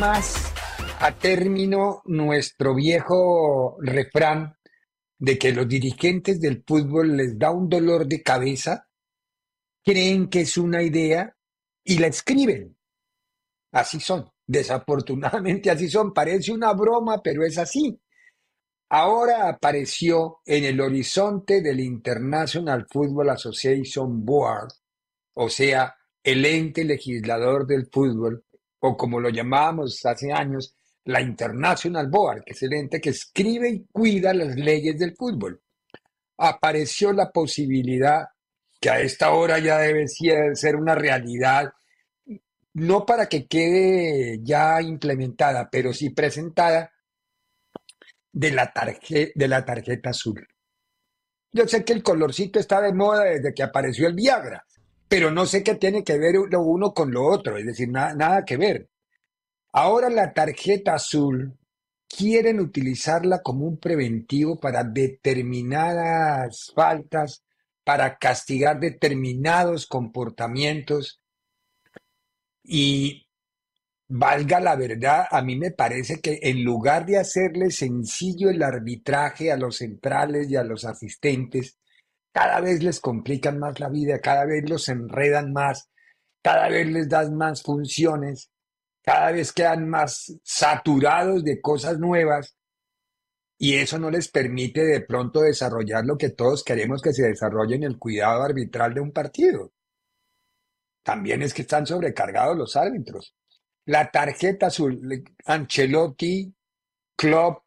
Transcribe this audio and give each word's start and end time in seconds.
Más 0.00 0.50
a 0.98 1.12
término 1.12 2.00
nuestro 2.06 2.74
viejo 2.74 3.76
refrán 3.82 4.56
de 5.18 5.38
que 5.38 5.52
los 5.52 5.68
dirigentes 5.68 6.40
del 6.40 6.64
fútbol 6.66 7.18
les 7.18 7.38
da 7.38 7.50
un 7.50 7.68
dolor 7.68 8.06
de 8.06 8.22
cabeza, 8.22 8.88
creen 9.84 10.30
que 10.30 10.40
es 10.40 10.56
una 10.56 10.82
idea 10.82 11.36
y 11.84 11.98
la 11.98 12.06
escriben. 12.06 12.78
Así 13.72 14.00
son, 14.00 14.30
desafortunadamente 14.46 15.70
así 15.70 15.90
son, 15.90 16.14
parece 16.14 16.50
una 16.50 16.72
broma, 16.72 17.20
pero 17.22 17.44
es 17.44 17.58
así. 17.58 18.00
Ahora 18.88 19.50
apareció 19.50 20.38
en 20.46 20.64
el 20.64 20.80
horizonte 20.80 21.60
del 21.60 21.78
International 21.78 22.86
Football 22.90 23.28
Association 23.30 24.24
Board, 24.24 24.72
o 25.34 25.50
sea, 25.50 25.94
el 26.24 26.46
ente 26.46 26.84
legislador 26.84 27.66
del 27.66 27.86
fútbol, 27.92 28.46
o 28.80 28.96
como 28.96 29.20
lo 29.20 29.28
llamábamos 29.28 30.04
hace 30.04 30.32
años, 30.32 30.74
la 31.04 31.20
International 31.20 32.08
Board, 32.08 32.44
que 32.44 32.52
es 32.52 32.62
el 32.62 32.72
ente 32.72 33.00
que 33.00 33.10
escribe 33.10 33.68
y 33.70 33.84
cuida 33.90 34.34
las 34.34 34.56
leyes 34.56 34.98
del 34.98 35.14
fútbol. 35.16 35.60
Apareció 36.38 37.12
la 37.12 37.30
posibilidad, 37.30 38.28
que 38.80 38.90
a 38.90 39.00
esta 39.00 39.32
hora 39.32 39.58
ya 39.58 39.78
debe 39.78 40.06
ser 40.08 40.76
una 40.76 40.94
realidad, 40.94 41.72
no 42.74 43.04
para 43.04 43.26
que 43.26 43.46
quede 43.46 44.40
ya 44.42 44.80
implementada, 44.80 45.68
pero 45.70 45.92
sí 45.92 46.10
presentada, 46.10 46.92
de 48.32 48.50
la, 48.52 48.72
de 49.34 49.48
la 49.48 49.64
tarjeta 49.64 50.10
azul. 50.10 50.46
Yo 51.52 51.66
sé 51.66 51.84
que 51.84 51.92
el 51.92 52.02
colorcito 52.02 52.60
está 52.60 52.80
de 52.80 52.92
moda 52.92 53.24
desde 53.24 53.52
que 53.52 53.62
apareció 53.62 54.06
el 54.06 54.14
Viagra, 54.14 54.64
pero 55.10 55.32
no 55.32 55.44
sé 55.44 55.64
qué 55.64 55.74
tiene 55.74 56.04
que 56.04 56.16
ver 56.18 56.36
lo 56.36 56.62
uno 56.62 56.94
con 56.94 57.10
lo 57.10 57.24
otro, 57.26 57.56
es 57.56 57.66
decir, 57.66 57.88
nada 57.88 58.44
que 58.44 58.56
ver. 58.56 58.88
Ahora 59.72 60.08
la 60.08 60.32
tarjeta 60.32 60.94
azul 60.94 61.58
quieren 62.06 62.60
utilizarla 62.60 63.42
como 63.42 63.66
un 63.66 63.78
preventivo 63.80 64.60
para 64.60 64.84
determinadas 64.84 66.70
faltas, 66.76 67.42
para 67.82 68.18
castigar 68.18 68.78
determinados 68.78 69.88
comportamientos 69.88 71.20
y 72.62 73.26
valga 74.06 74.60
la 74.60 74.76
verdad, 74.76 75.24
a 75.28 75.42
mí 75.42 75.56
me 75.56 75.72
parece 75.72 76.20
que 76.20 76.38
en 76.40 76.62
lugar 76.62 77.04
de 77.04 77.18
hacerle 77.18 77.72
sencillo 77.72 78.48
el 78.48 78.62
arbitraje 78.62 79.50
a 79.50 79.56
los 79.56 79.78
centrales 79.78 80.48
y 80.48 80.54
a 80.54 80.62
los 80.62 80.84
asistentes, 80.84 81.79
cada 82.32 82.60
vez 82.60 82.82
les 82.82 83.00
complican 83.00 83.58
más 83.58 83.80
la 83.80 83.88
vida, 83.88 84.20
cada 84.20 84.44
vez 84.44 84.68
los 84.68 84.88
enredan 84.88 85.52
más, 85.52 85.90
cada 86.42 86.68
vez 86.68 86.86
les 86.86 87.08
dan 87.08 87.36
más 87.36 87.62
funciones, 87.62 88.50
cada 89.02 89.32
vez 89.32 89.52
quedan 89.52 89.88
más 89.88 90.32
saturados 90.44 91.44
de 91.44 91.60
cosas 91.60 91.98
nuevas 91.98 92.56
y 93.62 93.74
eso 93.76 93.98
no 93.98 94.10
les 94.10 94.28
permite 94.28 94.82
de 94.82 95.02
pronto 95.02 95.42
desarrollar 95.42 96.04
lo 96.06 96.16
que 96.16 96.30
todos 96.30 96.64
queremos 96.64 97.02
que 97.02 97.12
se 97.12 97.28
desarrolle 97.28 97.74
en 97.74 97.82
el 97.82 97.98
cuidado 97.98 98.42
arbitral 98.42 98.94
de 98.94 99.00
un 99.00 99.12
partido. 99.12 99.72
También 101.02 101.42
es 101.42 101.52
que 101.52 101.62
están 101.62 101.86
sobrecargados 101.86 102.56
los 102.56 102.76
árbitros. 102.76 103.34
La 103.84 104.10
tarjeta 104.10 104.68
azul, 104.68 105.24
Ancelotti, 105.44 106.54
Klopp, 107.16 107.64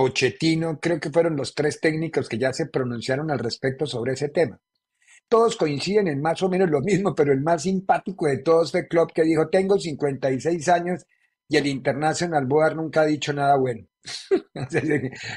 Pochettino, 0.00 0.80
creo 0.80 0.98
que 0.98 1.10
fueron 1.10 1.36
los 1.36 1.54
tres 1.54 1.78
técnicos 1.78 2.26
que 2.26 2.38
ya 2.38 2.54
se 2.54 2.64
pronunciaron 2.64 3.30
al 3.30 3.38
respecto 3.38 3.84
sobre 3.84 4.14
ese 4.14 4.30
tema. 4.30 4.58
Todos 5.28 5.58
coinciden 5.58 6.08
en 6.08 6.22
más 6.22 6.42
o 6.42 6.48
menos 6.48 6.70
lo 6.70 6.80
mismo, 6.80 7.14
pero 7.14 7.34
el 7.34 7.42
más 7.42 7.64
simpático 7.64 8.26
de 8.26 8.38
todos 8.38 8.70
fue 8.72 8.88
Klopp 8.88 9.12
que 9.12 9.24
dijo, 9.24 9.50
tengo 9.50 9.78
56 9.78 10.68
años 10.70 11.04
y 11.46 11.58
el 11.58 11.66
International 11.66 12.46
Board 12.46 12.76
nunca 12.76 13.02
ha 13.02 13.04
dicho 13.04 13.34
nada 13.34 13.58
bueno. 13.58 13.86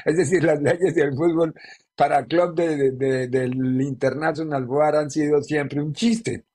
es 0.06 0.16
decir, 0.16 0.42
las 0.42 0.62
leyes 0.62 0.94
del 0.94 1.14
fútbol 1.14 1.52
para 1.94 2.24
Klopp 2.24 2.56
del 2.56 3.82
International 3.82 4.64
Board 4.64 4.96
han 4.96 5.10
sido 5.10 5.42
siempre 5.42 5.82
un 5.82 5.92
chiste. 5.92 6.46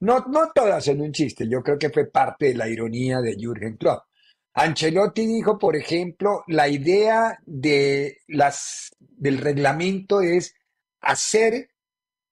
No, 0.00 0.26
no 0.28 0.50
todas 0.54 0.84
son 0.84 1.00
un 1.00 1.12
chiste, 1.12 1.48
yo 1.48 1.62
creo 1.62 1.78
que 1.78 1.88
fue 1.88 2.04
parte 2.04 2.48
de 2.48 2.56
la 2.56 2.68
ironía 2.68 3.22
de 3.22 3.34
Jürgen 3.34 3.78
Klopp. 3.78 4.09
Ancelotti 4.54 5.26
dijo, 5.26 5.58
por 5.58 5.76
ejemplo, 5.76 6.42
la 6.48 6.68
idea 6.68 7.38
de 7.46 8.18
las, 8.26 8.90
del 8.98 9.38
reglamento 9.38 10.20
es 10.20 10.54
hacer 11.00 11.70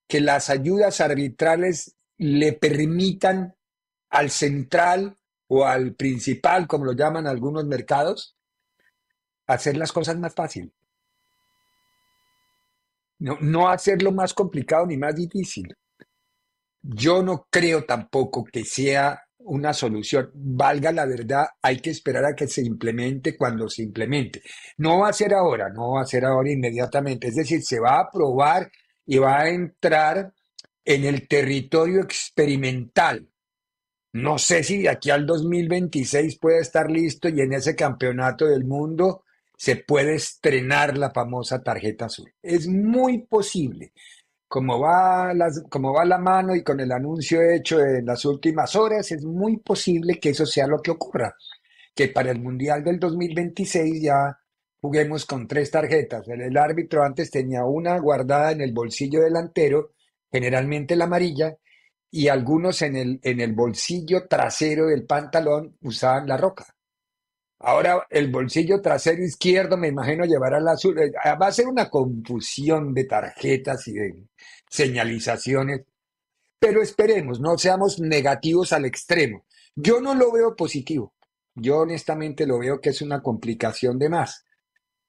que 0.08 0.20
las 0.20 0.50
ayudas 0.50 1.00
arbitrales 1.00 1.96
le 2.16 2.52
permitan 2.54 3.54
al 4.10 4.30
central 4.30 5.16
o 5.46 5.64
al 5.64 5.94
principal, 5.94 6.66
como 6.66 6.86
lo 6.86 6.92
llaman 6.92 7.26
algunos 7.26 7.64
mercados, 7.66 8.36
hacer 9.46 9.76
las 9.76 9.92
cosas 9.92 10.18
más 10.18 10.34
fácil. 10.34 10.72
No, 13.20 13.36
no 13.40 13.68
hacerlo 13.68 14.12
más 14.12 14.34
complicado 14.34 14.86
ni 14.86 14.96
más 14.96 15.14
difícil. 15.14 15.74
Yo 16.82 17.22
no 17.22 17.46
creo 17.50 17.84
tampoco 17.84 18.44
que 18.44 18.64
sea 18.64 19.27
una 19.38 19.72
solución. 19.72 20.30
Valga 20.34 20.92
la 20.92 21.06
verdad, 21.06 21.46
hay 21.62 21.80
que 21.80 21.90
esperar 21.90 22.24
a 22.24 22.34
que 22.34 22.48
se 22.48 22.62
implemente 22.62 23.36
cuando 23.36 23.68
se 23.68 23.82
implemente. 23.82 24.42
No 24.78 25.00
va 25.00 25.08
a 25.08 25.12
ser 25.12 25.34
ahora, 25.34 25.68
no 25.70 25.92
va 25.92 26.02
a 26.02 26.06
ser 26.06 26.24
ahora 26.24 26.50
inmediatamente. 26.50 27.28
Es 27.28 27.36
decir, 27.36 27.62
se 27.62 27.80
va 27.80 27.96
a 27.96 28.02
aprobar 28.02 28.70
y 29.06 29.18
va 29.18 29.40
a 29.40 29.48
entrar 29.48 30.32
en 30.84 31.04
el 31.04 31.28
territorio 31.28 32.00
experimental. 32.02 33.28
No 34.12 34.38
sé 34.38 34.62
si 34.64 34.82
de 34.82 34.88
aquí 34.88 35.10
al 35.10 35.26
2026 35.26 36.38
puede 36.38 36.60
estar 36.60 36.90
listo 36.90 37.28
y 37.28 37.40
en 37.40 37.52
ese 37.52 37.76
campeonato 37.76 38.46
del 38.46 38.64
mundo 38.64 39.24
se 39.56 39.76
puede 39.76 40.14
estrenar 40.14 40.96
la 40.96 41.10
famosa 41.10 41.62
tarjeta 41.62 42.06
azul. 42.06 42.32
Es 42.42 42.66
muy 42.68 43.26
posible 43.26 43.92
como 44.48 44.80
va, 44.80 45.32
como 45.68 45.92
va 45.92 46.04
la 46.06 46.18
mano 46.18 46.56
y 46.56 46.62
con 46.62 46.80
el 46.80 46.90
anuncio 46.90 47.42
hecho 47.42 47.80
en 47.80 48.06
las 48.06 48.24
últimas 48.24 48.74
horas, 48.76 49.12
es 49.12 49.24
muy 49.24 49.58
posible 49.58 50.18
que 50.18 50.30
eso 50.30 50.46
sea 50.46 50.66
lo 50.66 50.80
que 50.80 50.90
ocurra, 50.90 51.36
que 51.94 52.08
para 52.08 52.30
el 52.30 52.40
Mundial 52.40 52.82
del 52.82 52.98
2026 52.98 54.02
ya 54.02 54.38
juguemos 54.80 55.26
con 55.26 55.46
tres 55.46 55.70
tarjetas. 55.70 56.26
El, 56.28 56.56
árbitro 56.56 57.04
antes 57.04 57.30
tenía 57.30 57.64
una 57.64 57.98
guardada 57.98 58.52
en 58.52 58.62
el 58.62 58.72
bolsillo 58.72 59.20
delantero, 59.20 59.92
generalmente 60.32 60.96
la 60.96 61.04
amarilla, 61.04 61.54
y 62.10 62.28
algunos 62.28 62.80
en 62.80 62.96
el, 62.96 63.20
en 63.22 63.40
el 63.40 63.52
bolsillo 63.52 64.26
trasero 64.28 64.86
del 64.86 65.04
pantalón 65.04 65.76
usaban 65.82 66.26
la 66.26 66.38
roca. 66.38 66.77
Ahora 67.60 68.06
el 68.10 68.30
bolsillo 68.30 68.80
trasero 68.80 69.22
izquierdo, 69.24 69.76
me 69.76 69.88
imagino, 69.88 70.24
llevará 70.24 70.60
la 70.60 70.72
azul. 70.72 70.98
Eh, 70.98 71.12
Va 71.40 71.48
a 71.48 71.52
ser 71.52 71.66
una 71.66 71.90
confusión 71.90 72.94
de 72.94 73.04
tarjetas 73.04 73.88
y 73.88 73.94
de 73.94 74.14
señalizaciones. 74.70 75.82
Pero 76.60 76.82
esperemos, 76.82 77.40
no 77.40 77.58
seamos 77.58 78.00
negativos 78.00 78.72
al 78.72 78.84
extremo. 78.84 79.44
Yo 79.74 80.00
no 80.00 80.14
lo 80.14 80.32
veo 80.32 80.56
positivo. 80.56 81.14
Yo 81.54 81.78
honestamente 81.78 82.46
lo 82.46 82.58
veo 82.58 82.80
que 82.80 82.90
es 82.90 83.02
una 83.02 83.22
complicación 83.22 83.98
de 83.98 84.08
más. 84.08 84.44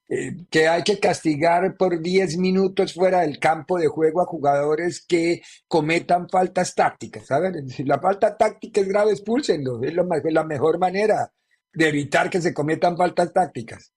Eh, 0.07 0.35
que 0.49 0.67
hay 0.67 0.83
que 0.83 0.99
castigar 0.99 1.77
por 1.77 2.01
10 2.01 2.37
minutos 2.37 2.95
fuera 2.95 3.21
del 3.21 3.37
campo 3.39 3.77
de 3.77 3.87
juego 3.87 4.21
a 4.21 4.25
jugadores 4.25 5.05
que 5.05 5.43
cometan 5.67 6.27
faltas 6.29 6.73
tácticas. 6.73 7.27
Ver, 7.29 7.63
si 7.69 7.83
la 7.83 7.99
falta 7.99 8.35
táctica 8.35 8.81
es 8.81 8.87
grave, 8.87 9.11
expúlsenlo. 9.11 9.83
Es, 9.83 9.93
lo, 9.93 10.11
es 10.11 10.33
la 10.33 10.43
mejor 10.43 10.79
manera 10.79 11.31
de 11.73 11.87
evitar 11.87 12.29
que 12.29 12.41
se 12.41 12.53
cometan 12.53 12.97
faltas 12.97 13.31
tácticas. 13.33 13.93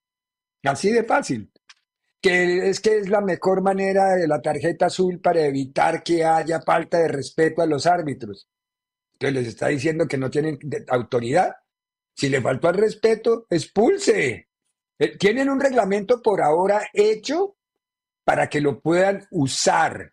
Así 0.65 0.93
de 0.93 1.05
fácil. 1.05 1.51
Que 2.21 2.69
es 2.69 2.81
que 2.81 2.99
es 2.99 3.09
la 3.09 3.21
mejor 3.21 3.63
manera 3.63 4.15
de 4.15 4.29
la 4.29 4.41
tarjeta 4.41 4.87
azul 4.87 5.21
para 5.21 5.45
evitar 5.45 6.03
que 6.03 6.25
haya 6.25 6.61
falta 6.61 6.99
de 6.99 7.09
respeto 7.09 7.63
a 7.63 7.67
los 7.67 7.87
árbitros. 7.87 8.49
Entonces 9.15 9.35
les 9.35 9.49
está 9.49 9.69
diciendo 9.69 10.07
que 10.07 10.19
no 10.19 10.31
tienen 10.31 10.59
autoridad. 10.89 11.57
Si 12.15 12.29
le 12.29 12.41
faltó 12.41 12.69
al 12.69 12.75
respeto, 12.75 13.47
expulse. 13.51 14.49
Eh, 14.99 15.17
tienen 15.19 15.49
un 15.49 15.61
reglamento 15.61 16.23
por 16.23 16.43
ahora 16.43 16.89
hecho 16.93 17.57
para 18.25 18.49
que 18.49 18.61
lo 18.61 18.81
puedan 18.81 19.27
usar. 19.31 20.13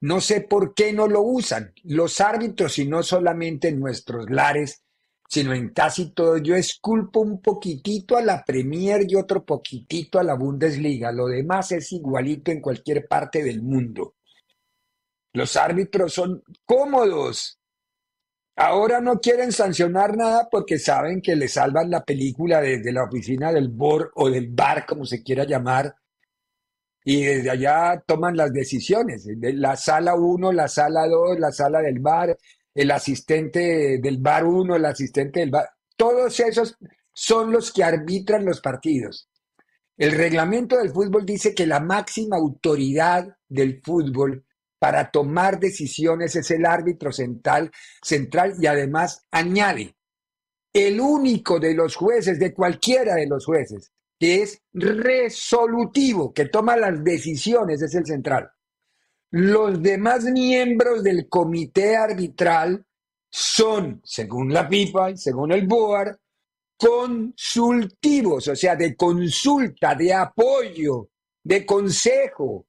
No 0.00 0.20
sé 0.22 0.40
por 0.40 0.74
qué 0.74 0.92
no 0.92 1.06
lo 1.06 1.20
usan. 1.20 1.74
Los 1.84 2.20
árbitros, 2.20 2.78
y 2.78 2.86
no 2.86 3.02
solamente 3.02 3.68
en 3.68 3.80
nuestros 3.80 4.30
lares, 4.30 4.82
sino 5.30 5.54
en 5.54 5.68
casi 5.68 6.10
todo, 6.10 6.38
yo 6.38 6.56
esculpo 6.56 7.20
un 7.20 7.40
poquitito 7.40 8.16
a 8.16 8.22
la 8.22 8.44
Premier 8.44 9.02
y 9.08 9.14
otro 9.14 9.44
poquitito 9.44 10.18
a 10.18 10.24
la 10.24 10.34
Bundesliga. 10.34 11.12
Lo 11.12 11.28
demás 11.28 11.70
es 11.70 11.92
igualito 11.92 12.50
en 12.50 12.60
cualquier 12.60 13.06
parte 13.06 13.44
del 13.44 13.62
mundo. 13.62 14.16
Los 15.32 15.54
árbitros 15.54 16.14
son 16.14 16.42
cómodos. 16.66 17.60
Ahora 18.56 19.00
no 19.00 19.20
quieren 19.20 19.52
sancionar 19.52 20.16
nada 20.16 20.48
porque 20.50 20.80
saben 20.80 21.22
que 21.22 21.36
le 21.36 21.46
salvan 21.46 21.90
la 21.90 22.04
película 22.04 22.60
desde 22.60 22.92
la 22.92 23.04
oficina 23.04 23.52
del 23.52 23.68
BOR 23.68 24.10
o 24.16 24.28
del 24.28 24.48
BAR, 24.48 24.84
como 24.84 25.04
se 25.04 25.22
quiera 25.22 25.44
llamar, 25.44 25.94
y 27.04 27.22
desde 27.22 27.50
allá 27.50 28.02
toman 28.04 28.36
las 28.36 28.52
decisiones. 28.52 29.24
De 29.24 29.52
la 29.52 29.76
sala 29.76 30.16
1, 30.16 30.50
la 30.50 30.66
sala 30.66 31.06
2, 31.06 31.38
la 31.38 31.52
sala 31.52 31.80
del 31.80 32.00
BAR, 32.00 32.36
el 32.80 32.90
asistente 32.92 33.98
del 33.98 34.16
BAR 34.16 34.46
1, 34.46 34.76
el 34.76 34.84
asistente 34.86 35.40
del 35.40 35.50
BAR. 35.50 35.68
Todos 35.96 36.40
esos 36.40 36.78
son 37.12 37.52
los 37.52 37.72
que 37.72 37.84
arbitran 37.84 38.46
los 38.46 38.62
partidos. 38.62 39.28
El 39.98 40.12
reglamento 40.12 40.78
del 40.78 40.90
fútbol 40.90 41.26
dice 41.26 41.54
que 41.54 41.66
la 41.66 41.80
máxima 41.80 42.38
autoridad 42.38 43.36
del 43.46 43.82
fútbol 43.82 44.46
para 44.78 45.10
tomar 45.10 45.60
decisiones 45.60 46.36
es 46.36 46.50
el 46.52 46.64
árbitro 46.64 47.12
central, 47.12 47.70
central 48.02 48.54
y 48.58 48.66
además 48.66 49.26
añade, 49.30 49.94
el 50.72 51.02
único 51.02 51.60
de 51.60 51.74
los 51.74 51.96
jueces, 51.96 52.38
de 52.38 52.54
cualquiera 52.54 53.16
de 53.16 53.26
los 53.26 53.44
jueces, 53.44 53.92
que 54.18 54.40
es 54.40 54.62
resolutivo, 54.72 56.32
que 56.32 56.46
toma 56.46 56.78
las 56.78 57.04
decisiones, 57.04 57.82
es 57.82 57.94
el 57.94 58.06
central. 58.06 58.50
Los 59.30 59.80
demás 59.80 60.24
miembros 60.24 61.04
del 61.04 61.28
comité 61.28 61.96
arbitral 61.96 62.84
son, 63.30 64.00
según 64.04 64.52
la 64.52 64.68
FIFA 64.68 65.10
y 65.10 65.16
según 65.16 65.52
el 65.52 65.66
BOAR, 65.66 66.18
consultivos, 66.76 68.48
o 68.48 68.56
sea, 68.56 68.74
de 68.74 68.96
consulta, 68.96 69.94
de 69.94 70.12
apoyo, 70.12 71.10
de 71.44 71.64
consejo. 71.64 72.66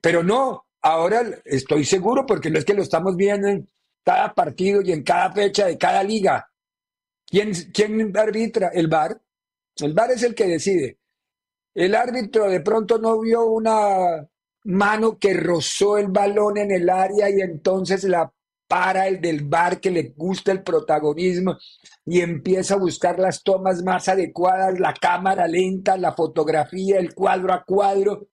Pero 0.00 0.22
no, 0.22 0.66
ahora 0.80 1.22
estoy 1.44 1.84
seguro 1.84 2.24
porque 2.24 2.50
no 2.50 2.58
es 2.58 2.64
que 2.64 2.74
lo 2.74 2.82
estamos 2.82 3.14
viendo 3.14 3.48
en 3.48 3.68
cada 4.02 4.34
partido 4.34 4.80
y 4.80 4.92
en 4.92 5.02
cada 5.02 5.30
fecha 5.32 5.66
de 5.66 5.76
cada 5.76 6.02
liga. 6.02 6.50
¿Quién, 7.26 7.52
quién 7.74 8.16
arbitra? 8.16 8.68
El 8.68 8.88
VAR. 8.88 9.20
El 9.76 9.92
VAR 9.92 10.12
es 10.12 10.22
el 10.22 10.34
que 10.34 10.46
decide. 10.46 10.98
El 11.74 11.94
árbitro 11.94 12.48
de 12.48 12.60
pronto 12.60 12.98
no 12.98 13.20
vio 13.20 13.44
una 13.44 14.26
mano 14.64 15.18
que 15.18 15.34
rozó 15.34 15.98
el 15.98 16.08
balón 16.08 16.58
en 16.58 16.70
el 16.70 16.90
área 16.90 17.30
y 17.30 17.40
entonces 17.40 18.04
la 18.04 18.32
para 18.68 19.08
el 19.08 19.20
del 19.20 19.44
bar 19.44 19.80
que 19.80 19.90
le 19.90 20.12
gusta 20.14 20.52
el 20.52 20.62
protagonismo 20.62 21.56
y 22.04 22.20
empieza 22.20 22.74
a 22.74 22.78
buscar 22.78 23.18
las 23.18 23.42
tomas 23.42 23.82
más 23.82 24.08
adecuadas, 24.08 24.78
la 24.78 24.92
cámara 24.92 25.48
lenta, 25.48 25.96
la 25.96 26.12
fotografía, 26.12 26.98
el 26.98 27.14
cuadro 27.14 27.54
a 27.54 27.64
cuadro, 27.64 28.28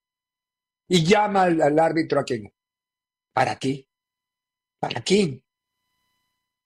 y 0.87 1.03
llama 1.03 1.43
al, 1.43 1.79
árbitro 1.79 2.19
aquel. 2.19 2.53
¿Para 3.33 3.55
qué? 3.55 3.87
¿Para 4.79 5.01
qué? 5.01 5.41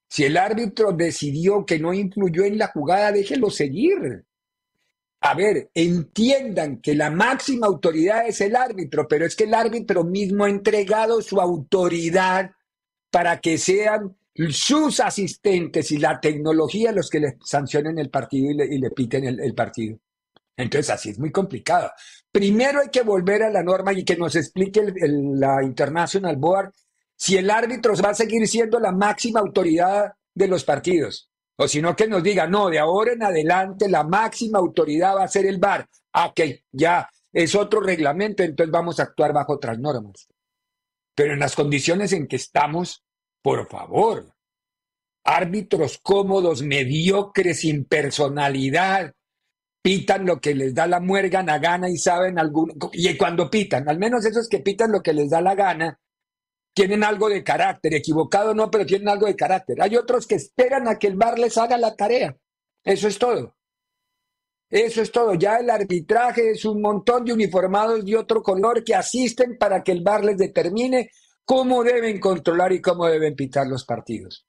Si 0.09 0.25
el 0.25 0.37
árbitro 0.37 0.91
decidió 0.91 1.65
que 1.65 1.79
no 1.79 1.93
influyó 1.93 2.43
en 2.43 2.57
la 2.57 2.67
jugada, 2.67 3.11
déjelo 3.11 3.49
seguir. 3.49 4.25
A 5.21 5.33
ver, 5.33 5.69
entiendan 5.73 6.81
que 6.81 6.95
la 6.95 7.09
máxima 7.09 7.67
autoridad 7.67 8.27
es 8.27 8.39
el 8.41 8.55
árbitro, 8.55 9.07
pero 9.07 9.25
es 9.25 9.35
que 9.35 9.43
el 9.43 9.53
árbitro 9.53 10.03
mismo 10.03 10.45
ha 10.45 10.49
entregado 10.49 11.21
su 11.21 11.41
autoridad 11.41 12.51
para 13.11 13.39
que 13.41 13.57
sean 13.57 14.15
sus 14.49 15.01
asistentes 15.01 15.91
y 15.91 15.97
la 15.97 16.21
tecnología 16.21 16.93
los 16.93 17.09
que 17.09 17.19
le 17.19 17.37
sancionen 17.43 17.99
el 17.99 18.09
partido 18.09 18.63
y 18.63 18.77
le, 18.77 18.91
piten 18.91 19.25
el 19.25 19.53
partido. 19.53 19.99
Entonces, 20.59 20.89
así 20.89 21.09
es 21.11 21.19
muy 21.19 21.31
complicado. 21.31 21.89
Primero 22.31 22.81
hay 22.81 22.89
que 22.89 23.01
volver 23.01 23.43
a 23.43 23.49
la 23.49 23.63
norma 23.63 23.93
y 23.93 24.03
que 24.03 24.17
nos 24.17 24.35
explique 24.35 24.81
la 24.93 25.63
International 25.63 26.35
Board 26.35 26.73
si 27.15 27.37
el 27.37 27.49
árbitro 27.49 27.93
va 27.95 28.09
a 28.09 28.13
seguir 28.13 28.45
siendo 28.45 28.77
la 28.77 28.91
máxima 28.91 29.39
autoridad 29.39 30.11
de 30.33 30.47
los 30.49 30.65
partidos. 30.65 31.29
O 31.61 31.67
si 31.67 31.81
no, 31.81 31.93
que 31.93 32.07
nos 32.07 32.23
diga, 32.23 32.47
no, 32.47 32.69
de 32.69 32.79
ahora 32.79 33.11
en 33.11 33.21
adelante 33.21 33.89
la 33.89 34.05
máxima 34.05 34.59
autoridad 34.59 35.17
va 35.17 35.23
a 35.23 35.27
ser 35.27 35.45
el 35.45 35.57
VAR. 35.57 35.85
Ah, 36.13 36.31
que 36.33 36.63
ya 36.71 37.09
es 37.33 37.53
otro 37.53 37.81
reglamento, 37.81 38.43
entonces 38.43 38.71
vamos 38.71 38.99
a 38.99 39.03
actuar 39.03 39.33
bajo 39.33 39.55
otras 39.55 39.77
normas. 39.77 40.29
Pero 41.13 41.33
en 41.33 41.39
las 41.39 41.55
condiciones 41.55 42.13
en 42.13 42.27
que 42.27 42.37
estamos, 42.37 43.03
por 43.41 43.67
favor, 43.67 44.33
árbitros 45.25 45.99
cómodos, 46.01 46.61
mediocres, 46.61 47.59
sin 47.59 47.83
personalidad, 47.83 49.13
pitan 49.81 50.25
lo 50.25 50.39
que 50.39 50.55
les 50.55 50.73
da 50.73 50.87
la 50.87 51.01
muerga, 51.01 51.41
a 51.41 51.57
gana 51.57 51.89
y 51.89 51.97
saben 51.97 52.39
algún 52.39 52.71
y 52.93 53.17
cuando 53.17 53.49
pitan, 53.49 53.89
al 53.89 53.99
menos 53.99 54.25
esos 54.25 54.47
que 54.47 54.59
pitan 54.59 54.93
lo 54.93 55.01
que 55.01 55.11
les 55.11 55.29
da 55.29 55.41
la 55.41 55.55
gana, 55.55 55.99
tienen 56.79 57.03
algo 57.03 57.27
de 57.27 57.43
carácter, 57.43 57.93
equivocado 57.93 58.53
no, 58.53 58.71
pero 58.71 58.85
tienen 58.85 59.09
algo 59.09 59.25
de 59.25 59.35
carácter. 59.35 59.81
Hay 59.81 59.97
otros 59.97 60.25
que 60.25 60.35
esperan 60.35 60.87
a 60.87 60.97
que 60.97 61.07
el 61.07 61.17
bar 61.17 61.37
les 61.37 61.57
haga 61.57 61.77
la 61.77 61.93
tarea. 61.93 62.37
Eso 62.85 63.09
es 63.09 63.19
todo. 63.19 63.57
Eso 64.69 65.01
es 65.01 65.11
todo. 65.11 65.33
Ya 65.33 65.57
el 65.57 65.69
arbitraje 65.69 66.51
es 66.51 66.63
un 66.63 66.81
montón 66.81 67.25
de 67.25 67.33
uniformados 67.33 68.05
de 68.05 68.15
otro 68.15 68.41
color 68.41 68.81
que 68.85 68.95
asisten 68.95 69.57
para 69.57 69.83
que 69.83 69.91
el 69.91 70.03
bar 70.03 70.23
les 70.23 70.37
determine 70.37 71.11
cómo 71.43 71.83
deben 71.83 72.17
controlar 72.17 72.71
y 72.71 72.79
cómo 72.79 73.07
deben 73.07 73.35
pitar 73.35 73.67
los 73.67 73.83
partidos. 73.83 74.47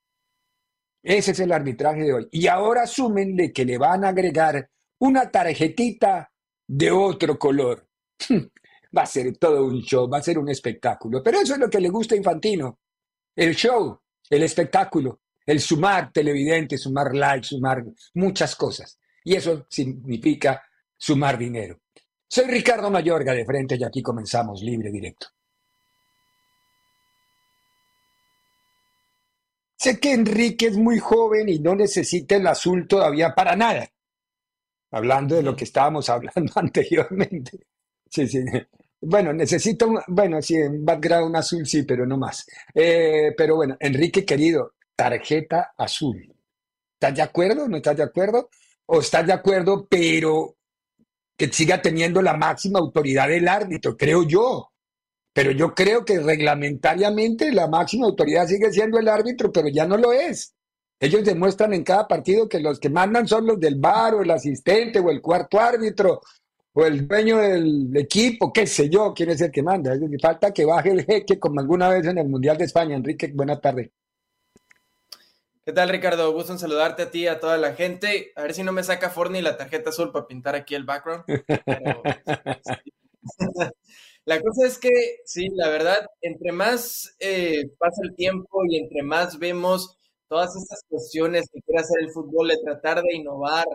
Ese 1.03 1.33
es 1.33 1.41
el 1.41 1.51
arbitraje 1.51 2.05
de 2.05 2.13
hoy. 2.13 2.29
Y 2.31 2.47
ahora 2.47 2.83
asumen 2.83 3.37
que 3.53 3.65
le 3.65 3.77
van 3.77 4.05
a 4.05 4.11
agregar 4.11 4.71
una 5.01 5.33
tarjetita 5.33 6.31
de 6.69 6.93
otro 6.93 7.37
color. 7.41 7.89
Va 8.97 9.03
a 9.03 9.07
ser 9.07 9.37
todo 9.37 9.65
un 9.65 9.81
show, 9.83 10.09
va 10.09 10.19
a 10.19 10.23
ser 10.23 10.39
un 10.39 10.49
espectáculo. 10.49 11.23
Pero 11.23 11.41
eso 11.41 11.55
es 11.55 11.61
lo 11.61 11.71
que 11.71 11.81
le 11.81 11.89
gusta 11.89 12.15
a 12.15 12.19
Infantino. 12.19 12.79
El 13.35 13.55
show, 13.55 14.01
el 14.29 14.43
espectáculo, 14.43 15.21
el 15.47 15.61
sumar 15.61 16.13
televidente, 16.13 16.77
sumar 16.77 17.15
likes, 17.15 17.49
sumar 17.49 17.85
muchas 18.15 18.57
cosas. 18.57 18.99
Y 19.25 19.35
eso 19.35 19.67
significa 19.69 20.63
sumar 20.97 21.39
dinero. 21.39 21.81
Soy 22.29 22.47
Ricardo 22.47 22.91
Mayorga 22.91 23.33
de 23.33 23.45
frente 23.45 23.77
y 23.79 23.85
aquí 23.85 24.03
comenzamos 24.03 24.63
libre 24.63 24.91
directo. 24.91 25.29
Sé 29.77 29.99
que 29.99 30.13
Enrique 30.13 30.67
es 30.67 30.77
muy 30.77 30.99
joven 30.99 31.49
y 31.49 31.59
no 31.59 31.75
necesita 31.75 32.37
el 32.37 32.47
azul 32.47 32.87
todavía 32.87 33.35
para 33.35 33.57
nada 33.57 33.91
hablando 34.91 35.37
de 35.37 35.43
lo 35.43 35.57
que 35.57 35.65
estábamos 35.65 36.09
hablando 36.09 36.53
anteriormente. 36.57 37.67
Sí, 38.09 38.27
sí. 38.27 38.41
Bueno, 39.03 39.33
necesito, 39.33 39.89
un, 39.89 40.01
bueno, 40.09 40.43
sí, 40.43 40.57
un 40.61 40.85
background 40.85 41.35
azul, 41.37 41.67
sí, 41.67 41.85
pero 41.85 42.07
no 42.07 42.19
más. 42.19 42.47
Eh, 42.75 43.33
pero 43.37 43.57
bueno, 43.57 43.77
Enrique 43.81 44.25
querido, 44.25 44.75
tarjeta 44.95 45.73
azul. 45.77 46.35
¿Estás 46.95 47.17
de 47.17 47.23
acuerdo? 47.23 47.67
¿No 47.67 47.79
estás 47.79 47.97
de 47.97 48.03
acuerdo? 48.03 48.51
¿O 48.87 49.01
estás 49.01 49.27
de 49.27 49.33
acuerdo, 49.33 49.87
pero 49.89 50.57
que 51.37 51.49
siga 51.49 51.81
teniendo 51.81 52.21
la 52.21 52.37
máxima 52.37 52.79
autoridad 52.79 53.29
del 53.29 53.49
árbitro? 53.49 53.97
Creo 53.97 54.25
yo. 54.25 54.71
Pero 55.33 55.53
yo 55.53 55.75
creo 55.75 56.05
que 56.05 56.21
reglamentariamente 56.21 57.53
la 57.53 57.69
máxima 57.69 58.07
autoridad 58.07 58.47
sigue 58.47 58.71
siendo 58.73 58.99
el 58.99 59.09
árbitro, 59.09 59.51
pero 59.51 59.69
ya 59.69 59.87
no 59.87 59.97
lo 59.97 60.13
es. 60.13 60.55
Ellos 61.01 61.25
demuestran 61.25 61.73
en 61.73 61.85
cada 61.85 62.07
partido 62.07 62.47
que 62.47 62.61
los 62.61 62.79
que 62.79 62.91
mandan 62.91 63.27
son 63.27 63.47
los 63.47 63.59
del 63.59 63.77
bar 63.77 64.15
o 64.15 64.23
el 64.23 64.31
asistente 64.31 64.99
o 64.99 65.11
el 65.11 65.23
cuarto 65.23 65.59
árbitro 65.59 66.21
o 66.73 66.85
el 66.85 67.09
dueño 67.09 67.39
del 67.39 67.97
equipo, 67.97 68.53
qué 68.53 68.67
sé 68.67 68.89
yo, 68.89 69.13
quién 69.15 69.31
es 69.31 69.41
el 69.41 69.51
que 69.51 69.63
manda. 69.63 69.93
Falta 70.21 70.53
que 70.53 70.65
baje 70.65 70.91
el 70.91 71.05
jeque 71.05 71.39
como 71.39 71.61
alguna 71.61 71.89
vez 71.89 72.07
en 72.07 72.19
el 72.19 72.29
Mundial 72.29 72.57
de 72.57 72.65
España. 72.65 72.97
Enrique, 72.97 73.31
buena 73.35 73.61
tarde. 73.61 73.93
¿Qué 75.65 75.73
tal, 75.73 75.89
Ricardo? 75.89 76.33
Gusto 76.33 76.53
en 76.53 76.59
saludarte 76.59 77.03
a 77.03 77.11
ti 77.11 77.21
y 77.21 77.27
a 77.27 77.39
toda 77.39 77.59
la 77.59 77.75
gente. 77.75 78.33
A 78.37 78.43
ver 78.43 78.55
si 78.55 78.63
no 78.63 78.73
me 78.73 78.83
saca 78.83 79.11
Forni 79.11 79.43
la 79.43 79.57
tarjeta 79.57 79.91
azul 79.91 80.11
para 80.11 80.27
pintar 80.27 80.55
aquí 80.55 80.75
el 80.75 80.85
background. 80.85 81.25
la 84.25 84.41
cosa 84.41 84.67
es 84.67 84.79
que, 84.79 84.89
sí, 85.25 85.49
la 85.55 85.69
verdad, 85.69 85.99
entre 86.23 86.53
más 86.53 87.15
eh, 87.19 87.69
pasa 87.79 88.01
el 88.03 88.15
tiempo 88.15 88.63
y 88.69 88.79
entre 88.79 89.03
más 89.03 89.39
vemos 89.39 89.99
todas 90.29 90.57
estas 90.57 90.83
cuestiones 90.89 91.49
que 91.53 91.61
quiere 91.61 91.83
hacer 91.83 92.01
el 92.01 92.11
fútbol 92.11 92.49
de 92.49 92.59
tratar 92.65 93.03
de 93.03 93.15
innovar 93.15 93.67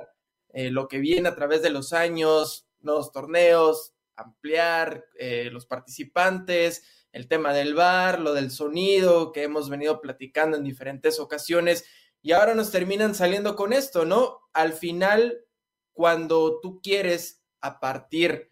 eh, 0.53 0.71
lo 0.71 0.87
que 0.87 0.99
viene 0.99 1.29
a 1.29 1.35
través 1.35 1.61
de 1.61 1.69
los 1.69 1.93
años, 1.93 2.64
nuevos 2.85 3.11
torneos, 3.11 3.93
ampliar 4.15 5.05
eh, 5.17 5.49
los 5.51 5.65
participantes, 5.65 6.83
el 7.11 7.27
tema 7.27 7.53
del 7.53 7.75
bar, 7.75 8.19
lo 8.19 8.33
del 8.33 8.51
sonido 8.51 9.31
que 9.31 9.43
hemos 9.43 9.69
venido 9.69 10.01
platicando 10.01 10.57
en 10.57 10.63
diferentes 10.63 11.19
ocasiones 11.19 11.85
y 12.21 12.31
ahora 12.31 12.55
nos 12.55 12.71
terminan 12.71 13.13
saliendo 13.13 13.55
con 13.55 13.71
esto, 13.71 14.03
¿no? 14.03 14.41
Al 14.51 14.73
final, 14.73 15.45
cuando 15.93 16.59
tú 16.59 16.81
quieres 16.81 17.43
a 17.61 17.79
partir 17.79 18.51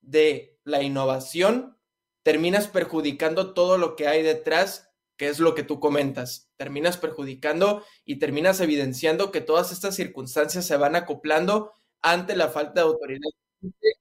de 0.00 0.56
la 0.64 0.82
innovación, 0.82 1.76
terminas 2.22 2.68
perjudicando 2.68 3.54
todo 3.54 3.76
lo 3.76 3.96
que 3.96 4.06
hay 4.06 4.22
detrás, 4.22 4.90
que 5.16 5.28
es 5.28 5.40
lo 5.40 5.54
que 5.54 5.64
tú 5.64 5.80
comentas. 5.80 6.50
Terminas 6.56 6.96
perjudicando 6.96 7.84
y 8.04 8.20
terminas 8.20 8.60
evidenciando 8.60 9.32
que 9.32 9.40
todas 9.40 9.72
estas 9.72 9.96
circunstancias 9.96 10.64
se 10.64 10.76
van 10.76 10.94
acoplando 10.94 11.72
ante 12.00 12.36
la 12.36 12.48
falta 12.48 12.74
de 12.74 12.86
autoridad 12.86 13.30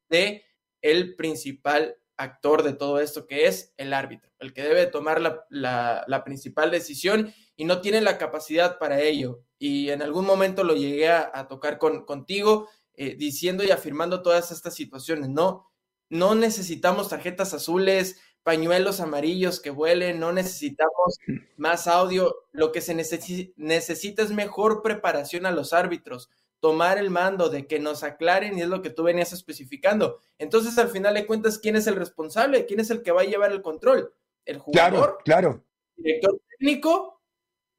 de 0.10 0.46
el 0.82 1.16
principal 1.16 1.98
actor 2.18 2.64
de 2.64 2.74
todo 2.74 3.00
esto, 3.00 3.28
que 3.28 3.46
es 3.48 3.74
el 3.78 3.94
árbitro, 3.94 4.32
el 4.40 4.54
que 4.54 4.64
debe 4.64 4.88
tomar 4.88 5.22
la, 5.50 6.24
principal 6.26 6.72
decisión 6.72 7.34
y 7.56 7.66
no 7.66 7.82
tiene 7.82 8.02
la 8.02 8.18
capacidad 8.18 8.80
para 8.80 9.02
ello. 9.02 9.42
Y 9.60 9.90
en 9.90 10.02
algún 10.02 10.26
momento 10.26 10.64
lo 10.64 10.76
llegué 10.76 11.10
a, 11.10 11.48
tocar 11.48 11.78
con, 11.78 12.06
contigo, 12.06 12.70
eh, 12.96 13.16
diciendo 13.16 13.64
y 13.64 13.72
afirmando 13.72 14.22
todas 14.22 14.52
estas 14.52 14.74
situaciones, 14.74 15.30
¿no? 15.30 15.70
No 16.10 16.36
necesitamos 16.36 17.10
tarjetas 17.10 17.54
azules, 17.54 18.20
pañuelos 18.44 19.02
amarillos 19.02 19.60
que 19.60 19.70
vuelen, 19.70 20.20
no 20.20 20.32
necesitamos 20.32 21.20
más 21.58 21.86
audio, 21.86 22.48
lo 22.54 22.72
que 22.72 22.82
se 22.82 22.96
necesita 22.96 24.24
es 24.24 24.32
mejor 24.32 24.82
preparación 24.82 25.46
a 25.46 25.52
los 25.52 25.74
árbitros, 25.74 26.30
tomar 26.60 26.98
el 26.98 27.10
mando, 27.10 27.50
de 27.50 27.68
que 27.68 27.80
nos 27.80 28.04
aclaren 28.04 28.58
y 28.58 28.62
es 28.62 28.68
lo 28.68 28.82
que 28.82 28.90
tú 28.90 29.04
venías 29.04 29.34
especificando. 29.34 30.20
Entonces, 30.38 30.78
al 30.78 30.90
final 30.90 31.14
de 31.14 31.26
cuentas, 31.26 31.60
¿quién 31.60 31.76
es 31.76 31.88
el 31.88 31.96
responsable? 31.96 32.66
¿Quién 32.66 32.80
es 32.80 32.90
el 32.90 33.04
que 33.04 33.12
va 33.12 33.22
a 33.22 33.26
llevar 33.26 33.52
el 33.52 33.62
control? 33.62 34.14
¿El 34.46 34.60
jugador? 34.60 35.00
Claro, 35.00 35.18
claro. 35.24 35.66
¿El 35.98 36.04
director 36.04 36.42
técnico? 36.58 37.22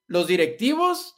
¿Los 0.06 0.26
directivos? 0.26 1.17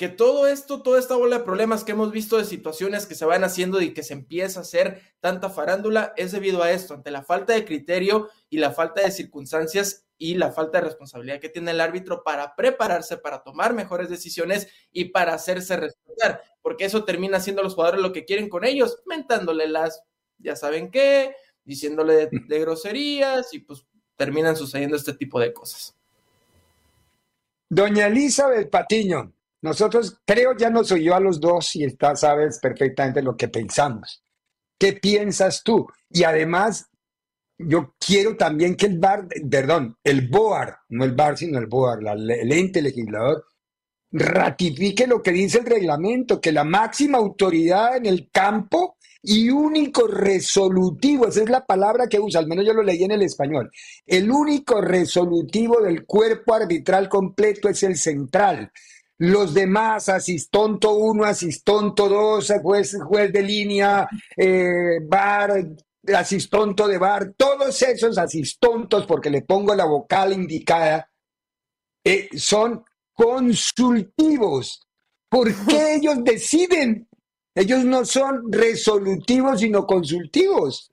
Que 0.00 0.08
todo 0.08 0.46
esto, 0.46 0.80
toda 0.80 0.98
esta 0.98 1.14
bola 1.14 1.36
de 1.36 1.44
problemas 1.44 1.84
que 1.84 1.92
hemos 1.92 2.10
visto 2.10 2.38
de 2.38 2.46
situaciones 2.46 3.04
que 3.04 3.14
se 3.14 3.26
van 3.26 3.44
haciendo 3.44 3.82
y 3.82 3.92
que 3.92 4.02
se 4.02 4.14
empieza 4.14 4.60
a 4.60 4.62
hacer 4.62 5.02
tanta 5.20 5.50
farándula 5.50 6.14
es 6.16 6.32
debido 6.32 6.62
a 6.62 6.70
esto, 6.70 6.94
ante 6.94 7.10
la 7.10 7.22
falta 7.22 7.52
de 7.52 7.66
criterio 7.66 8.30
y 8.48 8.56
la 8.56 8.70
falta 8.70 9.02
de 9.02 9.10
circunstancias 9.10 10.06
y 10.16 10.36
la 10.36 10.52
falta 10.52 10.78
de 10.78 10.86
responsabilidad 10.86 11.38
que 11.38 11.50
tiene 11.50 11.72
el 11.72 11.82
árbitro 11.82 12.22
para 12.24 12.56
prepararse, 12.56 13.18
para 13.18 13.42
tomar 13.42 13.74
mejores 13.74 14.08
decisiones 14.08 14.68
y 14.90 15.10
para 15.10 15.34
hacerse 15.34 15.76
respetar, 15.76 16.44
porque 16.62 16.86
eso 16.86 17.04
termina 17.04 17.38
siendo 17.38 17.62
los 17.62 17.74
jugadores 17.74 18.00
lo 18.00 18.14
que 18.14 18.24
quieren 18.24 18.48
con 18.48 18.64
ellos, 18.64 19.02
mentándole 19.04 19.68
las, 19.68 20.02
ya 20.38 20.56
saben 20.56 20.90
qué, 20.90 21.36
diciéndole 21.62 22.30
de, 22.30 22.58
groserías 22.58 23.52
y 23.52 23.58
pues 23.58 23.84
terminan 24.16 24.56
sucediendo 24.56 24.96
este 24.96 25.12
tipo 25.12 25.38
de 25.38 25.52
cosas. 25.52 25.94
Doña 27.68 28.06
Elizabeth 28.06 28.70
Patiño, 28.70 29.34
nosotros 29.62 30.18
creo 30.26 30.56
ya 30.56 30.70
nos 30.70 30.90
oyó 30.92 31.14
a 31.14 31.20
los 31.20 31.40
dos 31.40 31.76
y 31.76 31.84
está, 31.84 32.16
sabes 32.16 32.58
perfectamente 32.60 33.22
lo 33.22 33.36
que 33.36 33.48
pensamos. 33.48 34.22
¿Qué 34.78 34.94
piensas 34.94 35.62
tú? 35.62 35.86
Y 36.08 36.24
además, 36.24 36.88
yo 37.58 37.94
quiero 37.98 38.36
también 38.36 38.74
que 38.74 38.86
el 38.86 38.98
bar, 38.98 39.26
perdón, 39.50 39.96
el 40.02 40.28
BOAR, 40.28 40.78
no 40.88 41.04
el 41.04 41.12
bar, 41.12 41.36
sino 41.36 41.58
el 41.58 41.66
BOAR, 41.66 41.98
el 42.06 42.52
ente 42.52 42.80
legislador, 42.80 43.44
ratifique 44.12 45.06
lo 45.06 45.22
que 45.22 45.32
dice 45.32 45.58
el 45.58 45.66
reglamento, 45.66 46.40
que 46.40 46.52
la 46.52 46.64
máxima 46.64 47.18
autoridad 47.18 47.96
en 47.96 48.06
el 48.06 48.30
campo 48.30 48.96
y 49.22 49.50
único 49.50 50.06
resolutivo, 50.06 51.26
esa 51.28 51.42
es 51.42 51.50
la 51.50 51.66
palabra 51.66 52.08
que 52.08 52.18
usa, 52.18 52.40
al 52.40 52.46
menos 52.46 52.64
yo 52.64 52.72
lo 52.72 52.82
leí 52.82 53.04
en 53.04 53.12
el 53.12 53.22
español, 53.22 53.70
el 54.06 54.30
único 54.30 54.80
resolutivo 54.80 55.80
del 55.82 56.06
cuerpo 56.06 56.54
arbitral 56.54 57.08
completo 57.08 57.68
es 57.68 57.82
el 57.82 57.96
central. 57.96 58.72
Los 59.22 59.52
demás, 59.52 60.08
asistonto 60.08 60.94
1, 60.94 61.24
asistonto 61.24 62.08
2, 62.08 62.54
juez, 62.62 62.96
juez 63.04 63.30
de 63.30 63.42
línea, 63.42 64.08
eh, 64.34 64.98
bar, 65.02 65.62
asistonto 66.16 66.88
de 66.88 66.96
bar, 66.96 67.34
todos 67.36 67.82
esos 67.82 68.16
asistontos, 68.16 69.04
porque 69.04 69.28
le 69.28 69.42
pongo 69.42 69.74
la 69.74 69.84
vocal 69.84 70.32
indicada, 70.32 71.10
eh, 72.02 72.30
son 72.34 72.82
consultivos. 73.12 74.88
¿Por 75.28 75.54
qué 75.66 75.94
ellos 75.96 76.24
deciden? 76.24 77.06
Ellos 77.54 77.84
no 77.84 78.06
son 78.06 78.50
resolutivos, 78.50 79.60
sino 79.60 79.86
consultivos. 79.86 80.88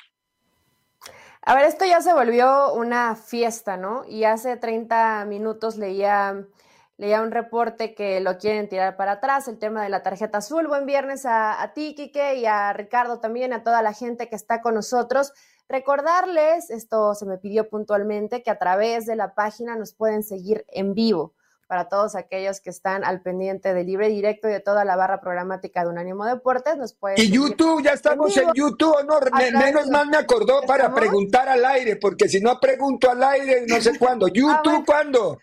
A 1.43 1.55
ver, 1.55 1.63
esto 1.63 1.85
ya 1.85 2.01
se 2.01 2.13
volvió 2.13 2.73
una 2.73 3.15
fiesta, 3.15 3.77
¿no? 3.77 4.03
Y 4.05 4.25
hace 4.25 4.57
30 4.57 5.23
minutos 5.29 5.77
leía 5.77 6.45
leía 6.97 7.21
un 7.21 7.31
reporte 7.31 7.93
que 7.93 8.19
lo 8.19 8.37
quieren 8.37 8.67
tirar 8.67 8.97
para 8.97 9.13
atrás, 9.13 9.47
el 9.47 9.59
tema 9.59 9.83
de 9.83 9.89
la 9.89 10.03
tarjeta 10.03 10.39
azul. 10.39 10.67
Buen 10.67 10.85
viernes 10.85 11.25
a, 11.25 11.61
a 11.61 11.73
ti, 11.73 11.93
Quique, 11.95 12.35
y 12.35 12.45
a 12.45 12.73
Ricardo 12.73 13.19
también, 13.19 13.53
a 13.53 13.63
toda 13.63 13.81
la 13.81 13.93
gente 13.93 14.29
que 14.29 14.35
está 14.35 14.61
con 14.61 14.73
nosotros. 14.73 15.31
Recordarles, 15.69 16.69
esto 16.69 17.13
se 17.13 17.25
me 17.25 17.37
pidió 17.37 17.69
puntualmente, 17.69 18.41
que 18.41 18.49
a 18.49 18.57
través 18.57 19.05
de 19.05 19.15
la 19.15 19.35
página 19.35 19.75
nos 19.75 19.93
pueden 19.93 20.23
seguir 20.23 20.65
en 20.69 20.93
vivo 20.93 21.33
para 21.67 21.89
todos 21.89 22.15
aquellos 22.15 22.61
que 22.61 22.69
están 22.69 23.03
al 23.03 23.21
pendiente 23.21 23.73
de 23.73 23.83
Libre 23.83 24.07
Directo 24.07 24.47
y 24.47 24.53
de 24.53 24.61
toda 24.61 24.85
la 24.85 24.95
barra 24.95 25.19
programática 25.19 25.83
de 25.83 25.89
Unánimo 25.89 26.25
Deportes. 26.25 26.77
Nos 26.77 26.93
pueden 26.93 27.19
y 27.19 27.29
YouTube, 27.29 27.83
ya 27.83 27.91
estamos 27.91 28.35
en, 28.37 28.47
YouTube, 28.55 28.95
no, 29.05 29.19
menos 29.59 29.89
mal 29.89 30.07
me 30.07 30.17
acordó 30.17 30.61
para 30.61 30.93
preguntar 30.93 31.49
al 31.49 31.65
aire, 31.65 31.97
porque 31.97 32.29
si 32.29 32.39
no 32.39 32.59
pregunto 32.59 33.11
al 33.11 33.21
aire, 33.21 33.65
no 33.67 33.81
sé 33.81 33.99
cuándo. 33.99 34.27
YouTube, 34.33 34.85
¿cuándo? 34.85 35.37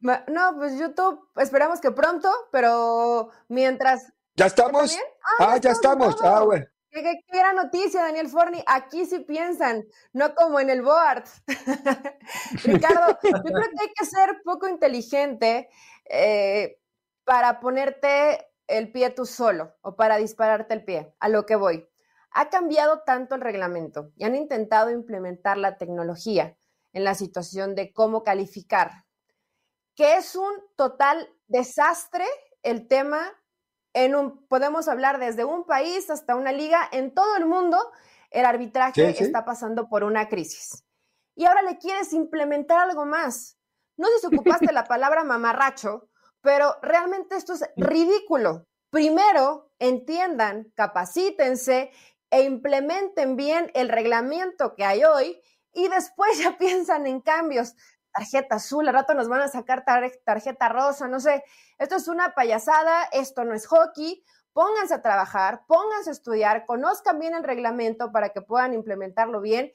No, 0.00 0.54
pues 0.56 0.78
YouTube, 0.78 1.28
esperamos 1.36 1.80
que 1.80 1.90
pronto, 1.90 2.30
pero 2.52 3.30
mientras. 3.48 4.12
¿Ya 4.36 4.46
estamos? 4.46 4.96
Ah, 5.40 5.52
ah, 5.52 5.56
ya 5.58 5.70
estamos. 5.70 6.16
Ah, 6.22 6.44
bueno. 6.44 6.66
¿Qué, 6.90 7.02
qué, 7.30 7.42
noticia, 7.54 8.02
Daniel 8.02 8.28
Forni. 8.28 8.62
Aquí 8.66 9.04
sí 9.04 9.20
piensan, 9.20 9.84
no 10.12 10.34
como 10.34 10.60
en 10.60 10.70
el 10.70 10.82
board. 10.82 11.24
Ricardo, 12.64 13.18
yo 13.22 13.42
creo 13.42 13.42
que 13.42 13.80
hay 13.80 13.92
que 13.94 14.04
ser 14.06 14.40
poco 14.44 14.68
inteligente 14.68 15.68
eh, 16.08 16.80
para 17.24 17.60
ponerte 17.60 18.52
el 18.68 18.92
pie 18.92 19.10
tú 19.10 19.26
solo 19.26 19.74
o 19.80 19.96
para 19.96 20.16
dispararte 20.16 20.74
el 20.74 20.84
pie. 20.84 21.14
A 21.18 21.28
lo 21.28 21.44
que 21.44 21.56
voy. 21.56 21.88
Ha 22.30 22.48
cambiado 22.50 23.02
tanto 23.04 23.34
el 23.34 23.40
reglamento 23.40 24.12
y 24.16 24.24
han 24.24 24.36
intentado 24.36 24.90
implementar 24.90 25.56
la 25.56 25.76
tecnología 25.76 26.56
en 26.92 27.04
la 27.04 27.14
situación 27.14 27.74
de 27.74 27.92
cómo 27.92 28.22
calificar 28.22 29.07
que 29.98 30.16
es 30.16 30.36
un 30.36 30.52
total 30.76 31.28
desastre 31.48 32.24
el 32.62 32.86
tema 32.86 33.20
en 33.92 34.14
un, 34.14 34.46
podemos 34.46 34.86
hablar 34.86 35.18
desde 35.18 35.44
un 35.44 35.66
país 35.66 36.08
hasta 36.08 36.36
una 36.36 36.52
liga, 36.52 36.88
en 36.92 37.12
todo 37.12 37.36
el 37.36 37.46
mundo 37.46 37.76
el 38.30 38.44
arbitraje 38.44 39.20
está 39.20 39.44
pasando 39.44 39.88
por 39.88 40.04
una 40.04 40.28
crisis. 40.28 40.84
Y 41.34 41.46
ahora 41.46 41.62
le 41.62 41.78
quieres 41.78 42.12
implementar 42.12 42.78
algo 42.78 43.06
más. 43.06 43.58
No 43.96 44.06
sé 44.06 44.20
si 44.20 44.26
ocupaste 44.36 44.72
la 44.72 44.84
palabra 44.84 45.24
mamarracho, 45.24 46.08
pero 46.42 46.76
realmente 46.80 47.34
esto 47.34 47.54
es 47.54 47.68
ridículo. 47.76 48.68
Primero, 48.90 49.72
entiendan, 49.80 50.72
capacítense 50.76 51.90
e 52.30 52.42
implementen 52.44 53.34
bien 53.34 53.72
el 53.74 53.88
reglamento 53.88 54.76
que 54.76 54.84
hay 54.84 55.02
hoy 55.02 55.42
y 55.72 55.88
después 55.88 56.38
ya 56.44 56.56
piensan 56.56 57.08
en 57.08 57.20
cambios 57.20 57.74
tarjeta 58.18 58.56
azul, 58.56 58.88
al 58.88 58.94
rato 58.94 59.14
nos 59.14 59.28
van 59.28 59.42
a 59.42 59.48
sacar 59.48 59.84
tarjeta 60.24 60.68
rosa, 60.68 61.06
no 61.06 61.20
sé. 61.20 61.44
Esto 61.78 61.96
es 61.96 62.08
una 62.08 62.34
payasada, 62.34 63.04
esto 63.12 63.44
no 63.44 63.54
es 63.54 63.66
hockey. 63.66 64.24
Pónganse 64.52 64.94
a 64.94 65.02
trabajar, 65.02 65.62
pónganse 65.68 66.10
a 66.10 66.12
estudiar, 66.12 66.66
conozcan 66.66 67.20
bien 67.20 67.34
el 67.34 67.44
reglamento 67.44 68.10
para 68.10 68.30
que 68.30 68.42
puedan 68.42 68.74
implementarlo 68.74 69.40
bien 69.40 69.70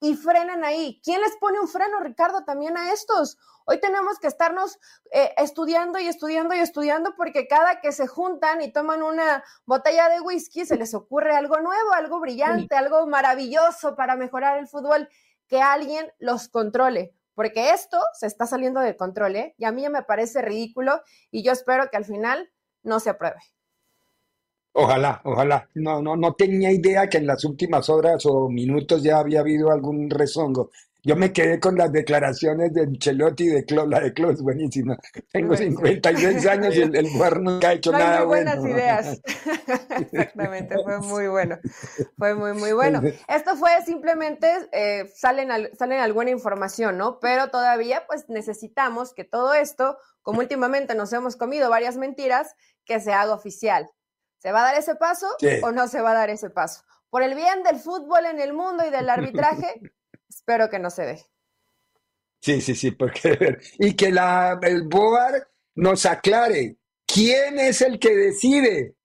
y 0.00 0.14
frenen 0.14 0.64
ahí. 0.64 1.00
¿Quién 1.04 1.20
les 1.20 1.36
pone 1.36 1.60
un 1.60 1.68
freno, 1.68 2.00
Ricardo, 2.00 2.44
también 2.44 2.78
a 2.78 2.92
estos? 2.92 3.36
Hoy 3.66 3.78
tenemos 3.78 4.18
que 4.18 4.26
estarnos 4.26 4.78
eh, 5.12 5.34
estudiando 5.36 5.98
y 5.98 6.08
estudiando 6.08 6.54
y 6.54 6.60
estudiando 6.60 7.14
porque 7.14 7.46
cada 7.46 7.80
que 7.80 7.92
se 7.92 8.06
juntan 8.06 8.62
y 8.62 8.72
toman 8.72 9.02
una 9.02 9.44
botella 9.66 10.08
de 10.08 10.20
whisky 10.20 10.64
se 10.64 10.76
les 10.76 10.94
ocurre 10.94 11.36
algo 11.36 11.60
nuevo, 11.60 11.92
algo 11.92 12.18
brillante, 12.20 12.74
algo 12.74 13.06
maravilloso 13.06 13.94
para 13.94 14.16
mejorar 14.16 14.58
el 14.58 14.66
fútbol, 14.66 15.08
que 15.46 15.60
alguien 15.60 16.10
los 16.18 16.48
controle. 16.48 17.14
Porque 17.34 17.70
esto 17.70 17.98
se 18.12 18.26
está 18.26 18.46
saliendo 18.46 18.80
de 18.80 18.96
control, 18.96 19.36
¿eh? 19.36 19.54
Y 19.58 19.64
a 19.64 19.72
mí 19.72 19.88
me 19.88 20.02
parece 20.02 20.42
ridículo 20.42 21.00
y 21.30 21.42
yo 21.42 21.52
espero 21.52 21.88
que 21.90 21.96
al 21.96 22.04
final 22.04 22.50
no 22.82 23.00
se 23.00 23.10
apruebe. 23.10 23.40
Ojalá, 24.74 25.20
ojalá. 25.24 25.68
No, 25.74 26.00
no, 26.00 26.16
no 26.16 26.34
tenía 26.34 26.70
idea 26.72 27.08
que 27.08 27.18
en 27.18 27.26
las 27.26 27.44
últimas 27.44 27.88
horas 27.90 28.24
o 28.26 28.48
minutos 28.48 29.02
ya 29.02 29.18
había 29.18 29.40
habido 29.40 29.70
algún 29.70 30.08
rezongo. 30.08 30.70
Yo 31.04 31.16
me 31.16 31.32
quedé 31.32 31.58
con 31.58 31.76
las 31.76 31.90
declaraciones 31.90 32.72
de 32.72 32.90
Chelotti 32.92 33.44
y 33.44 33.48
de 33.48 33.64
Klo, 33.64 33.86
la 33.86 33.98
de 33.98 34.12
Klo 34.12 34.30
es 34.30 34.40
buenísima. 34.40 34.96
Tengo 35.32 35.56
56 35.56 36.46
años 36.46 36.76
y 36.76 36.82
el, 36.82 36.94
el 36.94 37.08
nunca 37.42 37.70
ha 37.70 37.72
hecho 37.72 37.90
no 37.90 37.98
nada 37.98 38.22
buenas 38.22 38.58
bueno. 38.58 38.76
ideas. 38.76 39.20
Exactamente, 39.90 40.76
fue 40.82 41.00
muy 41.00 41.26
bueno. 41.26 41.58
Fue 42.16 42.34
muy, 42.34 42.52
muy 42.52 42.72
bueno. 42.72 43.02
Esto 43.28 43.56
fue 43.56 43.70
simplemente, 43.84 44.48
eh, 44.70 45.10
salen, 45.14 45.50
al- 45.50 45.70
salen 45.76 45.98
alguna 45.98 46.30
información, 46.30 46.98
¿no? 46.98 47.18
Pero 47.18 47.48
todavía, 47.50 48.04
pues 48.06 48.28
necesitamos 48.28 49.12
que 49.12 49.24
todo 49.24 49.54
esto, 49.54 49.98
como 50.22 50.38
últimamente 50.38 50.94
nos 50.94 51.12
hemos 51.12 51.34
comido 51.36 51.68
varias 51.68 51.96
mentiras, 51.96 52.54
que 52.84 53.00
se 53.00 53.12
haga 53.12 53.34
oficial. 53.34 53.90
¿Se 54.38 54.52
va 54.52 54.60
a 54.60 54.64
dar 54.72 54.76
ese 54.78 54.94
paso 54.94 55.26
Sí. 55.40 55.48
o 55.62 55.72
no 55.72 55.88
se 55.88 56.00
va 56.00 56.12
a 56.12 56.14
dar 56.14 56.30
ese 56.30 56.50
paso? 56.50 56.82
Por 57.10 57.22
el 57.22 57.34
bien 57.34 57.62
del 57.64 57.76
fútbol 57.80 58.24
en 58.26 58.40
el 58.40 58.52
mundo 58.52 58.84
y 58.86 58.90
del 58.90 59.08
arbitraje, 59.10 59.80
espero 60.34 60.68
que 60.68 60.78
no 60.78 60.90
se 60.90 61.02
dé. 61.02 61.26
Sí, 62.40 62.60
sí, 62.60 62.74
sí, 62.74 62.90
porque 62.90 63.58
y 63.78 63.94
que 63.94 64.10
la, 64.10 64.58
el 64.62 64.82
BOAR 64.88 65.48
nos 65.76 66.06
aclare 66.06 66.76
quién 67.06 67.58
es 67.58 67.80
el 67.82 67.98
que 67.98 68.16
decide, 68.16 68.96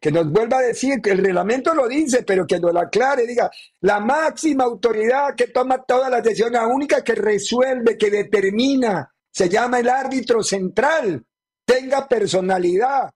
que 0.00 0.12
nos 0.12 0.30
vuelva 0.30 0.58
a 0.58 0.62
decir 0.62 1.00
que 1.02 1.10
el 1.10 1.18
reglamento 1.18 1.74
lo 1.74 1.88
dice, 1.88 2.22
pero 2.22 2.46
que 2.46 2.60
nos 2.60 2.72
lo 2.72 2.80
aclare, 2.80 3.26
diga, 3.26 3.50
la 3.80 4.00
máxima 4.00 4.64
autoridad 4.64 5.34
que 5.34 5.48
toma 5.48 5.82
todas 5.82 6.10
las 6.10 6.22
decisiones, 6.22 6.60
la 6.60 6.68
única 6.68 7.02
que 7.02 7.14
resuelve, 7.14 7.98
que 7.98 8.10
determina, 8.10 9.12
se 9.32 9.48
llama 9.48 9.80
el 9.80 9.88
árbitro 9.88 10.42
central, 10.42 11.24
tenga 11.64 12.06
personalidad, 12.06 13.10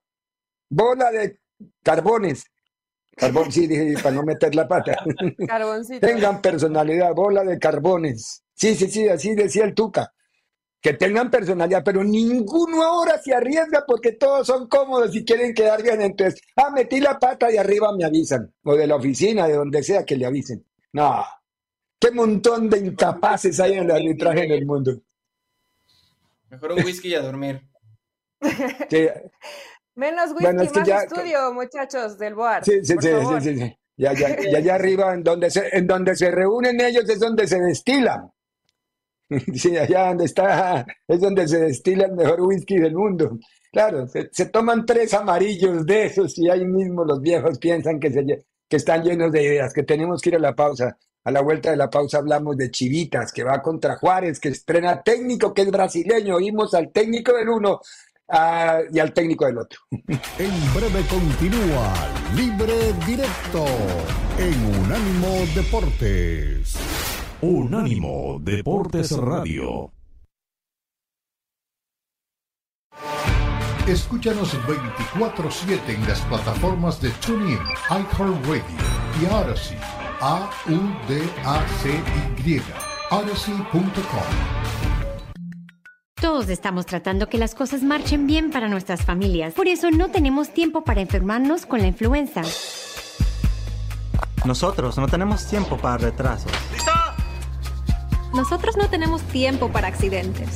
bola 0.69 1.11
de 1.11 1.39
carbones. 1.81 2.45
Carbón, 3.15 3.51
sí, 3.51 3.65
dije, 3.65 3.93
para 4.03 4.15
no 4.15 4.23
meter 4.23 4.53
la 4.53 4.67
pata. 4.67 4.97
Carboncito. 5.47 6.05
tengan 6.05 6.41
personalidad, 6.41 7.13
bola 7.13 7.43
de 7.43 7.57
carbones. 7.57 8.43
Sí, 8.53 8.75
sí, 8.75 8.89
sí, 8.89 9.07
así 9.07 9.35
decía 9.35 9.63
el 9.63 9.73
Tuca. 9.73 10.11
Que 10.81 10.93
tengan 10.93 11.31
personalidad, 11.31 11.81
pero 11.83 12.03
ninguno 12.03 12.83
ahora 12.83 13.17
se 13.17 13.33
arriesga 13.33 13.85
porque 13.87 14.11
todos 14.11 14.45
son 14.45 14.67
cómodos 14.67 15.15
y 15.15 15.25
quieren 15.25 15.53
quedar 15.53 15.81
bien. 15.81 16.01
Entonces, 16.01 16.39
ah, 16.57 16.69
metí 16.69 16.99
la 16.99 17.17
pata 17.17 17.51
y 17.51 17.57
arriba 17.57 17.95
me 17.97 18.05
avisan. 18.05 18.53
O 18.63 18.75
de 18.75 18.85
la 18.85 18.95
oficina, 18.95 19.47
de 19.47 19.55
donde 19.55 19.81
sea 19.81 20.05
que 20.05 20.15
le 20.15 20.25
avisen. 20.25 20.63
No. 20.93 21.25
Qué 21.99 22.11
montón 22.11 22.69
de 22.69 22.79
incapaces 22.79 23.59
hay 23.59 23.73
en 23.73 23.85
el 23.85 23.91
arbitraje 23.91 24.43
en 24.43 24.51
el 24.51 24.65
mundo. 24.65 25.01
Mejor 26.49 26.73
un 26.73 26.83
whisky 26.83 27.09
y 27.09 27.15
a 27.15 27.21
dormir. 27.21 27.61
Sí, 28.89 29.07
Menos 29.95 30.31
whisky, 30.31 30.43
Bueno, 30.43 30.61
es 30.63 30.71
que 30.71 30.79
más 30.79 30.87
ya- 30.87 30.99
estudio, 31.03 31.53
muchachos 31.53 32.17
del 32.17 32.35
BOAR. 32.35 32.63
sí, 32.65 32.83
sí, 32.83 32.93
por 32.95 33.03
sí, 33.03 33.09
favor. 33.09 33.41
sí, 33.41 33.57
sí. 33.57 33.77
Ya, 33.97 34.13
ya, 34.13 34.35
ya 34.51 34.57
allá 34.57 34.75
arriba, 34.75 35.13
en 35.13 35.23
donde, 35.23 35.49
se, 35.49 35.69
en 35.71 35.87
donde 35.87 36.15
se 36.17 36.29
reúnen 36.29 36.79
ellos, 36.81 37.07
es 37.09 37.19
donde 37.19 37.47
se 37.47 37.59
destilan. 37.59 38.29
Sí, 39.55 39.75
allá 39.75 40.07
donde 40.09 40.25
está, 40.25 40.85
es 41.07 41.19
donde 41.19 41.47
se 41.47 41.57
destila 41.59 42.05
el 42.05 42.11
mejor 42.13 42.41
whisky 42.41 42.77
del 42.77 42.93
mundo. 42.93 43.39
Claro, 43.71 44.07
se, 44.07 44.29
se 44.31 44.45
toman 44.47 44.85
tres 44.85 45.13
amarillos 45.15 45.83
de 45.85 46.05
esos 46.05 46.37
y 46.37 46.47
ahí 46.49 46.63
mismo 46.65 47.03
los 47.03 47.19
viejos 47.21 47.57
piensan 47.57 47.99
que, 47.99 48.11
se 48.11 48.23
que 48.69 48.75
están 48.77 49.03
llenos 49.03 49.31
de 49.31 49.41
ideas, 49.43 49.73
que 49.73 49.81
tenemos 49.83 50.21
que 50.21 50.29
ir 50.29 50.35
a 50.35 50.39
la 50.39 50.53
pausa. 50.53 50.97
A 51.23 51.31
la 51.31 51.41
vuelta 51.41 51.71
de 51.71 51.77
la 51.77 51.89
pausa 51.89 52.19
hablamos 52.19 52.55
de 52.55 52.69
Chivitas, 52.69 53.31
que 53.33 53.43
va 53.43 53.59
contra 53.63 53.95
Juárez, 53.97 54.39
que 54.39 54.49
estrena 54.49 55.01
técnico, 55.01 55.55
que 55.55 55.63
es 55.63 55.71
brasileño. 55.71 56.35
Oímos 56.35 56.75
al 56.75 56.91
técnico 56.91 57.33
del 57.33 57.49
uno 57.49 57.79
ah, 58.29 58.81
y 58.91 58.99
al 58.99 59.13
técnico 59.13 59.45
del 59.45 59.57
otro. 59.59 59.79
En 60.39 60.73
breve 60.73 61.05
continúa 61.09 61.93
Libre 62.35 62.93
Directo 63.05 63.65
en 64.37 64.81
Unánimo 64.81 65.45
Deportes. 65.55 66.75
Unánimo 67.41 68.39
Deportes 68.41 69.11
Radio. 69.17 69.91
Escúchanos 73.87 74.57
24-7 74.65 75.79
en 75.89 76.07
las 76.07 76.19
plataformas 76.21 76.99
de 76.99 77.11
TuneIn, 77.23 77.59
iHeartRadio 77.91 78.63
y 79.21 79.25
Odyssey. 79.27 79.77
A-U-D-A-C-Y. 80.21 81.21
Odyssey.com. 83.11 84.94
Todos 86.21 86.47
estamos 86.47 86.85
tratando 86.85 87.27
que 87.27 87.37
las 87.37 87.53
cosas 87.53 87.83
marchen 87.83 88.25
bien 88.25 88.49
para 88.49 88.69
nuestras 88.69 89.03
familias. 89.03 89.53
Por 89.53 89.67
eso 89.67 89.91
no 89.91 90.09
tenemos 90.09 90.49
tiempo 90.49 90.85
para 90.85 91.01
enfermarnos 91.01 91.65
con 91.65 91.81
la 91.81 91.87
influenza. 91.87 92.41
Nosotros 94.45 94.97
no 94.97 95.07
tenemos 95.07 95.45
tiempo 95.45 95.77
para 95.77 95.97
retrasos. 95.97 96.51
Nosotros 98.33 98.77
no 98.77 98.89
tenemos 98.89 99.23
tiempo 99.23 99.69
para 99.69 99.89
accidentes. 99.89 100.49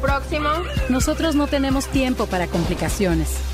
Próximo. 0.00 0.48
Nosotros 0.88 1.34
no 1.34 1.48
tenemos 1.48 1.88
tiempo 1.88 2.26
para 2.26 2.46
complicaciones. 2.46 3.51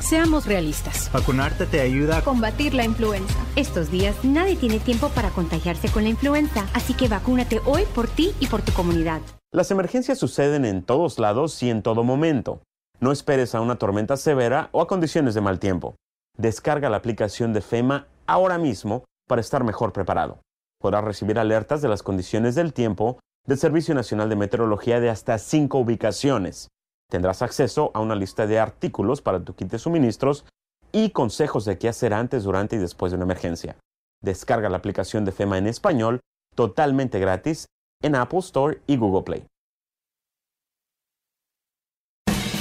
Seamos 0.00 0.46
realistas. 0.46 1.10
Vacunarte 1.12 1.66
te 1.66 1.80
ayuda 1.80 2.18
a... 2.18 2.22
Combatir 2.22 2.74
la 2.74 2.84
influenza. 2.84 3.34
Estos 3.56 3.90
días 3.90 4.24
nadie 4.24 4.56
tiene 4.56 4.78
tiempo 4.78 5.08
para 5.10 5.30
contagiarse 5.30 5.88
con 5.90 6.04
la 6.04 6.10
influenza, 6.10 6.66
así 6.72 6.94
que 6.94 7.08
vacúnate 7.08 7.60
hoy 7.66 7.82
por 7.94 8.08
ti 8.08 8.32
y 8.40 8.46
por 8.46 8.62
tu 8.62 8.72
comunidad. 8.72 9.20
Las 9.52 9.70
emergencias 9.70 10.18
suceden 10.18 10.64
en 10.64 10.82
todos 10.82 11.18
lados 11.18 11.62
y 11.62 11.70
en 11.70 11.82
todo 11.82 12.04
momento. 12.04 12.62
No 13.00 13.12
esperes 13.12 13.54
a 13.54 13.60
una 13.60 13.76
tormenta 13.76 14.16
severa 14.16 14.68
o 14.72 14.82
a 14.82 14.86
condiciones 14.86 15.34
de 15.34 15.40
mal 15.40 15.58
tiempo. 15.58 15.96
Descarga 16.36 16.90
la 16.90 16.96
aplicación 16.96 17.52
de 17.52 17.60
FEMA 17.60 18.06
ahora 18.26 18.58
mismo 18.58 19.04
para 19.28 19.40
estar 19.40 19.64
mejor 19.64 19.92
preparado. 19.92 20.40
Podrás 20.80 21.04
recibir 21.04 21.38
alertas 21.38 21.82
de 21.82 21.88
las 21.88 22.02
condiciones 22.02 22.54
del 22.54 22.72
tiempo 22.72 23.18
del 23.46 23.58
Servicio 23.58 23.94
Nacional 23.94 24.28
de 24.28 24.36
Meteorología 24.36 25.00
de 25.00 25.10
hasta 25.10 25.38
cinco 25.38 25.78
ubicaciones. 25.78 26.68
Tendrás 27.10 27.40
acceso 27.42 27.90
a 27.94 28.00
una 28.00 28.14
lista 28.14 28.46
de 28.46 28.58
artículos 28.58 29.22
para 29.22 29.42
tu 29.42 29.54
kit 29.54 29.70
de 29.70 29.78
suministros 29.78 30.44
y 30.92 31.10
consejos 31.10 31.64
de 31.64 31.78
qué 31.78 31.88
hacer 31.88 32.12
antes, 32.12 32.44
durante 32.44 32.76
y 32.76 32.78
después 32.78 33.12
de 33.12 33.16
una 33.16 33.24
emergencia. 33.24 33.76
Descarga 34.22 34.68
la 34.68 34.78
aplicación 34.78 35.24
de 35.24 35.32
FEMA 35.32 35.58
en 35.58 35.66
español 35.66 36.20
totalmente 36.54 37.18
gratis 37.18 37.66
en 38.02 38.14
Apple 38.14 38.40
Store 38.40 38.80
y 38.86 38.96
Google 38.96 39.22
Play. 39.22 39.46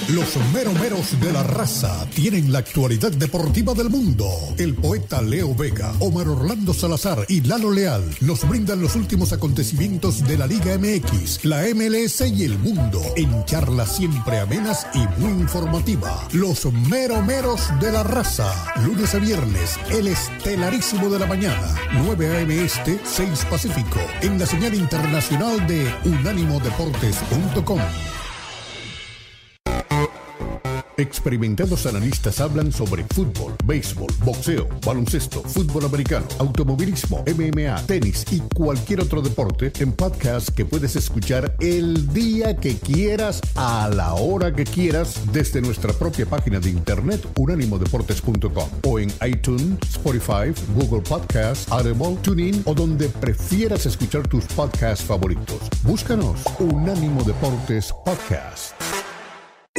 Los 0.09 0.37
meromeros 0.53 1.19
de 1.19 1.33
la 1.33 1.43
raza 1.43 2.07
tienen 2.15 2.49
la 2.53 2.59
actualidad 2.59 3.11
deportiva 3.11 3.73
del 3.73 3.89
mundo. 3.89 4.29
El 4.57 4.73
poeta 4.73 5.21
Leo 5.21 5.53
Vega, 5.53 5.91
Omar 5.99 6.29
Orlando 6.29 6.73
Salazar 6.73 7.25
y 7.27 7.41
Lalo 7.41 7.73
Leal 7.73 8.03
nos 8.21 8.47
brindan 8.47 8.81
los 8.81 8.95
últimos 8.95 9.33
acontecimientos 9.33 10.25
de 10.25 10.37
la 10.37 10.47
Liga 10.47 10.77
MX, 10.77 11.43
la 11.43 11.63
MLS 11.75 12.21
y 12.21 12.45
el 12.45 12.57
mundo 12.57 13.01
en 13.17 13.43
charlas 13.43 13.97
siempre 13.97 14.39
amenas 14.39 14.87
y 14.93 15.05
muy 15.19 15.41
informativa. 15.41 16.25
Los 16.31 16.63
meromeros 16.71 17.59
de 17.81 17.91
la 17.91 18.03
raza, 18.03 18.49
lunes 18.85 19.13
a 19.13 19.19
viernes, 19.19 19.77
el 19.91 20.07
estelarísimo 20.07 21.09
de 21.09 21.19
la 21.19 21.25
mañana, 21.25 21.75
9 21.91 22.37
a.m. 22.37 22.63
Este, 22.63 22.97
6 23.03 23.45
Pacífico, 23.49 23.99
en 24.21 24.39
la 24.39 24.45
señal 24.45 24.73
internacional 24.73 25.67
de 25.67 25.93
unánimodeportes.com. 26.05 27.81
Experimentados 30.97 31.85
analistas 31.85 32.41
hablan 32.41 32.71
sobre 32.71 33.03
fútbol, 33.03 33.53
béisbol, 33.65 34.11
boxeo, 34.25 34.67
baloncesto, 34.83 35.43
fútbol 35.43 35.85
americano, 35.85 36.25
automovilismo, 36.39 37.23
MMA, 37.27 37.83
tenis 37.85 38.25
y 38.31 38.39
cualquier 38.39 39.01
otro 39.01 39.21
deporte 39.21 39.71
en 39.77 39.91
podcast 39.91 40.49
que 40.49 40.65
puedes 40.65 40.95
escuchar 40.95 41.55
el 41.59 42.11
día 42.13 42.55
que 42.55 42.77
quieras, 42.77 43.41
a 43.55 43.89
la 43.93 44.15
hora 44.15 44.51
que 44.51 44.63
quieras, 44.63 45.21
desde 45.31 45.61
nuestra 45.61 45.93
propia 45.93 46.25
página 46.25 46.59
de 46.59 46.71
internet 46.71 47.23
unánimodeportes.com 47.37 48.69
o 48.87 48.99
en 48.99 49.13
iTunes, 49.23 49.77
Spotify, 49.87 50.51
Google 50.73 51.01
Podcasts, 51.01 51.71
Audible, 51.71 52.17
TuneIn 52.23 52.63
o 52.65 52.73
donde 52.73 53.07
prefieras 53.07 53.85
escuchar 53.85 54.27
tus 54.27 54.45
podcasts 54.45 55.05
favoritos. 55.05 55.59
Búscanos 55.83 56.41
Unánimo 56.57 57.23
Deportes 57.23 57.93
Podcast. 58.03 58.73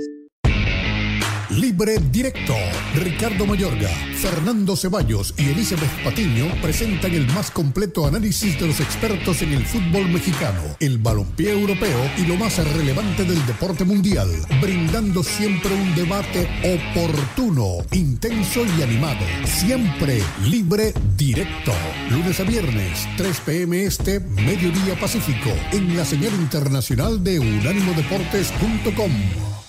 Libre 1.52 1.98
Directo. 2.10 2.54
Ricardo 2.94 3.46
Mayorga, 3.46 3.90
Fernando 4.16 4.76
Ceballos 4.76 5.34
y 5.36 5.50
Elizabeth 5.50 6.02
Patiño 6.02 6.46
presentan 6.62 7.12
el 7.12 7.26
más 7.28 7.50
completo 7.50 8.06
análisis 8.06 8.58
de 8.58 8.68
los 8.68 8.80
expertos 8.80 9.42
en 9.42 9.52
el 9.52 9.66
fútbol 9.66 10.08
mexicano, 10.08 10.62
el 10.80 10.98
balompié 10.98 11.50
europeo 11.50 12.10
y 12.16 12.26
lo 12.26 12.36
más 12.36 12.56
relevante 12.72 13.24
del 13.24 13.44
deporte 13.46 13.84
mundial, 13.84 14.28
brindando 14.60 15.22
siempre 15.22 15.74
un 15.74 15.94
debate 15.94 16.48
oportuno, 16.74 17.84
intenso 17.92 18.62
y 18.78 18.82
animado. 18.82 19.24
Siempre 19.44 20.22
Libre 20.44 20.94
Directo. 21.16 21.72
Lunes 22.10 22.40
a 22.40 22.44
viernes, 22.44 23.06
3 23.16 23.40
p.m. 23.40 23.84
este, 23.84 24.20
mediodía 24.20 24.98
pacífico, 24.98 25.50
en 25.72 25.96
la 25.96 26.04
señal 26.04 26.32
internacional 26.34 27.22
de 27.22 27.38
unánimodeportes.com. 27.38 29.61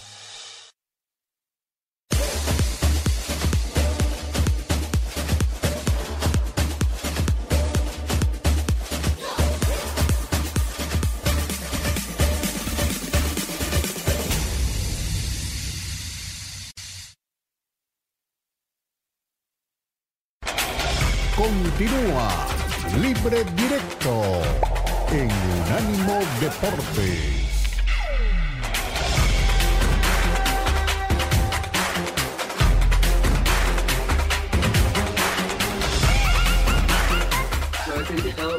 Deportes. 26.64 27.44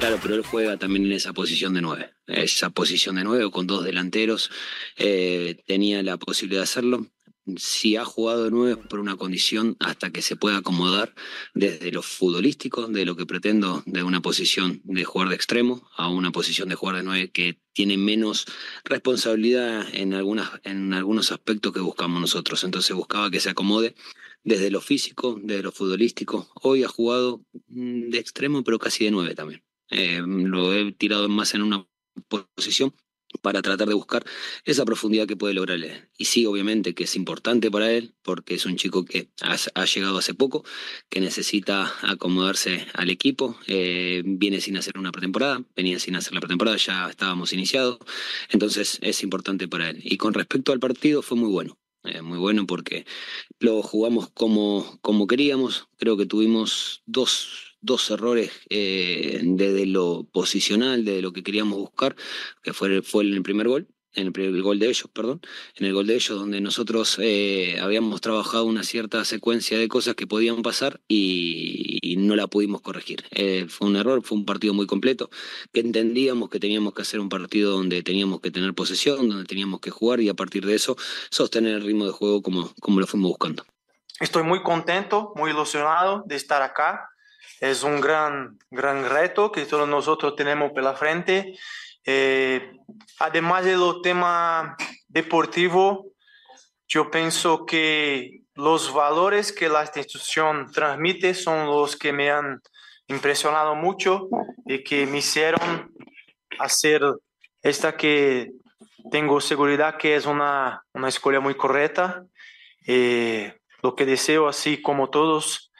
Claro, 0.00 0.18
pero 0.22 0.34
él 0.34 0.42
juega 0.42 0.76
también 0.76 1.06
en 1.06 1.12
esa 1.12 1.32
posición 1.32 1.72
de 1.72 1.80
nueve. 1.80 2.12
Esa 2.26 2.68
posición 2.68 3.16
de 3.16 3.24
nueve 3.24 3.50
con 3.50 3.66
dos 3.66 3.84
delanteros 3.84 4.50
eh, 4.98 5.62
tenía 5.66 6.02
la 6.02 6.18
posibilidad 6.18 6.60
de 6.60 6.64
hacerlo. 6.64 7.06
Si 7.56 7.96
ha 7.96 8.04
jugado 8.04 8.44
de 8.44 8.50
nueve 8.50 8.76
por 8.76 9.00
una 9.00 9.16
condición 9.16 9.76
hasta 9.78 10.10
que 10.10 10.22
se 10.22 10.34
pueda 10.34 10.58
acomodar 10.58 11.14
desde 11.52 11.92
lo 11.92 12.02
futbolístico, 12.02 12.86
de 12.86 13.04
lo 13.04 13.16
que 13.16 13.26
pretendo 13.26 13.82
de 13.84 14.02
una 14.02 14.22
posición 14.22 14.80
de 14.84 15.04
jugar 15.04 15.28
de 15.28 15.34
extremo 15.34 15.88
a 15.94 16.08
una 16.08 16.32
posición 16.32 16.70
de 16.70 16.74
jugar 16.74 16.96
de 16.96 17.02
nueve 17.02 17.30
que 17.30 17.60
tiene 17.74 17.98
menos 17.98 18.46
responsabilidad 18.84 19.86
en, 19.92 20.14
algunas, 20.14 20.50
en 20.64 20.94
algunos 20.94 21.32
aspectos 21.32 21.72
que 21.72 21.80
buscamos 21.80 22.20
nosotros. 22.20 22.64
Entonces 22.64 22.96
buscaba 22.96 23.30
que 23.30 23.40
se 23.40 23.50
acomode 23.50 23.94
desde 24.42 24.70
lo 24.70 24.80
físico, 24.80 25.38
desde 25.42 25.62
lo 25.62 25.72
futbolístico. 25.72 26.50
Hoy 26.62 26.82
ha 26.82 26.88
jugado 26.88 27.44
mm, 27.68 28.10
de 28.10 28.18
extremo, 28.18 28.64
pero 28.64 28.78
casi 28.78 29.04
de 29.04 29.10
nueve 29.10 29.34
también. 29.34 29.62
Eh, 29.90 30.22
lo 30.24 30.72
he 30.72 30.92
tirado 30.92 31.28
más 31.28 31.54
en 31.54 31.62
una 31.62 31.86
posición 32.28 32.94
para 33.42 33.62
tratar 33.62 33.88
de 33.88 33.94
buscar 33.94 34.24
esa 34.64 34.84
profundidad 34.84 35.26
que 35.26 35.36
puede 35.36 35.54
lograr 35.54 35.76
él. 35.76 36.08
Y 36.16 36.26
sí, 36.26 36.46
obviamente 36.46 36.94
que 36.94 37.04
es 37.04 37.16
importante 37.16 37.70
para 37.70 37.90
él, 37.90 38.14
porque 38.22 38.54
es 38.54 38.66
un 38.66 38.76
chico 38.76 39.04
que 39.04 39.28
ha, 39.42 39.84
llegado 39.84 40.18
hace 40.18 40.34
poco, 40.34 40.64
que 41.08 41.20
necesita 41.20 41.92
acomodarse 42.02 42.86
al 42.94 43.10
equipo, 43.10 43.58
eh, 43.66 44.22
viene 44.24 44.60
sin 44.60 44.76
hacer 44.76 44.98
una 44.98 45.12
pretemporada, 45.12 45.62
venía 45.76 45.98
sin 45.98 46.16
hacer 46.16 46.34
la 46.34 46.40
pretemporada, 46.40 46.76
ya 46.76 47.08
estábamos 47.08 47.52
iniciados, 47.52 47.98
entonces 48.50 48.98
es 49.02 49.22
importante 49.22 49.68
para 49.68 49.90
él. 49.90 50.00
Y 50.02 50.16
con 50.16 50.34
respecto 50.34 50.72
al 50.72 50.80
partido 50.80 51.22
fue 51.22 51.36
muy 51.36 51.50
bueno. 51.50 51.78
Eh, 52.04 52.20
muy 52.20 52.36
bueno 52.36 52.66
porque 52.66 53.06
lo 53.60 53.82
jugamos 53.82 54.28
como, 54.30 54.98
como 55.00 55.26
queríamos. 55.26 55.88
Creo 55.96 56.18
que 56.18 56.26
tuvimos 56.26 57.02
dos, 57.06 57.73
dos 57.84 58.10
errores 58.10 58.50
eh, 58.70 59.40
desde 59.42 59.86
lo 59.86 60.24
posicional, 60.32 61.04
desde 61.04 61.22
lo 61.22 61.32
que 61.32 61.42
queríamos 61.42 61.78
buscar, 61.78 62.16
que 62.62 62.72
fue, 62.72 63.02
fue 63.02 63.24
en 63.24 63.34
el 63.34 63.42
primer 63.42 63.68
gol, 63.68 63.88
en 64.14 64.28
el, 64.28 64.40
el 64.40 64.62
gol 64.62 64.78
de 64.78 64.86
ellos, 64.86 65.08
perdón, 65.12 65.40
en 65.76 65.86
el 65.86 65.92
gol 65.92 66.06
de 66.06 66.14
ellos, 66.14 66.38
donde 66.38 66.60
nosotros 66.60 67.18
eh, 67.20 67.78
habíamos 67.80 68.20
trabajado 68.20 68.64
una 68.64 68.84
cierta 68.84 69.24
secuencia 69.24 69.78
de 69.78 69.88
cosas 69.88 70.14
que 70.14 70.26
podían 70.26 70.62
pasar 70.62 71.00
y, 71.08 71.98
y 72.00 72.16
no 72.16 72.36
la 72.36 72.46
pudimos 72.46 72.80
corregir. 72.80 73.24
Eh, 73.32 73.66
fue 73.68 73.88
un 73.88 73.96
error, 73.96 74.22
fue 74.22 74.38
un 74.38 74.44
partido 74.44 74.72
muy 74.72 74.86
completo, 74.86 75.30
que 75.72 75.80
entendíamos 75.80 76.48
que 76.48 76.60
teníamos 76.60 76.94
que 76.94 77.02
hacer 77.02 77.20
un 77.20 77.28
partido 77.28 77.72
donde 77.72 78.02
teníamos 78.02 78.40
que 78.40 78.50
tener 78.50 78.72
posesión, 78.74 79.28
donde 79.28 79.44
teníamos 79.44 79.80
que 79.80 79.90
jugar 79.90 80.20
y 80.20 80.28
a 80.28 80.34
partir 80.34 80.64
de 80.64 80.74
eso 80.74 80.96
sostener 81.30 81.74
el 81.74 81.82
ritmo 81.82 82.06
de 82.06 82.12
juego 82.12 82.42
como, 82.42 82.72
como 82.80 83.00
lo 83.00 83.06
fuimos 83.06 83.30
buscando. 83.30 83.64
Estoy 84.20 84.44
muy 84.44 84.62
contento, 84.62 85.32
muy 85.34 85.50
ilusionado 85.50 86.22
de 86.26 86.36
estar 86.36 86.62
acá. 86.62 87.10
Es 87.64 87.82
un 87.82 87.98
gran, 87.98 88.58
gran 88.70 89.08
reto 89.08 89.50
que 89.50 89.64
todos 89.64 89.88
nosotros 89.88 90.36
tenemos 90.36 90.72
por 90.72 90.82
la 90.82 90.92
frente. 90.92 91.54
Eh, 92.04 92.72
además 93.20 93.64
de 93.64 93.74
lo 93.74 94.02
tema 94.02 94.76
deportivo, 95.08 96.08
yo 96.86 97.10
pienso 97.10 97.64
que 97.64 98.42
los 98.54 98.92
valores 98.92 99.50
que 99.50 99.70
la 99.70 99.80
institución 99.80 100.70
transmite 100.72 101.32
son 101.32 101.64
los 101.64 101.96
que 101.96 102.12
me 102.12 102.30
han 102.30 102.60
impresionado 103.06 103.74
mucho 103.74 104.28
y 104.66 104.84
que 104.84 105.06
me 105.06 105.18
hicieron 105.18 105.90
hacer 106.58 107.00
esta 107.62 107.96
que 107.96 108.50
tengo 109.10 109.40
seguridad 109.40 109.96
que 109.96 110.16
es 110.16 110.26
una, 110.26 110.84
una 110.92 111.08
escuela 111.08 111.40
muy 111.40 111.54
correcta. 111.54 112.26
Eh, 112.86 113.54
lo 113.82 113.94
que 113.94 114.04
deseo, 114.04 114.48
así 114.48 114.82
como 114.82 115.08
todos, 115.08 115.70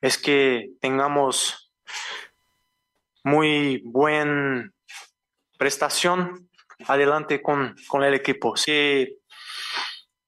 es 0.00 0.18
que 0.18 0.70
tengamos 0.80 1.72
muy 3.22 3.82
buena 3.84 4.70
prestación 5.58 6.48
adelante 6.86 7.42
con, 7.42 7.74
con 7.88 8.02
el 8.02 8.14
equipo. 8.14 8.56
Sí, 8.56 9.18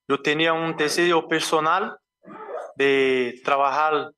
yo 0.08 0.20
tenía 0.20 0.52
un 0.52 0.76
deseo 0.76 1.26
personal 1.26 1.96
de 2.76 3.40
trabajar 3.44 4.10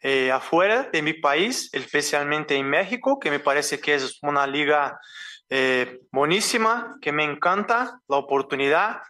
eh, 0.00 0.30
afuera 0.30 0.88
de 0.92 1.02
mi 1.02 1.14
país, 1.14 1.70
especialmente 1.72 2.54
en 2.56 2.68
México, 2.68 3.18
que 3.18 3.30
me 3.30 3.40
parece 3.40 3.80
que 3.80 3.94
es 3.94 4.18
una 4.22 4.46
liga 4.46 5.00
eh, 5.48 6.00
buenísima, 6.12 6.96
que 7.00 7.12
me 7.12 7.24
encanta 7.24 8.00
la 8.08 8.16
oportunidad. 8.16 9.00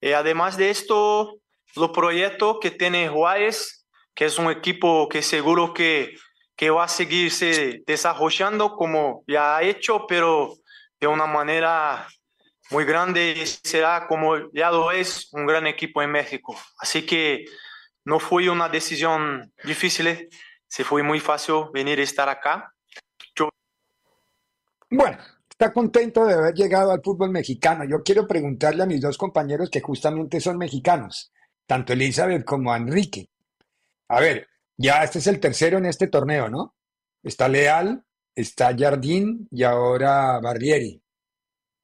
Eh, 0.00 0.14
además 0.14 0.56
de 0.56 0.70
esto, 0.70 1.38
los 1.76 1.90
proyectos 1.90 2.58
que 2.60 2.70
tiene 2.70 3.08
Juárez, 3.08 3.83
que 4.14 4.26
es 4.26 4.38
un 4.38 4.50
equipo 4.50 5.08
que 5.08 5.22
seguro 5.22 5.74
que, 5.74 6.16
que 6.56 6.70
va 6.70 6.84
a 6.84 6.88
seguirse 6.88 7.82
desarrollando 7.86 8.76
como 8.76 9.24
ya 9.26 9.56
ha 9.56 9.62
hecho, 9.62 10.06
pero 10.06 10.54
de 11.00 11.06
una 11.06 11.26
manera 11.26 12.06
muy 12.70 12.84
grande 12.84 13.44
será 13.62 14.06
como 14.06 14.50
ya 14.52 14.70
lo 14.70 14.90
es 14.90 15.28
un 15.32 15.46
gran 15.46 15.66
equipo 15.66 16.00
en 16.02 16.10
México. 16.10 16.56
Así 16.78 17.04
que 17.04 17.44
no 18.04 18.18
fue 18.18 18.48
una 18.48 18.68
decisión 18.68 19.52
difícil, 19.64 20.28
se 20.66 20.84
fue 20.84 21.02
muy 21.02 21.20
fácil 21.20 21.66
venir 21.72 21.98
a 21.98 22.02
estar 22.02 22.28
acá. 22.28 22.70
Bueno, 24.90 25.18
está 25.50 25.72
contento 25.72 26.24
de 26.24 26.34
haber 26.34 26.54
llegado 26.54 26.92
al 26.92 27.02
fútbol 27.02 27.30
mexicano. 27.30 27.84
Yo 27.84 28.02
quiero 28.04 28.28
preguntarle 28.28 28.84
a 28.84 28.86
mis 28.86 29.00
dos 29.00 29.18
compañeros 29.18 29.70
que 29.70 29.80
justamente 29.80 30.40
son 30.40 30.56
mexicanos, 30.56 31.32
tanto 31.66 31.92
Elizabeth 31.92 32.44
como 32.44 32.74
Enrique. 32.74 33.28
A 34.14 34.20
ver, 34.20 34.46
ya 34.76 35.02
este 35.02 35.18
es 35.18 35.26
el 35.26 35.40
tercero 35.40 35.78
en 35.78 35.86
este 35.86 36.06
torneo, 36.06 36.48
¿no? 36.48 36.76
Está 37.20 37.48
Leal, 37.48 38.04
está 38.32 38.76
Jardín 38.76 39.48
y 39.50 39.64
ahora 39.64 40.38
Barrieri. 40.40 41.02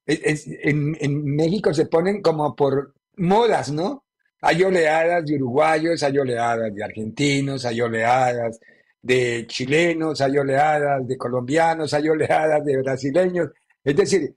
En, 0.05 1.35
México 1.35 1.73
se 1.73 1.87
ponen 1.87 2.21
como 2.21 2.55
por 2.55 2.93
modas, 3.17 3.71
¿no? 3.71 4.05
Hay 4.41 4.63
oleadas 4.63 5.25
de 5.25 5.35
uruguayos, 5.35 6.01
hay 6.03 6.17
oleadas 6.17 6.73
de 6.73 6.83
argentinos, 6.83 7.65
hay 7.65 7.81
oleadas 7.81 8.59
de 9.01 9.45
chilenos, 9.47 10.21
hay 10.21 10.37
oleadas 10.37 11.05
de 11.05 11.17
colombianos, 11.17 11.93
hay 11.93 12.07
oleadas 12.07 12.63
de 12.63 12.77
brasileños. 12.77 13.49
Es 13.83 13.95
decir, 13.95 14.33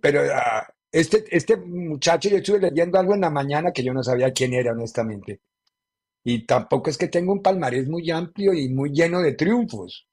pero 0.00 0.22
uh, 0.22 0.72
este, 0.90 1.24
este 1.30 1.58
muchacho, 1.58 2.30
yo 2.30 2.38
estuve 2.38 2.60
leyendo 2.60 2.98
algo 2.98 3.14
en 3.14 3.20
la 3.20 3.30
mañana 3.30 3.70
que 3.70 3.84
yo 3.84 3.92
no 3.92 4.02
sabía 4.02 4.32
quién 4.32 4.54
era, 4.54 4.72
honestamente. 4.72 5.40
Y 6.24 6.46
tampoco 6.46 6.88
es 6.90 6.96
que 6.98 7.08
tenga 7.08 7.32
un 7.32 7.42
palmarés 7.42 7.86
muy 7.88 8.10
amplio 8.10 8.54
y 8.54 8.68
muy 8.70 8.90
lleno 8.90 9.20
de 9.20 9.32
triunfos. 9.34 10.08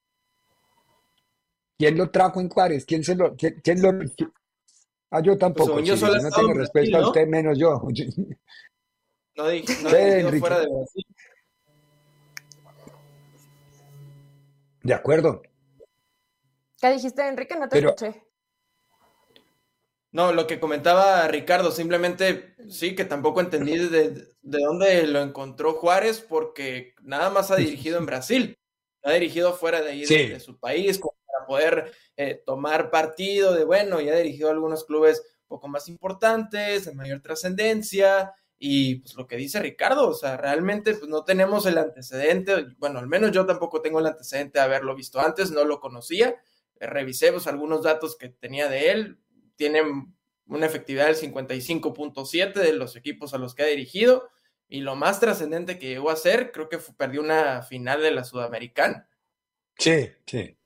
¿Quién 1.77 1.97
lo 1.97 2.11
trajo 2.11 2.41
en 2.41 2.49
Juárez? 2.49 2.85
¿Quién 2.85 3.03
se 3.03 3.15
lo, 3.15 3.35
quién, 3.35 3.59
quién 3.63 3.81
lo, 3.81 3.91
quién- 4.15 4.31
Ah, 5.09 5.21
yo 5.21 5.37
tampoco, 5.37 5.73
Pues, 5.73 5.87
yo 5.87 5.97
solo 5.97 6.21
no 6.21 6.29
tengo 6.29 6.53
respeto 6.53 6.97
a 6.97 7.07
usted, 7.07 7.27
menos 7.27 7.57
yo. 7.57 7.81
No, 9.35 9.47
dije, 9.47 9.73
no 9.83 9.89
Sí, 9.89 9.95
he 9.95 9.99
dirigido 9.99 10.19
Enrique. 10.27 10.39
fuera 10.39 10.59
de 10.59 10.67
Brasil. 10.67 11.05
De 14.83 14.93
acuerdo. 14.93 15.41
¿Qué 16.79 16.91
dijiste, 16.93 17.27
Enrique? 17.27 17.55
No 17.55 17.67
te 17.69 17.75
Pero- 17.75 17.89
escuché. 17.89 18.23
No, 20.13 20.33
lo 20.33 20.45
que 20.45 20.59
comentaba 20.59 21.25
Ricardo, 21.29 21.71
simplemente 21.71 22.55
sí, 22.69 22.95
que 22.95 23.05
tampoco 23.05 23.39
entendí 23.39 23.77
de, 23.77 24.09
de 24.41 24.59
dónde 24.59 25.07
lo 25.07 25.21
encontró 25.21 25.73
Juárez, 25.73 26.19
porque 26.19 26.93
nada 27.01 27.29
más 27.29 27.49
ha 27.49 27.55
dirigido 27.55 27.97
en 27.97 28.05
Brasil, 28.05 28.57
ha 29.03 29.13
dirigido 29.13 29.53
fuera 29.53 29.81
de 29.81 29.91
ahí 29.91 30.01
de, 30.01 30.07
Sí. 30.07 30.27
de 30.27 30.39
su 30.41 30.59
país, 30.59 30.99
como 30.99 31.15
para 31.25 31.45
poder 31.47 31.91
eh, 32.17 32.41
tomar 32.45 32.91
partido 32.91 33.53
de, 33.53 33.63
bueno, 33.63 34.01
ya 34.01 34.11
ha 34.13 34.17
dirigido 34.17 34.49
algunos 34.49 34.83
clubes 34.83 35.21
un 35.43 35.47
poco 35.47 35.69
más 35.69 35.87
importantes, 35.87 36.85
de 36.85 36.93
mayor 36.93 37.21
trascendencia, 37.21 38.33
y 38.59 38.95
pues 38.95 39.15
lo 39.15 39.25
que 39.27 39.37
dice 39.37 39.59
Ricardo, 39.61 40.09
o 40.09 40.13
sea, 40.13 40.35
realmente 40.35 40.93
pues 40.93 41.09
no 41.09 41.23
tenemos 41.23 41.65
el 41.65 41.77
antecedente, 41.77 42.67
bueno, 42.79 42.99
al 42.99 43.07
menos 43.07 43.31
yo 43.31 43.45
tampoco 43.45 43.81
tengo 43.81 43.99
el 43.99 44.05
antecedente 44.07 44.59
de 44.59 44.65
haberlo 44.65 44.93
visto 44.93 45.21
antes, 45.21 45.51
no 45.51 45.63
lo 45.63 45.79
conocía, 45.79 46.35
revisé 46.79 47.31
pues, 47.31 47.47
algunos 47.47 47.81
datos 47.81 48.17
que 48.17 48.27
tenía 48.29 48.67
de 48.67 48.91
él, 48.91 49.17
tiene 49.61 49.83
una 50.47 50.65
efectividad 50.65 51.05
del 51.05 51.15
55.7 51.15 52.53
de 52.53 52.73
los 52.73 52.95
equipos 52.95 53.35
a 53.35 53.37
los 53.37 53.53
que 53.53 53.61
ha 53.61 53.67
dirigido, 53.67 54.27
y 54.67 54.81
lo 54.81 54.95
más 54.95 55.19
trascendente 55.19 55.77
que 55.77 55.89
llegó 55.89 56.09
a 56.09 56.15
ser, 56.15 56.51
creo 56.51 56.67
que 56.67 56.79
fue- 56.79 56.95
perdió 56.95 57.21
una 57.21 57.61
final 57.61 58.01
de 58.01 58.09
la 58.09 58.23
Sudamericana. 58.23 59.07
Sí, 59.77 60.09
sí. 60.25 60.57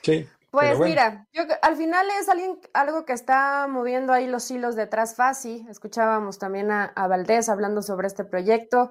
Sí. 0.00 0.26
Pues 0.50 0.78
bueno. 0.78 0.84
mira, 0.90 1.26
yo, 1.34 1.46
que- 1.46 1.58
al 1.60 1.76
final 1.76 2.06
es 2.18 2.30
alguien, 2.30 2.58
algo 2.72 3.04
que 3.04 3.12
está 3.12 3.66
moviendo 3.68 4.14
ahí 4.14 4.26
los 4.26 4.50
hilos 4.50 4.74
detrás 4.74 5.14
Fasi. 5.14 5.66
Escuchábamos 5.68 6.38
también 6.38 6.70
a, 6.70 6.84
a 6.86 7.06
Valdés 7.08 7.50
hablando 7.50 7.82
sobre 7.82 8.06
este 8.06 8.24
proyecto. 8.24 8.90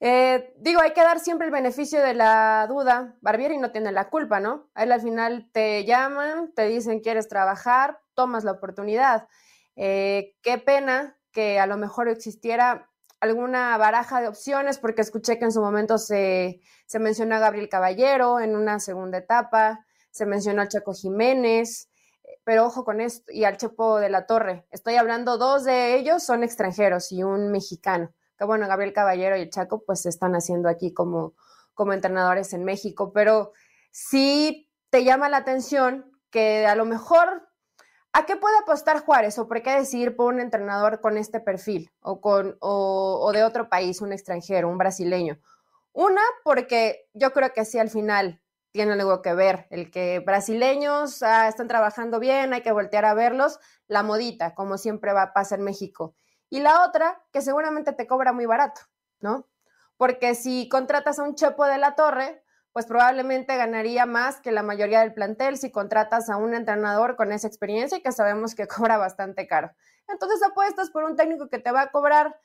Eh, 0.00 0.52
digo, 0.58 0.80
hay 0.80 0.92
que 0.92 1.00
dar 1.00 1.20
siempre 1.20 1.46
el 1.46 1.52
beneficio 1.52 2.00
de 2.00 2.14
la 2.14 2.66
duda. 2.68 3.16
Barbieri 3.20 3.58
no 3.58 3.72
tiene 3.72 3.92
la 3.92 4.10
culpa, 4.10 4.40
¿no? 4.40 4.68
A 4.74 4.82
él 4.82 4.92
al 4.92 5.00
final 5.00 5.48
te 5.52 5.84
llaman, 5.84 6.52
te 6.54 6.66
dicen 6.66 7.00
quieres 7.00 7.28
trabajar, 7.28 8.00
tomas 8.14 8.44
la 8.44 8.52
oportunidad. 8.52 9.28
Eh, 9.76 10.36
qué 10.42 10.58
pena 10.58 11.18
que 11.32 11.58
a 11.58 11.66
lo 11.66 11.76
mejor 11.76 12.08
existiera 12.08 12.90
alguna 13.20 13.76
baraja 13.78 14.20
de 14.20 14.28
opciones, 14.28 14.78
porque 14.78 15.02
escuché 15.02 15.38
que 15.38 15.46
en 15.46 15.52
su 15.52 15.60
momento 15.60 15.98
se, 15.98 16.60
se 16.86 16.98
mencionó 16.98 17.36
a 17.36 17.38
Gabriel 17.38 17.68
Caballero 17.68 18.40
en 18.40 18.56
una 18.56 18.78
segunda 18.78 19.18
etapa, 19.18 19.84
se 20.10 20.26
mencionó 20.26 20.62
al 20.62 20.68
Chaco 20.68 20.92
Jiménez, 20.92 21.90
pero 22.44 22.66
ojo 22.66 22.84
con 22.84 23.00
esto, 23.00 23.32
y 23.32 23.44
al 23.44 23.56
Chepo 23.56 23.98
de 23.98 24.10
la 24.10 24.26
Torre. 24.26 24.66
Estoy 24.70 24.96
hablando, 24.96 25.38
dos 25.38 25.64
de 25.64 25.96
ellos 25.96 26.22
son 26.22 26.42
extranjeros 26.42 27.10
y 27.12 27.22
un 27.22 27.50
mexicano. 27.50 28.12
Que 28.38 28.44
bueno, 28.44 28.68
Gabriel 28.68 28.92
Caballero 28.92 29.36
y 29.36 29.42
el 29.42 29.50
Chaco 29.50 29.82
pues 29.84 30.02
se 30.02 30.08
están 30.08 30.34
haciendo 30.34 30.68
aquí 30.68 30.92
como, 30.92 31.34
como 31.74 31.92
entrenadores 31.92 32.52
en 32.52 32.64
México, 32.64 33.12
pero 33.12 33.52
sí 33.90 34.70
te 34.90 35.04
llama 35.04 35.28
la 35.28 35.38
atención 35.38 36.10
que 36.30 36.66
a 36.66 36.74
lo 36.74 36.84
mejor 36.84 37.46
¿A 38.16 38.24
qué 38.24 38.34
puede 38.34 38.56
apostar 38.56 39.04
Juárez 39.04 39.38
o 39.38 39.46
por 39.46 39.60
qué 39.60 39.72
decidir 39.72 40.16
por 40.16 40.32
un 40.32 40.40
entrenador 40.40 41.02
con 41.02 41.18
este 41.18 41.38
perfil 41.38 41.90
o, 42.00 42.22
con, 42.22 42.56
o, 42.60 43.30
de 43.34 43.44
otro 43.44 43.68
país, 43.68 44.00
un 44.00 44.10
extranjero, 44.10 44.70
un 44.70 44.78
brasileño? 44.78 45.38
Una, 45.92 46.22
porque 46.42 47.10
yo 47.12 47.34
creo 47.34 47.52
que 47.52 47.66
sí 47.66 47.78
al 47.78 47.90
final 47.90 48.40
tiene 48.72 48.94
algo 48.94 49.20
que 49.20 49.34
ver, 49.34 49.66
el 49.68 49.90
que 49.90 50.20
brasileños 50.20 51.22
ah, 51.22 51.46
están 51.46 51.68
trabajando 51.68 52.18
bien, 52.18 52.54
hay 52.54 52.62
que 52.62 52.72
voltear 52.72 53.04
a 53.04 53.12
verlos, 53.12 53.58
la 53.86 54.02
modita, 54.02 54.54
como 54.54 54.78
siempre 54.78 55.12
va 55.12 55.20
a 55.20 55.32
pasar 55.34 55.58
en 55.58 55.66
México. 55.66 56.14
Y 56.48 56.60
la 56.60 56.84
otra, 56.84 57.22
que 57.32 57.42
seguramente 57.42 57.92
te 57.92 58.06
cobra 58.06 58.32
muy 58.32 58.46
barato, 58.46 58.80
¿no? 59.20 59.46
Porque 59.96 60.34
si 60.34 60.68
contratas 60.68 61.18
a 61.18 61.24
un 61.24 61.34
Chepo 61.34 61.64
de 61.66 61.78
la 61.78 61.94
Torre, 61.94 62.42
pues 62.76 62.84
probablemente 62.84 63.56
ganaría 63.56 64.04
más 64.04 64.40
que 64.42 64.52
la 64.52 64.62
mayoría 64.62 65.00
del 65.00 65.14
plantel 65.14 65.56
si 65.56 65.70
contratas 65.70 66.28
a 66.28 66.36
un 66.36 66.52
entrenador 66.52 67.16
con 67.16 67.32
esa 67.32 67.46
experiencia 67.46 67.96
y 67.96 68.02
que 68.02 68.12
sabemos 68.12 68.54
que 68.54 68.68
cobra 68.68 68.98
bastante 68.98 69.46
caro. 69.46 69.72
Entonces 70.08 70.42
apuestas 70.42 70.90
por 70.90 71.04
un 71.04 71.16
técnico 71.16 71.48
que 71.48 71.58
te 71.58 71.72
va 71.72 71.80
a 71.80 71.90
cobrar 71.90 72.38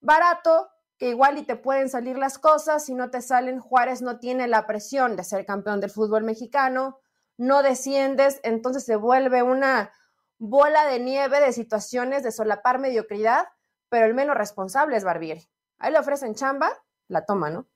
barato, 0.00 0.68
que 0.98 1.10
igual 1.10 1.38
y 1.38 1.44
te 1.44 1.54
pueden 1.54 1.88
salir 1.88 2.18
las 2.18 2.36
cosas, 2.38 2.84
si 2.84 2.94
no 2.94 3.10
te 3.10 3.22
salen, 3.22 3.60
Juárez 3.60 4.02
no 4.02 4.18
tiene 4.18 4.48
la 4.48 4.66
presión 4.66 5.14
de 5.14 5.22
ser 5.22 5.46
campeón 5.46 5.80
del 5.80 5.90
fútbol 5.90 6.24
mexicano, 6.24 6.98
no 7.36 7.62
desciendes, 7.62 8.40
entonces 8.42 8.84
se 8.84 8.96
vuelve 8.96 9.44
una 9.44 9.92
bola 10.38 10.86
de 10.86 11.00
nieve 11.00 11.40
de 11.40 11.52
situaciones 11.52 12.22
de 12.22 12.32
solapar 12.32 12.78
mediocridad, 12.78 13.46
pero 13.88 14.06
el 14.06 14.14
menos 14.14 14.36
responsable 14.36 14.96
es 14.96 15.04
Barbieri. 15.04 15.48
Ahí 15.78 15.92
le 15.92 15.98
ofrecen 15.98 16.34
chamba, 16.34 16.70
la 17.08 17.24
toma, 17.24 17.50
¿no? 17.50 17.68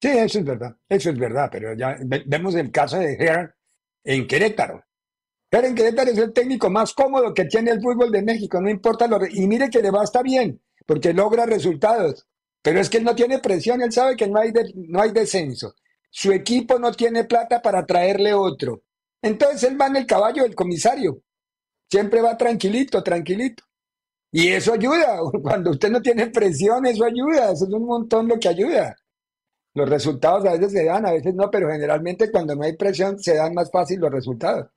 Sí, 0.00 0.08
eso 0.08 0.38
es 0.38 0.44
verdad, 0.44 0.76
eso 0.88 1.10
es 1.10 1.18
verdad, 1.18 1.48
pero 1.52 1.74
ya 1.74 1.96
ve- 2.00 2.24
vemos 2.26 2.54
el 2.54 2.70
caso 2.70 2.98
de 2.98 3.14
Herrera 3.14 3.54
en 4.04 4.26
Querétaro. 4.26 4.82
Herrera 5.50 5.68
en 5.68 5.74
Querétaro 5.74 6.10
es 6.10 6.18
el 6.18 6.32
técnico 6.32 6.70
más 6.70 6.94
cómodo 6.94 7.34
que 7.34 7.44
tiene 7.44 7.72
el 7.72 7.82
fútbol 7.82 8.10
de 8.10 8.22
México, 8.22 8.60
no 8.60 8.70
importa 8.70 9.06
lo... 9.06 9.18
Y 9.26 9.46
mire 9.46 9.68
que 9.68 9.82
le 9.82 9.90
va 9.90 10.02
hasta 10.02 10.22
bien, 10.22 10.60
porque 10.86 11.12
logra 11.12 11.44
resultados, 11.44 12.26
pero 12.62 12.80
es 12.80 12.88
que 12.88 12.98
él 12.98 13.04
no 13.04 13.14
tiene 13.14 13.40
presión, 13.40 13.82
él 13.82 13.92
sabe 13.92 14.16
que 14.16 14.26
no 14.26 14.38
hay, 14.40 14.52
no 14.74 15.02
hay 15.02 15.12
descenso. 15.12 15.74
Su 16.10 16.32
equipo 16.32 16.78
no 16.78 16.92
tiene 16.92 17.24
plata 17.24 17.60
para 17.60 17.84
traerle 17.84 18.32
otro. 18.32 18.82
Entonces 19.22 19.64
él 19.64 19.78
va 19.80 19.86
en 19.88 19.96
el 19.96 20.06
caballo 20.06 20.42
del 20.44 20.54
comisario, 20.54 21.20
siempre 21.90 22.20
va 22.22 22.36
tranquilito, 22.36 23.02
tranquilito. 23.02 23.64
Y 24.32 24.48
eso 24.48 24.74
ayuda, 24.74 25.20
cuando 25.42 25.70
usted 25.72 25.90
no 25.90 26.02
tiene 26.02 26.28
presión, 26.28 26.86
eso 26.86 27.04
ayuda, 27.04 27.52
eso 27.52 27.66
es 27.66 27.72
un 27.72 27.86
montón 27.86 28.28
lo 28.28 28.38
que 28.38 28.48
ayuda. 28.48 28.96
Los 29.74 29.88
resultados 29.88 30.44
a 30.46 30.52
veces 30.52 30.72
se 30.72 30.84
dan, 30.84 31.06
a 31.06 31.12
veces 31.12 31.34
no, 31.34 31.50
pero 31.50 31.70
generalmente 31.70 32.30
cuando 32.30 32.56
no 32.56 32.64
hay 32.64 32.76
presión 32.76 33.18
se 33.20 33.36
dan 33.36 33.54
más 33.54 33.70
fácil 33.70 34.00
los 34.00 34.10
resultados. 34.12 34.68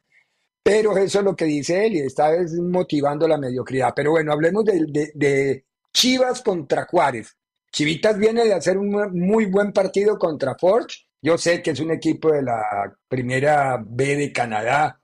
Pero 0.63 0.97
eso 0.97 1.19
es 1.19 1.25
lo 1.25 1.35
que 1.35 1.45
dice 1.45 1.85
él 1.85 1.95
y 1.95 1.99
está 1.99 2.33
es 2.35 2.53
motivando 2.53 3.27
la 3.27 3.37
mediocridad. 3.37 3.93
Pero 3.95 4.11
bueno, 4.11 4.31
hablemos 4.31 4.63
de, 4.65 4.85
de- 4.87 5.11
de 5.15 5.65
Chivas 5.93 6.41
contra 6.41 6.85
Juárez. 6.85 7.35
Chivitas 7.71 8.17
viene 8.17 8.45
de 8.45 8.53
hacer 8.53 8.77
un 8.77 8.91
muy 9.19 9.45
buen 9.47 9.73
partido 9.73 10.17
contra 10.17 10.55
Forge. 10.55 11.05
Yo 11.21 11.37
sé 11.37 11.61
que 11.61 11.71
es 11.71 11.79
un 11.79 11.91
equipo 11.91 12.31
de 12.31 12.43
la 12.43 12.93
primera 13.07 13.83
B 13.85 14.15
de 14.15 14.31
Canadá, 14.31 15.01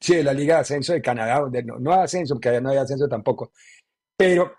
sí, 0.00 0.16
de 0.16 0.24
la 0.24 0.32
Liga 0.32 0.56
de 0.56 0.60
Ascenso 0.62 0.92
de 0.92 1.02
Canadá, 1.02 1.46
de- 1.50 1.62
no, 1.62 1.78
no 1.78 1.92
ascenso, 1.92 2.34
porque 2.34 2.48
allá 2.50 2.60
no 2.60 2.70
hay 2.70 2.78
ascenso 2.78 3.08
tampoco. 3.08 3.52
Pero 4.16 4.52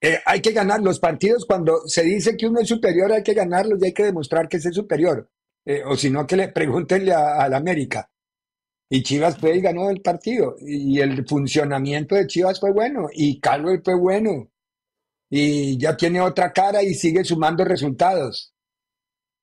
eh, 0.00 0.18
hay 0.24 0.40
que 0.40 0.52
ganar 0.52 0.80
los 0.80 0.98
partidos 1.00 1.44
cuando 1.46 1.86
se 1.86 2.02
dice 2.02 2.36
que 2.36 2.46
uno 2.46 2.60
es 2.60 2.68
superior, 2.68 3.12
hay 3.12 3.22
que 3.22 3.34
ganarlos 3.34 3.80
y 3.82 3.86
hay 3.86 3.92
que 3.92 4.04
demostrar 4.04 4.48
que 4.48 4.58
es 4.58 4.64
superior. 4.72 5.28
Eh, 5.64 5.82
o 5.84 5.96
si 5.96 6.10
no, 6.10 6.26
que 6.26 6.36
le 6.36 6.48
pregúntenle 6.48 7.12
a- 7.12 7.42
al 7.42 7.54
América. 7.54 8.08
Y 8.90 9.02
Chivas 9.02 9.36
fue 9.38 9.56
y 9.56 9.60
ganó 9.60 9.90
el 9.90 10.00
partido. 10.00 10.56
Y 10.60 10.98
el 11.00 11.26
funcionamiento 11.26 12.14
de 12.14 12.26
Chivas 12.26 12.58
fue 12.58 12.72
bueno. 12.72 13.08
Y 13.12 13.38
Caldwell 13.38 13.82
fue 13.84 13.94
bueno. 13.98 14.48
Y 15.30 15.76
ya 15.78 15.94
tiene 15.96 16.22
otra 16.22 16.52
cara 16.54 16.82
y 16.82 16.94
sigue 16.94 17.22
sumando 17.24 17.64
resultados. 17.64 18.54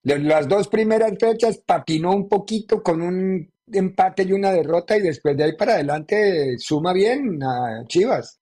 Las 0.04 0.48
dos 0.48 0.68
primeras 0.68 1.14
fechas 1.20 1.60
patinó 1.64 2.16
un 2.16 2.28
poquito 2.28 2.82
con 2.82 3.02
un 3.02 3.52
empate 3.72 4.24
y 4.24 4.34
una 4.34 4.52
derrota 4.52 4.98
y 4.98 5.02
después 5.02 5.36
de 5.38 5.44
ahí 5.46 5.54
para 5.56 5.74
adelante 5.76 6.58
suma 6.60 6.94
bien 6.94 7.42
a 7.44 7.84
Chivas. 7.88 8.40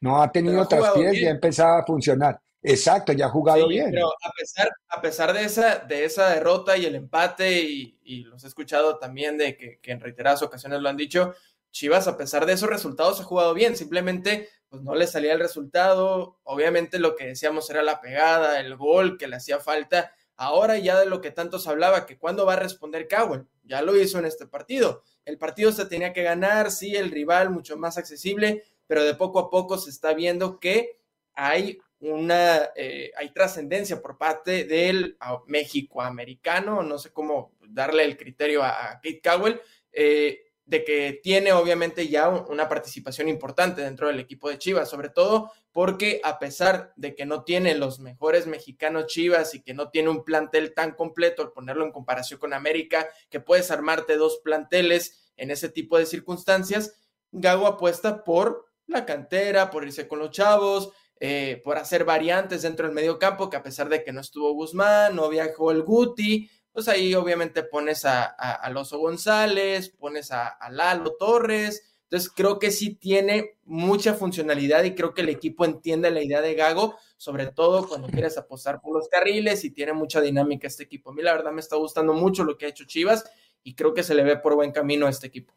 No 0.00 0.22
ha 0.22 0.30
tenido 0.32 0.66
traspiés 0.68 1.14
y 1.14 1.16
bien. 1.18 1.28
ha 1.28 1.30
empezado 1.32 1.78
a 1.78 1.86
funcionar. 1.86 2.40
Exacto, 2.62 3.12
ya 3.12 3.26
ha 3.26 3.30
jugado 3.30 3.68
Sí, 3.68 3.68
bien. 3.68 3.90
pero 3.92 4.08
a 4.08 4.32
pesar, 4.36 4.68
a 4.88 5.00
pesar 5.00 5.32
de 5.32 5.44
esa, 5.44 5.76
de 5.78 6.04
esa 6.04 6.28
derrota 6.30 6.76
y 6.76 6.86
el 6.86 6.94
empate, 6.96 7.62
y, 7.62 7.98
y 8.02 8.24
los 8.24 8.42
he 8.44 8.48
escuchado 8.48 8.98
también 8.98 9.38
de 9.38 9.56
que, 9.56 9.78
que 9.80 9.92
en 9.92 10.00
reiteradas 10.00 10.42
ocasiones 10.42 10.80
lo 10.80 10.88
han 10.88 10.96
dicho, 10.96 11.34
Chivas, 11.70 12.08
a 12.08 12.16
pesar 12.16 12.46
de 12.46 12.54
esos 12.54 12.68
resultados, 12.68 13.20
ha 13.20 13.24
jugado 13.24 13.54
bien. 13.54 13.76
Simplemente, 13.76 14.48
pues 14.68 14.82
no 14.82 14.94
le 14.94 15.06
salía 15.06 15.34
el 15.34 15.38
resultado. 15.40 16.40
Obviamente, 16.44 16.98
lo 16.98 17.14
que 17.14 17.26
decíamos 17.28 17.68
era 17.70 17.82
la 17.82 18.00
pegada, 18.00 18.58
el 18.60 18.76
gol 18.76 19.18
que 19.18 19.28
le 19.28 19.36
hacía 19.36 19.60
falta. 19.60 20.12
Ahora 20.40 20.78
ya 20.78 20.98
de 21.00 21.06
lo 21.06 21.20
que 21.20 21.32
tanto 21.32 21.58
se 21.58 21.68
hablaba, 21.68 22.06
que 22.06 22.16
cuándo 22.16 22.46
va 22.46 22.52
a 22.54 22.60
responder 22.60 23.08
Cowell. 23.08 23.46
Ya 23.64 23.82
lo 23.82 24.00
hizo 24.00 24.20
en 24.20 24.24
este 24.24 24.46
partido. 24.46 25.02
El 25.24 25.36
partido 25.36 25.72
se 25.72 25.84
tenía 25.84 26.12
que 26.12 26.22
ganar, 26.22 26.70
sí, 26.70 26.94
el 26.94 27.10
rival 27.10 27.50
mucho 27.50 27.76
más 27.76 27.98
accesible, 27.98 28.62
pero 28.86 29.02
de 29.02 29.14
poco 29.16 29.40
a 29.40 29.50
poco 29.50 29.76
se 29.78 29.90
está 29.90 30.14
viendo 30.14 30.60
que 30.60 31.00
hay 31.34 31.80
una 32.00 32.70
eh, 32.76 33.10
hay 33.16 33.30
trascendencia 33.32 34.00
por 34.00 34.16
parte 34.16 34.64
del 34.64 35.16
ah, 35.18 35.40
México 35.48 36.00
americano, 36.00 36.84
no 36.84 36.98
sé 36.98 37.12
cómo 37.12 37.56
darle 37.68 38.04
el 38.04 38.16
criterio 38.16 38.62
a, 38.62 38.92
a 38.92 38.94
Kate 39.00 39.20
Cowell, 39.20 39.60
eh, 39.92 40.47
de 40.68 40.84
que 40.84 41.18
tiene 41.22 41.52
obviamente 41.52 42.08
ya 42.08 42.28
una 42.28 42.68
participación 42.68 43.26
importante 43.26 43.80
dentro 43.80 44.06
del 44.06 44.20
equipo 44.20 44.50
de 44.50 44.58
Chivas, 44.58 44.90
sobre 44.90 45.08
todo 45.08 45.50
porque 45.72 46.20
a 46.24 46.38
pesar 46.38 46.92
de 46.96 47.14
que 47.14 47.24
no 47.24 47.42
tiene 47.42 47.74
los 47.74 48.00
mejores 48.00 48.46
mexicanos 48.46 49.06
Chivas 49.06 49.54
y 49.54 49.62
que 49.62 49.72
no 49.72 49.88
tiene 49.88 50.10
un 50.10 50.24
plantel 50.24 50.74
tan 50.74 50.92
completo, 50.92 51.40
al 51.40 51.52
ponerlo 51.52 51.86
en 51.86 51.92
comparación 51.92 52.38
con 52.38 52.52
América, 52.52 53.08
que 53.30 53.40
puedes 53.40 53.70
armarte 53.70 54.18
dos 54.18 54.40
planteles 54.44 55.32
en 55.38 55.50
ese 55.50 55.70
tipo 55.70 55.96
de 55.96 56.04
circunstancias, 56.04 56.94
Gago 57.32 57.66
apuesta 57.66 58.22
por 58.22 58.66
la 58.86 59.06
cantera, 59.06 59.70
por 59.70 59.86
irse 59.86 60.06
con 60.06 60.18
los 60.18 60.30
chavos, 60.32 60.90
eh, 61.18 61.62
por 61.64 61.78
hacer 61.78 62.04
variantes 62.04 62.60
dentro 62.60 62.86
del 62.86 62.94
medio 62.94 63.18
campo, 63.18 63.48
que 63.48 63.56
a 63.56 63.62
pesar 63.62 63.88
de 63.88 64.04
que 64.04 64.12
no 64.12 64.20
estuvo 64.20 64.52
Guzmán, 64.52 65.16
no 65.16 65.30
viajó 65.30 65.70
el 65.70 65.82
Guti, 65.82 66.50
pues 66.72 66.88
ahí 66.88 67.14
obviamente 67.14 67.62
pones 67.62 68.04
a, 68.04 68.24
a, 68.24 68.72
González, 68.72 69.90
pones 69.90 70.30
a, 70.30 70.48
a, 70.48 70.70
Lalo 70.70 71.16
Torres. 71.18 71.82
Entonces 72.04 72.30
creo 72.34 72.58
que 72.58 72.70
sí 72.70 72.94
tiene 72.94 73.58
mucha 73.64 74.14
funcionalidad 74.14 74.84
y 74.84 74.94
creo 74.94 75.12
que 75.12 75.20
el 75.20 75.28
equipo 75.28 75.64
entiende 75.64 76.10
la 76.10 76.22
idea 76.22 76.40
de 76.40 76.54
Gago, 76.54 76.96
sobre 77.18 77.46
todo 77.46 77.86
cuando 77.86 78.08
quieres 78.08 78.38
apostar 78.38 78.80
por 78.80 78.94
los 78.94 79.08
carriles 79.08 79.64
y 79.64 79.70
tiene 79.70 79.92
mucha 79.92 80.20
dinámica 80.20 80.66
este 80.66 80.84
equipo. 80.84 81.10
A 81.10 81.14
mí 81.14 81.22
la 81.22 81.34
verdad 81.34 81.52
me 81.52 81.60
está 81.60 81.76
gustando 81.76 82.14
mucho 82.14 82.44
lo 82.44 82.56
que 82.56 82.66
ha 82.66 82.70
hecho 82.70 82.84
Chivas 82.84 83.24
y 83.62 83.74
creo 83.74 83.92
que 83.92 84.02
se 84.02 84.14
le 84.14 84.22
ve 84.22 84.36
por 84.36 84.54
buen 84.54 84.72
camino 84.72 85.06
a 85.06 85.10
este 85.10 85.26
equipo. 85.26 85.52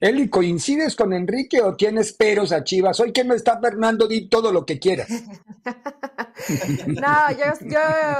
Eli, 0.00 0.28
¿coincides 0.28 0.96
con 0.96 1.12
Enrique 1.12 1.60
o 1.60 1.76
tienes 1.76 2.12
peros 2.12 2.50
a 2.50 2.64
Chivas? 2.64 2.98
Hoy 2.98 3.12
que 3.12 3.22
me 3.22 3.36
está 3.36 3.60
Fernando, 3.60 4.08
di 4.08 4.28
todo 4.28 4.50
lo 4.50 4.66
que 4.66 4.80
quieras. 4.80 5.08
no, 6.86 7.30
yo, 7.32 7.44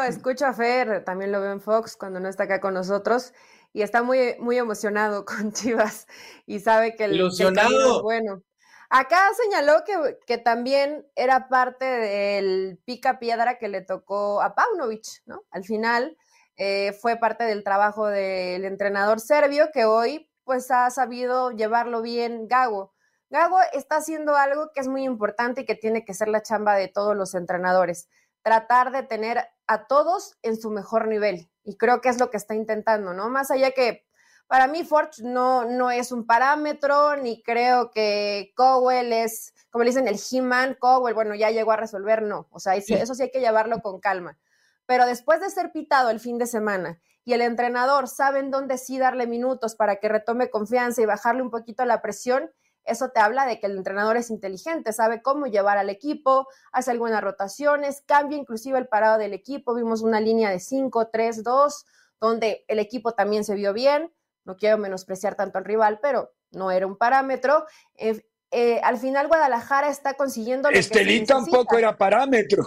escucho 0.09 0.47
a 0.47 0.53
Fer, 0.53 1.05
también 1.05 1.33
lo 1.33 1.41
veo 1.41 1.53
en 1.53 1.61
Fox 1.61 1.97
cuando 1.97 2.21
no 2.21 2.29
está 2.29 2.45
acá 2.45 2.61
con 2.61 2.75
nosotros 2.75 3.33
y 3.73 3.83
está 3.83 4.03
muy, 4.03 4.37
muy 4.39 4.59
emocionado 4.59 5.25
con 5.25 5.53
Chivas 5.53 6.07
y 6.47 6.61
sabe 6.61 6.95
que 6.97 7.05
el, 7.05 7.15
Ilusionado. 7.15 7.97
es 7.97 8.03
bueno. 8.03 8.43
Acá 8.91 9.31
señaló 9.43 9.85
que, 9.87 10.19
que, 10.27 10.37
también 10.37 11.07
era 11.17 11.49
parte 11.49 11.87
del 11.87 12.79
pica 12.85 13.19
piedra 13.19 13.59
que 13.59 13.69
le 13.69 13.81
tocó 13.81 14.43
a 14.43 14.55
Paunovic, 14.55 15.23
¿no? 15.25 15.45
Al 15.51 15.65
final 15.65 16.19
eh, 16.57 16.93
fue 17.01 17.17
parte 17.17 17.45
del 17.45 17.65
trabajo 17.65 18.07
del 18.07 18.67
entrenador 18.67 19.21
serbio 19.21 19.71
que 19.73 19.87
hoy 19.87 20.29
pues 20.45 20.71
ha 20.71 20.91
sabido 20.91 21.51
llevarlo 21.51 22.03
bien 22.03 22.49
Gago. 22.49 22.92
Gago 23.33 23.57
está 23.73 23.97
haciendo 23.97 24.37
algo 24.37 24.73
que 24.75 24.81
es 24.81 24.89
muy 24.89 25.05
importante 25.05 25.63
y 25.63 25.65
que 25.65 25.75
tiene 25.75 26.05
que 26.05 26.13
ser 26.13 26.29
la 26.29 26.43
chamba 26.43 26.75
de 26.75 26.89
todos 26.89 27.17
los 27.17 27.35
entrenadores, 27.35 28.11
tratar 28.43 28.93
de 28.93 29.05
tener 29.05 29.49
a 29.67 29.87
todos 29.87 30.37
en 30.43 30.61
su 30.61 30.71
mejor 30.71 31.09
nivel. 31.09 31.51
Y 31.65 31.79
creo 31.79 32.03
que 32.03 32.11
es 32.11 32.21
lo 32.21 32.29
que 32.29 32.37
está 32.37 32.55
intentando, 32.55 33.15
¿no? 33.15 33.31
Más 33.31 33.51
allá 33.51 33.71
que 33.71 34.05
para 34.49 34.67
mí 34.67 34.85
Forge 34.85 35.23
no, 35.23 35.65
no 35.65 35.91
es 35.91 36.13
un 36.13 36.27
parámetro, 36.27 37.17
ni 37.17 37.43
creo 37.43 37.91
que 37.91 38.53
Cowell 38.55 39.15
es, 39.15 39.55
como 39.71 39.83
le 39.85 39.93
dicen, 39.93 40.09
el 40.09 40.21
He-Man, 40.31 40.77
Cowell, 40.79 41.15
bueno, 41.15 41.35
ya 41.35 41.51
llegó 41.51 41.73
a 41.73 41.77
resolver, 41.77 42.21
no. 42.21 42.49
O 42.51 42.61
sea, 42.61 42.75
eso 42.75 43.15
sí 43.15 43.23
hay 43.23 43.31
que 43.31 43.41
llevarlo 43.41 43.81
con 43.81 43.99
calma. 43.99 44.39
Pero 44.85 45.07
después 45.07 45.41
de 45.41 45.49
ser 45.49 45.73
pitado 45.73 46.11
el 46.11 46.21
fin 46.21 46.37
de 46.37 46.45
semana 46.45 47.01
y 47.25 47.33
el 47.33 47.41
entrenador 47.41 48.09
sabe 48.09 48.41
en 48.41 48.51
dónde 48.51 48.77
sí 48.77 48.99
darle 48.99 49.27
minutos 49.27 49.75
para 49.75 49.97
que 49.97 50.11
retome 50.11 50.51
confianza 50.51 51.01
y 51.01 51.07
bajarle 51.07 51.41
un 51.41 51.51
poquito 51.51 51.87
la 51.87 52.03
presión, 52.03 52.51
eso 52.85 53.11
te 53.11 53.21
habla 53.21 53.47
de 53.47 53.61
que 53.61 53.67
el 53.67 53.77
entrenador 53.77 54.17
es 54.17 54.31
inteligente, 54.31 54.93
sabe 54.93 55.23
cómo 55.23 55.47
llevar 55.47 55.79
al 55.79 55.91
equipo, 55.91 56.49
hace 56.73 56.91
algunas 56.91 57.23
rotaciones, 57.23 58.03
cambia 58.07 58.39
inclusive 58.39 58.79
el 58.79 58.89
parado 58.89 59.19
del 59.19 59.33
equipo. 59.33 59.75
Vimos 59.75 60.03
una 60.03 60.21
línea 60.21 60.51
de 60.51 60.59
5, 60.59 61.09
3, 61.09 61.45
2, 61.45 61.87
donde 62.21 62.65
el 62.69 62.79
equipo 62.79 63.13
también 63.13 63.45
se 63.45 63.55
vio 63.55 63.73
bien. 63.73 64.13
No 64.45 64.57
quiero 64.57 64.79
menospreciar 64.79 65.37
tanto 65.37 65.59
al 65.59 65.65
rival, 65.65 66.01
pero 66.03 66.33
no 66.51 66.71
era 66.71 66.87
un 66.87 66.97
parámetro. 66.97 67.67
Eh, 67.95 68.25
eh, 68.51 68.81
al 68.83 68.99
final 68.99 69.29
Guadalajara 69.29 69.89
está 69.89 70.15
consiguiendo 70.15 70.71
lo 70.71 70.77
Estelí 70.77 71.25
tampoco 71.25 71.79
era 71.79 71.97
parámetro. 71.97 72.65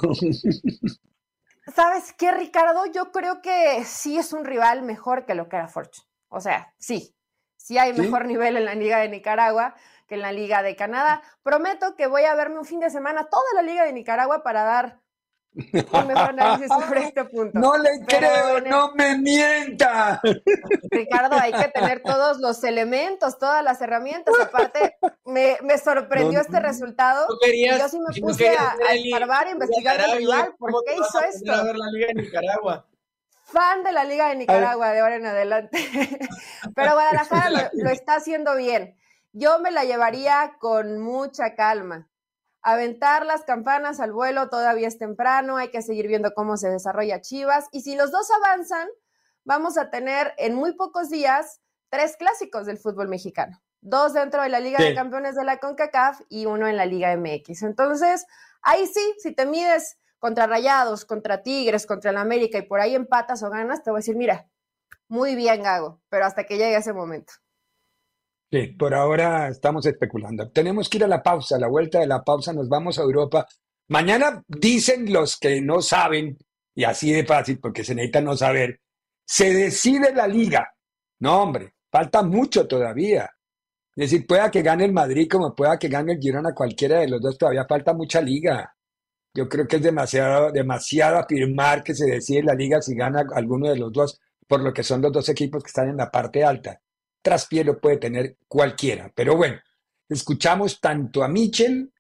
¿Sabes 1.75 2.13
qué, 2.17 2.32
Ricardo? 2.32 2.86
Yo 2.88 3.12
creo 3.12 3.41
que 3.41 3.84
sí 3.86 4.17
es 4.17 4.34
un 4.34 4.45
rival 4.45 4.84
mejor 4.84 5.25
que 5.25 5.36
lo 5.36 5.49
que 5.49 5.58
era 5.58 5.67
Fortune. 5.67 6.08
O 6.30 6.39
sea, 6.39 6.73
sí, 6.78 7.15
sí 7.58 7.78
hay 7.78 7.93
mejor 7.93 8.25
nivel 8.25 8.58
en 8.58 8.65
la 8.65 8.75
Liga 8.75 8.99
de 8.99 9.10
Nicaragua 9.10 9.75
que 10.08 10.15
en 10.15 10.22
la 10.22 10.32
Liga 10.32 10.62
de 10.63 10.76
Canadá. 10.76 11.22
Prometo 11.44 11.96
que 11.96 12.08
voy 12.08 12.24
a 12.24 12.36
verme 12.36 12.60
un 12.60 12.65
fin 12.65 12.80
de 12.80 12.89
semana 12.89 13.28
toda 13.30 13.44
la 13.56 13.62
Liga 13.62 13.84
de 13.84 13.94
Nicaragua 13.94 14.44
para 14.44 14.63
dar 14.63 15.02
un 15.56 16.08
mejor 16.08 16.30
análisis 16.30 16.68
sobre 16.80 17.04
este 17.04 17.26
punto. 17.26 17.58
No 17.58 17.78
le 17.78 18.06
creo, 18.06 18.62
no 18.62 18.94
me 18.94 19.18
mienta. 19.18 20.22
Ricardo, 20.91 21.38
hay 21.39 21.54
que 21.54 21.70
tener 21.70 22.02
todos 22.04 22.39
los 22.39 22.63
elementos, 22.63 23.39
todas 23.39 23.63
las 23.63 23.82
herramientas. 23.82 24.34
Aparte, 24.41 24.98
me, 25.26 25.58
me 25.63 25.78
sorprendió 25.78 26.41
este 26.41 26.60
resultado. 26.60 27.28
yo 27.30 27.89
sí 27.89 28.00
me 28.00 28.22
puse 28.22 28.50
a, 28.56 28.76
a 28.88 28.94
escarbar, 28.94 29.48
a 29.48 29.52
investigar 29.52 30.02
al 30.02 30.18
rival. 30.18 30.56
¿Por 30.58 30.72
qué 30.86 30.94
hizo 30.94 31.22
esto? 31.22 31.52
A 31.52 31.63
ver 31.63 31.76
la 31.76 31.91
Liga 31.91 32.08
de 32.08 32.13
Nicaragua. 32.15 32.88
Fan 33.46 33.84
de 33.84 33.91
la 33.91 34.04
Liga 34.04 34.30
de 34.30 34.36
Nicaragua 34.38 34.91
de 34.91 35.00
ahora 35.00 35.15
en 35.15 35.26
adelante. 35.26 35.78
Pero 36.76 36.94
Guadalajara 36.94 37.72
lo 37.74 37.89
está 37.91 38.15
haciendo 38.15 38.56
bien. 38.56 38.98
Yo 39.38 39.60
me 39.60 39.69
la 39.69 39.84
llevaría 39.84 40.56
con 40.60 40.98
mucha 41.00 41.56
calma 41.56 42.10
aventar 42.62 43.26
las 43.26 43.43
campanas 43.43 44.00
al 44.00 44.13
vuelo, 44.13 44.48
todavía 44.48 44.88
es 44.88 44.98
temprano, 44.98 45.58
hay 45.58 45.71
que 45.71 45.82
seguir 45.82 46.08
viendo 46.08 46.34
cómo 46.34 46.56
se 46.56 46.69
desarrolla 46.69 47.19
Chivas. 47.19 47.67
Y 47.74 47.82
si 47.82 47.98
los 47.98 48.12
dos 48.12 48.28
avanzan, 48.32 48.88
vamos 49.43 49.78
a 49.78 49.89
tener 49.89 50.34
en 50.38 50.56
muy 50.56 50.74
pocos 50.74 51.10
días 51.10 51.60
tres 51.89 52.15
clásicos 52.15 52.65
del 52.65 52.78
fútbol 52.78 53.10
mexicano. 53.10 53.62
Dos 53.82 54.13
dentro 54.13 54.41
de 54.41 54.48
la 54.48 54.62
Liga 54.62 54.82
de 54.82 54.95
Campeones 54.95 55.36
de 55.36 55.43
la 55.43 55.60
CONCACAF 55.60 56.21
y 56.30 56.45
uno 56.45 56.69
en 56.69 56.78
la 56.78 56.86
Liga 56.86 57.15
MX. 57.17 57.63
Entonces, 57.63 58.26
ahí 58.62 58.88
sí, 58.88 59.15
si 59.19 59.34
te 59.34 59.45
mides 59.45 60.00
contra 60.17 60.48
Rayados, 60.48 61.04
contra 61.04 61.43
Tigres, 61.43 61.86
contra 61.86 62.12
el 62.12 62.17
América 62.17 62.58
y 62.58 62.62
por 62.62 62.80
ahí 62.80 62.95
empatas 62.95 63.43
o 63.43 63.50
ganas, 63.50 63.84
te 63.84 63.91
voy 63.91 63.98
a 63.98 64.00
decir, 64.00 64.15
mira, 64.15 64.50
muy 65.10 65.36
bien, 65.36 65.62
Gago, 65.62 66.02
pero 66.08 66.26
hasta 66.26 66.45
que 66.45 66.58
llegue 66.58 66.78
ese 66.78 66.93
momento. 66.93 67.34
Sí, 68.51 68.67
por 68.67 68.93
ahora 68.93 69.49
estamos 69.49 69.86
especulando. 69.86 70.49
Tenemos 70.51 70.88
que 70.88 70.97
ir 70.97 71.03
a 71.03 71.08
la 71.08 71.23
pausa. 71.23 71.55
A 71.55 71.60
la 71.60 71.67
vuelta 71.67 71.99
de 71.99 72.08
la 72.08 72.23
pausa 72.23 72.53
nos 72.53 72.69
vamos 72.69 72.99
a 72.99 73.01
Europa. 73.01 73.47
Mañana 73.89 74.43
dicen 74.47 75.12
los 75.12 75.38
que 75.38 75.62
no 75.62 75.81
saben, 75.81 76.38
y 76.75 76.84
así 76.84 77.12
de 77.12 77.25
fácil, 77.25 77.60
porque 77.60 77.84
se 77.84 77.95
necesita 77.95 78.21
no 78.21 78.36
saber, 78.38 78.81
se 79.25 79.53
decide 79.53 80.13
la 80.13 80.27
liga. 80.27 80.73
No, 81.19 81.41
hombre, 81.41 81.75
falta 81.91 82.23
mucho 82.23 82.67
todavía. 82.67 83.29
Es 83.95 84.12
decir, 84.12 84.27
pueda 84.27 84.51
que 84.51 84.62
gane 84.62 84.86
el 84.86 84.93
Madrid 84.93 85.27
como 85.29 85.55
pueda 85.55 85.79
que 85.79 85.88
gane 85.88 86.13
el 86.13 86.19
Girona, 86.19 86.53
cualquiera 86.53 86.99
de 86.99 87.10
los 87.10 87.21
dos, 87.21 87.38
todavía 87.38 87.65
falta 87.67 87.93
mucha 87.93 88.21
liga. 88.21 88.75
Yo 89.34 89.49
creo 89.49 89.67
que 89.67 89.77
es 89.77 89.84
demasiado, 89.84 90.51
demasiado 90.51 91.17
afirmar 91.17 91.84
que 91.84 91.95
se 91.95 92.05
decide 92.05 92.43
la 92.43 92.53
liga 92.55 92.81
si 92.81 92.95
gana 92.95 93.25
alguno 93.34 93.69
de 93.69 93.77
los 93.77 93.91
dos, 93.91 94.19
por 94.47 94.62
lo 94.62 94.73
que 94.73 94.84
son 94.84 95.01
los 95.01 95.12
dos 95.12 95.29
equipos 95.29 95.63
que 95.63 95.69
están 95.69 95.89
en 95.89 95.97
la 95.97 96.12
parte 96.12 96.43
alta 96.43 96.81
traspié 97.25 97.63
lo 97.63 97.81
puede 97.81 97.97
tener 97.97 98.38
cualquiera. 98.47 99.11
Pero 99.15 99.35
bueno, 99.35 99.57
escuchamos 100.07 100.79
tanto 100.79 101.23
a 101.23 101.27
Michel 101.27 101.91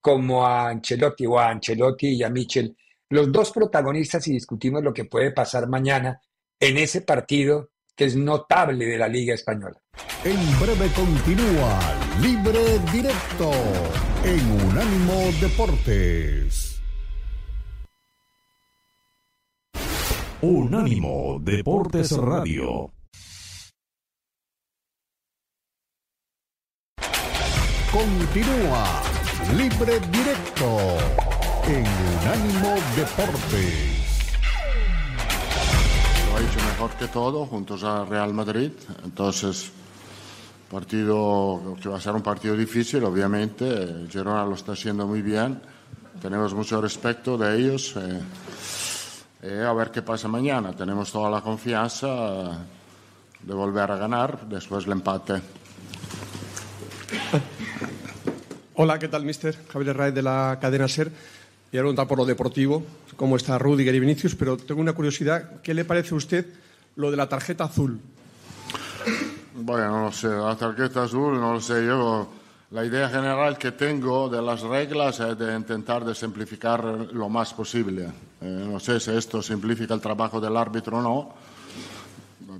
como 0.00 0.44
a 0.44 0.68
Ancelotti 0.68 1.26
o 1.26 1.38
a 1.38 1.48
Ancelotti 1.50 2.08
y 2.08 2.24
a 2.24 2.28
Michel, 2.28 2.76
los 3.08 3.30
dos 3.30 3.52
protagonistas 3.52 4.26
y 4.26 4.32
discutimos 4.32 4.82
lo 4.82 4.92
que 4.92 5.04
puede 5.04 5.30
pasar 5.30 5.68
mañana 5.68 6.20
en 6.58 6.76
ese 6.76 7.02
partido 7.02 7.70
que 7.94 8.06
es 8.06 8.16
notable 8.16 8.84
de 8.84 8.98
la 8.98 9.06
Liga 9.06 9.32
Española. 9.32 9.80
En 10.24 10.60
breve 10.60 10.88
continúa 10.96 11.78
Libre 12.20 12.80
Directo 12.92 13.52
en 14.24 14.50
Unánimo 14.66 15.30
Deportes. 15.40 16.82
Unánimo 20.42 21.38
Deportes 21.40 22.10
Radio. 22.16 22.90
Continúa 27.94 29.02
Libre 29.56 30.00
Directo 30.10 30.98
en 31.62 31.86
Unánimo 32.18 32.74
Deportes. 32.96 34.34
Lo 36.26 36.36
ha 36.36 36.40
hecho 36.40 36.58
mejor 36.66 36.90
que 36.98 37.06
todo, 37.06 37.46
juntos 37.46 37.84
a 37.84 38.04
Real 38.04 38.34
Madrid. 38.34 38.72
Entonces, 39.04 39.70
partido 40.68 41.76
que 41.80 41.88
va 41.88 41.98
a 41.98 42.00
ser 42.00 42.16
un 42.16 42.22
partido 42.22 42.56
difícil, 42.56 43.04
obviamente. 43.04 44.08
Girona 44.10 44.44
lo 44.44 44.56
está 44.56 44.72
haciendo 44.72 45.06
muy 45.06 45.22
bien. 45.22 45.60
Tenemos 46.20 46.52
mucho 46.52 46.80
respeto 46.80 47.38
de 47.38 47.56
ellos. 47.56 47.94
Eh, 47.96 48.20
eh, 49.42 49.64
a 49.64 49.72
ver 49.72 49.92
qué 49.92 50.02
pasa 50.02 50.26
mañana. 50.26 50.72
Tenemos 50.72 51.12
toda 51.12 51.30
la 51.30 51.42
confianza 51.42 52.58
de 53.40 53.54
volver 53.54 53.88
a 53.92 53.96
ganar 53.96 54.48
después 54.48 54.82
del 54.82 54.94
empate. 54.94 55.63
Hola, 58.76 58.98
¿qué 58.98 59.06
tal, 59.06 59.24
mister? 59.24 59.56
Javier 59.72 59.96
Raez 59.96 60.14
de 60.14 60.22
la 60.22 60.58
cadena 60.60 60.88
SER. 60.88 61.08
Y 61.70 61.78
preguntar 61.78 62.08
por 62.08 62.18
lo 62.18 62.24
deportivo, 62.24 62.82
cómo 63.14 63.36
está 63.36 63.56
Rudiger 63.56 63.94
y 63.94 64.00
Vinicius, 64.00 64.34
pero 64.34 64.56
tengo 64.56 64.80
una 64.80 64.94
curiosidad. 64.94 65.60
¿Qué 65.62 65.74
le 65.74 65.84
parece 65.84 66.12
a 66.12 66.16
usted 66.16 66.46
lo 66.96 67.08
de 67.12 67.16
la 67.16 67.28
tarjeta 67.28 67.64
azul? 67.64 68.00
Bueno, 69.54 69.90
no 69.90 70.04
lo 70.06 70.12
sé, 70.12 70.26
la 70.26 70.56
tarjeta 70.56 71.04
azul, 71.04 71.38
no 71.38 71.52
lo 71.52 71.60
sé, 71.60 71.86
yo 71.86 72.28
la 72.72 72.84
idea 72.84 73.08
general 73.08 73.56
que 73.58 73.70
tengo 73.70 74.28
de 74.28 74.42
las 74.42 74.62
reglas 74.62 75.20
es 75.20 75.38
de 75.38 75.54
intentar 75.54 76.04
de 76.04 76.12
simplificar 76.12 76.82
lo 76.84 77.28
más 77.28 77.54
posible. 77.54 78.08
Eh, 78.40 78.66
no 78.68 78.80
sé 78.80 78.98
si 78.98 79.12
esto 79.12 79.40
simplifica 79.40 79.94
el 79.94 80.00
trabajo 80.00 80.40
del 80.40 80.56
árbitro 80.56 80.98
o 80.98 81.00
no, 81.00 81.34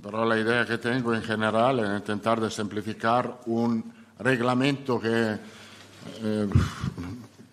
pero 0.01 0.23
la 0.23 0.39
idea 0.39 0.65
que 0.65 0.77
tengo 0.77 1.13
en 1.13 1.23
general 1.23 1.79
es 1.81 1.89
intentar 1.89 2.39
de 2.39 2.49
simplificar 2.49 3.39
un 3.47 3.93
reglamento 4.17 4.97
que 4.97 5.64
eh, 6.23 6.47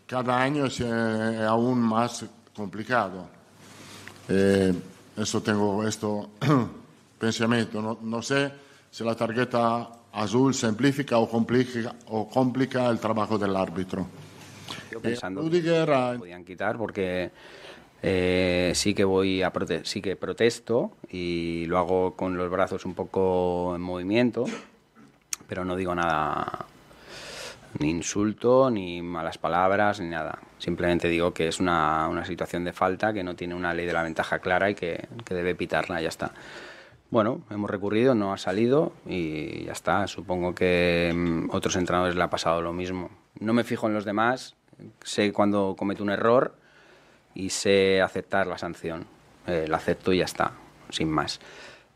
cada 0.07 0.43
año 0.43 0.67
es 0.67 0.81
eh, 0.81 1.45
aún 1.47 1.81
más 1.81 2.25
complicado. 2.55 3.27
Eh, 4.29 4.73
eso 5.17 5.43
tengo 5.43 5.87
esto 5.87 6.31
pensamiento. 7.19 7.81
No, 7.81 7.99
no 8.03 8.23
sé 8.23 8.53
si 8.91 9.05
la 9.05 9.15
tarjeta 9.15 9.89
azul 10.13 10.55
simplifica 10.55 11.19
o 11.19 11.29
complica, 11.29 11.95
o 12.09 12.29
complica 12.29 12.89
el 12.91 12.99
trabajo 12.99 13.39
del 13.39 13.57
árbitro. 13.57 14.07
Yo 14.91 15.01
pensando 15.01 15.49
que 15.51 16.17
podían 16.19 16.45
quitar 16.45 16.77
porque 16.77 17.31
eh, 18.03 18.73
sí 18.75 18.95
que 18.95 19.05
voy 19.05 19.43
a 19.43 19.51
prote 19.51 19.85
sí 19.85 20.03
que 20.03 20.17
protesto 20.17 20.93
y 21.09 21.65
lo 21.67 21.79
hago 21.79 22.15
con 22.15 22.37
los 22.37 22.51
brazos 22.51 22.85
un 22.85 22.95
poco 22.95 23.75
en 23.75 23.81
movimiento, 23.81 24.45
pero 25.49 25.65
no 25.65 25.77
digo 25.77 25.95
nada 25.95 26.67
ni 27.79 27.91
insulto, 27.91 28.71
ni 28.71 29.03
malas 29.03 29.39
palabras, 29.39 30.01
ni 30.01 30.09
nada. 30.09 30.39
Simplemente 30.59 31.09
digo 31.09 31.33
que 31.33 31.49
es 31.49 31.61
una, 31.61 32.09
una 32.09 32.25
situación 32.25 32.65
de 32.65 32.73
falta, 32.73 33.13
que 33.13 33.25
no 33.25 33.35
tiene 33.35 33.55
una 33.55 33.75
ley 33.75 33.87
de 33.87 33.93
la 33.93 34.03
ventaja 34.03 34.39
clara 34.39 34.71
y 34.71 34.75
que, 34.75 35.09
que 35.25 35.35
debe 35.35 35.55
pitarla, 35.55 36.01
ya 36.01 36.09
está. 36.09 36.33
Bueno, 37.11 37.43
hemos 37.51 37.69
recurrido, 37.69 38.15
no 38.15 38.33
ha 38.33 38.39
salido 38.39 38.95
y 39.07 39.65
ya 39.65 39.73
está. 39.73 40.07
Supongo 40.07 40.55
que 40.55 41.13
mm, 41.15 41.51
otros 41.51 41.77
entrenadores 41.77 42.17
le 42.17 42.23
ha 42.23 42.31
pasado 42.31 42.63
lo 42.63 42.73
mismo. 42.73 43.11
No 43.39 43.53
me 43.53 43.65
fijo 43.65 43.87
en 43.87 43.95
los 43.95 44.05
demás, 44.05 44.57
sé 45.03 45.33
cuando 45.33 45.75
cometo 45.77 46.03
un 46.03 46.11
error 46.11 46.57
y 47.35 47.51
sé 47.51 48.01
aceptar 48.01 48.47
la 48.47 48.57
sanción. 48.57 49.07
Eh, 49.47 49.67
la 49.69 49.77
acepto 49.77 50.13
y 50.13 50.19
ya 50.19 50.25
está, 50.25 50.53
sin 50.89 51.11
más. 51.11 51.41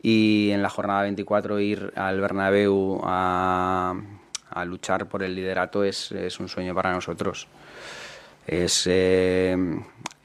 Y 0.03 0.51
en 0.51 0.63
la 0.63 0.69
jornada 0.69 1.03
24 1.03 1.61
ir 1.61 1.93
al 1.97 2.21
Bernabéu 2.21 3.01
a, 3.03 3.95
a 4.57 4.65
luchar 4.65 5.07
por 5.07 5.23
el 5.23 5.35
liderato 5.35 5.85
es, 5.85 6.11
un 6.41 6.49
sueño 6.49 6.75
para 6.75 6.93
nosotros. 6.93 7.47
Es, 8.47 8.87
eh, 8.87 9.55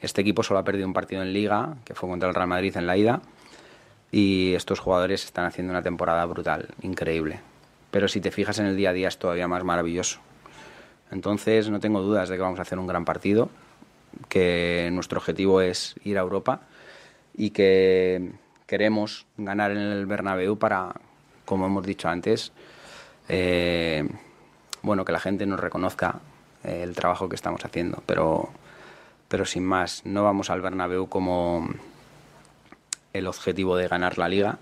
este 0.01 0.21
equipo 0.21 0.41
solo 0.41 0.59
ha 0.59 0.63
perdido 0.63 0.87
un 0.87 0.93
partido 0.93 1.21
en 1.21 1.33
liga, 1.33 1.75
que 1.83 1.93
fue 1.93 2.09
contra 2.09 2.29
el 2.29 2.35
Real 2.35 2.47
Madrid 2.47 2.75
en 2.77 2.87
la 2.87 2.95
ida 2.95 3.21
y 4.11 4.53
estos 4.55 4.79
jugadores 4.79 5.25
están 5.25 5.45
haciendo 5.45 5.71
una 5.71 5.81
temporada 5.81 6.25
brutal, 6.25 6.69
increíble. 6.81 7.41
Pero 7.91 8.07
si 8.07 8.21
te 8.21 8.31
fijas 8.31 8.57
en 8.59 8.67
el 8.67 8.77
día 8.77 8.91
a 8.91 8.93
día 8.93 9.09
es 9.09 9.17
todavía 9.17 9.47
más 9.49 9.63
maravilloso. 9.63 10.19
Entonces 11.11 11.69
no 11.69 11.81
tengo 11.81 12.01
dudas 12.01 12.29
de 12.29 12.35
que 12.35 12.41
vamos 12.41 12.59
a 12.59 12.61
hacer 12.61 12.79
un 12.79 12.87
gran 12.87 13.03
partido, 13.03 13.49
que 14.29 14.89
nuestro 14.93 15.19
objetivo 15.19 15.59
es 15.59 15.95
ir 16.05 16.17
a 16.17 16.21
Europa 16.21 16.61
y 17.35 17.49
que 17.49 18.31
queremos 18.65 19.25
ganar 19.37 19.71
en 19.71 19.77
el 19.77 20.05
Bernabéu 20.05 20.57
para, 20.57 20.93
como 21.43 21.65
hemos 21.65 21.85
dicho 21.85 22.07
antes, 22.07 22.53
eh, 23.29 24.07
bueno, 24.81 25.05
que 25.05 25.11
la 25.11 25.19
gente 25.19 25.45
nos 25.45 25.59
reconozca 25.59 26.19
eh, 26.63 26.81
el 26.83 26.95
trabajo 26.95 27.29
que 27.29 27.35
estamos 27.35 27.63
haciendo. 27.65 28.03
Pero, 28.05 28.49
pero 29.27 29.45
sin 29.45 29.65
más, 29.65 30.05
no 30.05 30.23
vamos 30.23 30.49
al 30.49 30.61
Bernabéu 30.61 31.07
como 31.07 31.69
el 33.13 33.27
objetivo 33.27 33.77
de 33.77 33.87
ganar 33.87 34.17
la 34.17 34.29
liga, 34.29 34.59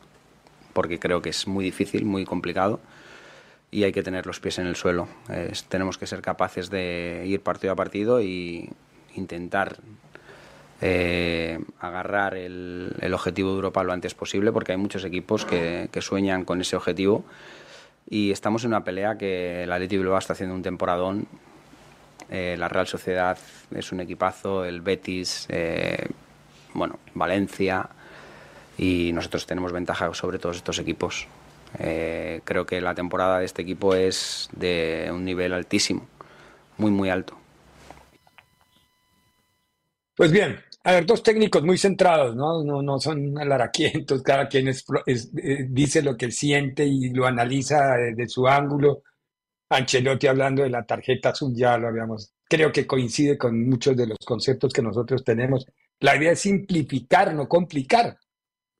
porque 0.73 0.99
creo 0.99 1.21
que 1.21 1.29
es 1.29 1.47
muy 1.47 1.63
difícil, 1.63 2.05
muy 2.05 2.25
complicado 2.25 2.79
y 3.71 3.83
hay 3.83 3.91
que 3.91 4.01
tener 4.01 4.25
los 4.25 4.39
pies 4.39 4.57
en 4.57 4.65
el 4.65 4.75
suelo. 4.75 5.07
Tenemos 5.69 5.97
que 5.97 6.07
ser 6.07 6.21
capaces 6.21 6.69
de 6.69 7.23
ir 7.27 7.41
partido 7.41 7.73
a 7.73 7.75
partido 7.75 8.21
y 8.21 8.69
intentar 9.15 9.77
eh, 10.81 11.59
agarrar 11.79 12.35
el, 12.35 13.11
objetivo 13.13 13.49
de 13.49 13.55
Europa 13.55 13.83
lo 13.83 13.91
antes 13.91 14.13
posible, 14.13 14.51
porque 14.51 14.71
hay 14.71 14.77
muchos 14.77 15.03
equipos 15.03 15.45
que, 15.45 15.89
sueñan 15.99 16.45
con 16.45 16.61
ese 16.61 16.75
objetivo 16.75 17.25
y 18.09 18.31
estamos 18.31 18.63
en 18.63 18.69
una 18.69 18.83
pelea 18.83 19.17
que 19.17 19.63
el 19.63 19.71
Atleti 19.71 19.97
Bilbao 19.97 20.17
está 20.17 20.33
haciendo 20.33 20.55
un 20.55 20.63
temporadón. 20.63 21.27
Eh, 22.29 22.55
la 22.57 22.67
Real 22.67 22.87
Sociedad 22.87 23.37
es 23.73 23.91
un 23.91 23.99
equipazo, 23.99 24.65
el 24.65 24.81
Betis, 24.81 25.45
eh, 25.49 26.07
bueno, 26.73 26.99
Valencia, 27.13 27.87
y 28.77 29.11
nosotros 29.13 29.45
tenemos 29.45 29.71
ventaja 29.71 30.11
sobre 30.13 30.39
todos 30.39 30.57
estos 30.57 30.79
equipos. 30.79 31.27
Eh, 31.77 32.41
creo 32.45 32.65
que 32.65 32.81
la 32.81 32.95
temporada 32.95 33.39
de 33.39 33.45
este 33.45 33.61
equipo 33.61 33.93
es 33.93 34.49
de 34.53 35.09
un 35.11 35.23
nivel 35.23 35.53
altísimo, 35.53 36.07
muy, 36.77 36.89
muy 36.89 37.09
alto. 37.09 37.37
Pues 40.15 40.31
bien, 40.31 40.59
a 40.83 40.93
ver, 40.93 41.05
dos 41.05 41.21
técnicos 41.21 41.63
muy 41.63 41.77
centrados, 41.77 42.35
¿no? 42.35 42.63
No, 42.63 42.81
no 42.81 42.99
son 42.99 43.37
alaraquientos, 43.37 44.21
cada 44.23 44.47
quien 44.47 44.69
es, 44.69 44.85
eh, 45.05 45.65
dice 45.69 46.01
lo 46.01 46.15
que 46.15 46.31
siente 46.31 46.85
y 46.85 47.09
lo 47.09 47.25
analiza 47.25 47.95
desde 47.97 48.27
su 48.27 48.47
ángulo. 48.47 49.03
Ancelotti 49.69 50.27
hablando 50.27 50.63
de 50.63 50.69
la 50.69 50.83
tarjeta 50.85 51.29
azul, 51.29 51.53
ya 51.55 51.77
lo 51.77 51.87
habíamos, 51.87 52.33
creo 52.49 52.71
que 52.71 52.87
coincide 52.87 53.37
con 53.37 53.69
muchos 53.69 53.95
de 53.95 54.07
los 54.07 54.17
conceptos 54.25 54.73
que 54.73 54.81
nosotros 54.81 55.23
tenemos. 55.23 55.65
La 55.99 56.15
idea 56.15 56.31
es 56.31 56.39
simplificar, 56.39 57.33
no 57.35 57.47
complicar. 57.47 58.17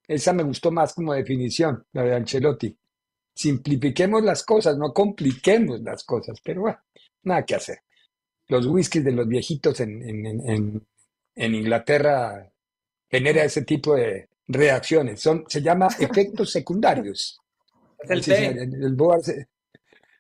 Esa 0.08 0.34
me 0.34 0.42
gustó 0.42 0.72
más 0.72 0.94
como 0.96 1.14
definición, 1.14 1.86
la 1.94 2.04
de 2.04 2.16
Ancelotti. 2.16 2.76
Simplifiquemos 3.36 4.24
las 4.24 4.44
cosas, 4.44 4.78
no 4.78 4.92
compliquemos 4.94 5.82
las 5.82 6.04
cosas, 6.04 6.40
pero 6.44 6.62
bueno, 6.62 6.80
nada 7.24 7.46
que 7.46 7.56
hacer. 7.56 7.80
Los 8.48 8.66
whiskies 8.66 9.06
de 9.06 9.12
los 9.12 9.28
viejitos 9.28 9.80
en, 9.82 10.02
en, 10.04 10.88
en 11.40 11.56
Inglaterra 11.56 12.52
genera 13.10 13.44
ese 13.44 13.64
tipo 13.64 13.96
de 13.96 14.28
reacciones. 14.48 15.22
Son, 15.22 15.46
se 15.48 15.62
llama 15.62 15.88
efectos 16.00 16.52
secundarios. 16.52 17.40
Es 18.02 18.28
el, 18.28 18.58
el 18.58 18.96
Boar 18.96 19.22
se, 19.22 19.48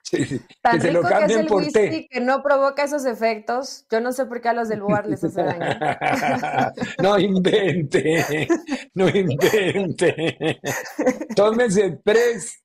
sí, 0.01 0.25
sí, 0.25 0.41
Tan 0.61 0.75
que 0.75 0.81
se 0.81 0.87
rico 0.87 1.01
lo 1.01 1.07
que 1.07 1.13
es 1.13 1.19
cambien 1.19 1.39
el 1.41 1.47
por 1.47 1.67
té. 1.67 2.07
que 2.09 2.21
no 2.21 2.41
provoca 2.41 2.83
esos 2.83 3.05
efectos. 3.05 3.85
Yo 3.91 3.99
no 3.99 4.13
sé 4.13 4.25
por 4.25 4.39
qué 4.41 4.49
a 4.49 4.53
los 4.53 4.69
del 4.69 4.81
Boar 4.81 5.07
les 5.07 5.23
hace 5.23 5.43
daño. 5.43 5.59
no 7.03 7.19
invente, 7.19 8.47
no 8.93 9.09
invente. 9.09 10.59
Tómese 11.35 11.99
tres, 12.03 12.63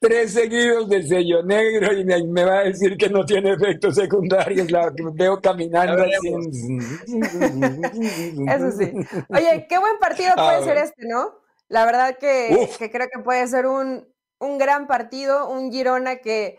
tres 0.00 0.32
seguidos 0.32 0.88
de 0.88 1.02
sello 1.02 1.42
negro 1.42 1.92
y 1.92 2.04
me, 2.04 2.24
me, 2.24 2.44
va 2.44 2.60
a 2.60 2.64
decir 2.64 2.96
que 2.96 3.08
no 3.10 3.24
tiene 3.24 3.52
efectos 3.52 3.94
secundarios. 3.94 4.70
La 4.70 4.90
veo 5.12 5.40
caminando 5.40 6.02
así. 6.02 6.34
Eso 8.48 8.70
sí. 8.72 8.92
Oye, 9.28 9.66
qué 9.68 9.78
buen 9.78 9.98
partido 10.00 10.34
puede 10.34 10.64
ser 10.64 10.78
este, 10.78 11.06
¿no? 11.06 11.34
La 11.68 11.84
verdad 11.84 12.16
que, 12.18 12.70
que 12.78 12.90
creo 12.90 13.08
que 13.12 13.22
puede 13.22 13.46
ser 13.46 13.66
un, 13.66 14.08
un 14.38 14.58
gran 14.58 14.86
partido, 14.86 15.48
un 15.48 15.70
Girona 15.70 16.16
que 16.16 16.58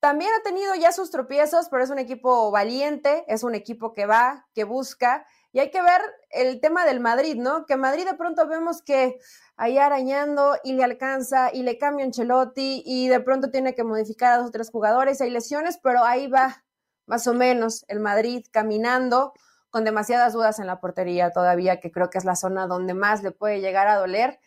también 0.00 0.30
ha 0.38 0.42
tenido 0.44 0.74
ya 0.76 0.92
sus 0.92 1.10
tropiezos, 1.10 1.68
pero 1.68 1.82
es 1.82 1.90
un 1.90 1.98
equipo 1.98 2.50
valiente, 2.52 3.24
es 3.26 3.42
un 3.42 3.56
equipo 3.56 3.92
que 3.92 4.06
va, 4.06 4.46
que 4.54 4.62
busca. 4.62 5.26
Y 5.52 5.58
hay 5.58 5.70
que 5.70 5.82
ver 5.82 6.00
el 6.30 6.60
tema 6.60 6.86
del 6.86 7.00
Madrid, 7.00 7.36
¿no? 7.36 7.66
Que 7.66 7.76
Madrid 7.76 8.06
de 8.06 8.14
pronto 8.14 8.46
vemos 8.46 8.82
que 8.82 9.18
ahí 9.58 9.76
arañando 9.76 10.56
y 10.62 10.72
le 10.72 10.84
alcanza 10.84 11.50
y 11.52 11.62
le 11.62 11.78
cambia 11.78 12.06
Ancelotti 12.06 12.82
y 12.86 13.08
de 13.08 13.20
pronto 13.20 13.50
tiene 13.50 13.74
que 13.74 13.84
modificar 13.84 14.32
a 14.32 14.38
dos 14.38 14.48
o 14.48 14.50
tres 14.52 14.70
jugadores, 14.70 15.20
hay 15.20 15.30
lesiones, 15.30 15.78
pero 15.82 16.04
ahí 16.04 16.28
va 16.28 16.64
más 17.06 17.26
o 17.26 17.34
menos 17.34 17.84
el 17.88 18.00
Madrid 18.00 18.46
caminando 18.52 19.34
con 19.70 19.84
demasiadas 19.84 20.32
dudas 20.32 20.60
en 20.60 20.66
la 20.66 20.80
portería 20.80 21.30
todavía, 21.30 21.80
que 21.80 21.90
creo 21.90 22.08
que 22.08 22.18
es 22.18 22.24
la 22.24 22.36
zona 22.36 22.66
donde 22.66 22.94
más 22.94 23.22
le 23.22 23.32
puede 23.32 23.60
llegar 23.60 23.88
a 23.88 23.96
doler. 23.96 24.38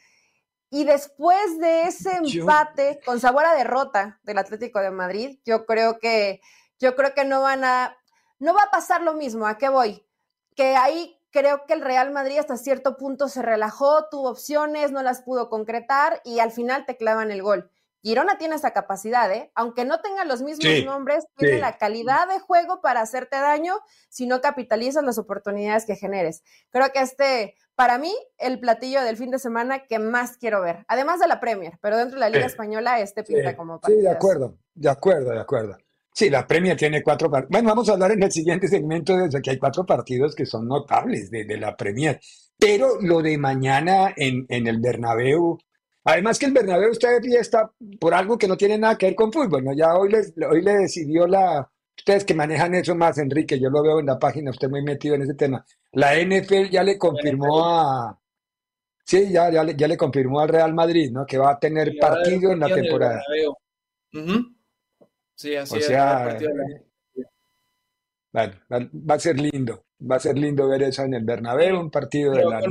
Y 0.70 0.86
después 0.86 1.60
de 1.60 1.84
ese 1.84 2.16
empate 2.16 3.00
yo... 3.02 3.06
con 3.06 3.20
sabor 3.20 3.46
a 3.46 3.54
derrota 3.54 4.20
del 4.24 4.38
Atlético 4.38 4.80
de 4.80 4.92
Madrid, 4.92 5.40
yo 5.46 5.66
creo 5.66 6.00
que 6.00 6.42
yo 6.80 6.96
creo 6.96 7.14
que 7.14 7.26
no 7.26 7.42
van 7.42 7.66
a 7.66 7.98
no 8.40 8.54
va 8.56 8.64
a 8.64 8.72
pasar 8.72 9.02
lo 9.02 9.14
mismo. 9.14 9.46
¿A 9.46 9.58
qué 9.58 9.70
voy? 9.70 10.08
Que 10.56 10.76
ahí 10.76 11.21
creo 11.32 11.66
que 11.66 11.74
el 11.74 11.82
Real 11.82 12.12
Madrid 12.12 12.38
hasta 12.38 12.58
cierto 12.58 12.98
punto 12.98 13.28
se 13.28 13.42
relajó, 13.42 14.08
tuvo 14.10 14.30
opciones, 14.30 14.92
no 14.92 15.02
las 15.02 15.22
pudo 15.22 15.50
concretar 15.50 16.22
y 16.24 16.40
al 16.40 16.52
final 16.52 16.86
te 16.86 16.98
clavan 16.98 17.32
el 17.32 17.42
gol. 17.42 17.72
Girona 18.04 18.38
tiene 18.38 18.56
esa 18.56 18.72
capacidad, 18.72 19.32
¿eh? 19.32 19.52
Aunque 19.54 19.86
no 19.86 20.02
tenga 20.02 20.26
los 20.26 20.42
mismos 20.42 20.66
sí, 20.66 20.84
nombres, 20.84 21.26
tiene 21.38 21.56
sí. 21.56 21.62
la 21.62 21.78
calidad 21.78 22.28
de 22.28 22.40
juego 22.40 22.82
para 22.82 23.02
hacerte 23.02 23.38
daño 23.38 23.80
si 24.10 24.26
no 24.26 24.42
capitalizas 24.42 25.04
las 25.04 25.20
oportunidades 25.20 25.86
que 25.86 25.96
generes. 25.96 26.44
Creo 26.72 26.92
que 26.92 27.00
este, 27.00 27.56
para 27.76 28.00
mí, 28.00 28.14
el 28.40 28.60
platillo 28.60 29.04
del 29.04 29.18
fin 29.18 29.30
de 29.30 29.38
semana 29.38 29.86
que 29.86 30.00
más 30.00 30.38
quiero 30.38 30.62
ver, 30.62 30.84
además 30.88 31.20
de 31.20 31.28
la 31.28 31.40
Premier, 31.40 31.78
pero 31.80 31.96
dentro 31.96 32.16
de 32.16 32.22
la 32.22 32.30
Liga 32.30 32.46
sí. 32.46 32.52
Española, 32.52 33.00
este 33.00 33.24
pinta 33.24 33.56
como 33.56 33.80
partido. 33.80 34.00
Sí, 34.00 34.04
de 34.04 34.12
acuerdo, 34.12 34.58
de 34.74 34.90
acuerdo, 34.90 35.32
de 35.32 35.40
acuerdo. 35.40 35.78
Sí, 36.14 36.30
la 36.30 36.46
Premier 36.46 36.76
tiene 36.78 37.02
cuatro 37.02 37.30
partidos. 37.32 37.52
Bueno, 37.52 37.70
vamos 37.70 37.90
a 37.90 37.94
hablar 37.94 38.12
en 38.12 38.24
el 38.24 38.32
siguiente 38.32 38.68
segmento 38.68 39.16
de 39.16 39.42
que 39.42 39.52
hay 39.52 39.58
cuatro 39.58 39.86
partidos 39.86 40.36
que 40.36 40.46
son 40.46 40.68
notables 40.68 41.32
de, 41.32 41.46
de 41.46 41.58
la 41.58 41.76
Premier. 41.76 42.20
Pero 42.58 43.00
lo 43.02 43.22
de 43.22 43.38
mañana 43.38 44.14
en, 44.16 44.46
en 44.50 44.68
el 44.68 44.80
Bernabéu, 44.80 45.58
Además 46.04 46.40
que 46.40 46.48
el 46.48 46.54
Bernabéu 46.54 46.92
está 46.92 47.12
de 47.12 47.22
fiesta 47.22 47.72
por 48.00 48.14
algo 48.14 48.38
que 48.38 48.48
no 48.48 48.58
tiene 48.58 48.78
nada 48.78 48.98
que 48.98 49.08
ver 49.08 49.16
con 49.16 49.32
fútbol, 49.32 49.64
¿no? 49.64 49.74
Ya 49.74 49.96
hoy, 49.96 50.10
les, 50.10 50.34
hoy 50.50 50.62
le 50.62 50.74
decidió 50.74 51.28
la... 51.28 51.70
Ustedes 51.96 52.26
que 52.26 52.34
manejan 52.34 52.74
eso 52.74 52.96
más, 52.96 53.20
Enrique, 53.20 53.60
yo 53.60 53.70
lo 53.70 53.84
veo 53.84 54.00
en 54.00 54.08
la 54.08 54.18
página, 54.18 54.50
usted 54.50 54.70
muy 54.70 54.82
metido 54.82 55.14
en 55.14 55.22
ese 55.22 55.36
tema. 55.36 55.64
La 55.92 56.16
NFL 56.16 56.70
ya 56.72 56.84
le 56.84 56.98
confirmó 56.98 57.64
a... 57.66 58.18
Sí, 59.06 59.32
ya, 59.32 59.52
ya, 59.52 59.64
le, 59.64 59.76
ya 59.76 59.88
le 59.88 59.98
confirmó 59.98 60.40
al 60.40 60.50
Real 60.50 60.74
Madrid, 60.74 61.12
¿no? 61.12 61.26
Que 61.26 61.38
va 61.38 61.52
a 61.52 61.60
tener 61.60 61.94
partido 62.00 62.52
en 62.52 62.60
la 62.60 62.74
temporada. 62.74 63.22
Sí, 65.42 65.56
así 65.56 65.76
o 65.76 65.78
es. 65.80 65.88
Sea, 65.88 66.38
bueno, 68.32 68.54
va 68.70 69.16
a 69.16 69.20
ser 69.20 69.40
lindo, 69.40 69.86
va 70.00 70.18
a 70.18 70.20
ser 70.20 70.38
lindo 70.38 70.68
ver 70.68 70.84
eso 70.84 71.02
en 71.02 71.16
el 71.16 71.26
Bernabéu, 71.26 71.80
un 71.80 71.90
partido 71.90 72.34
de 72.34 72.46
la, 72.46 72.62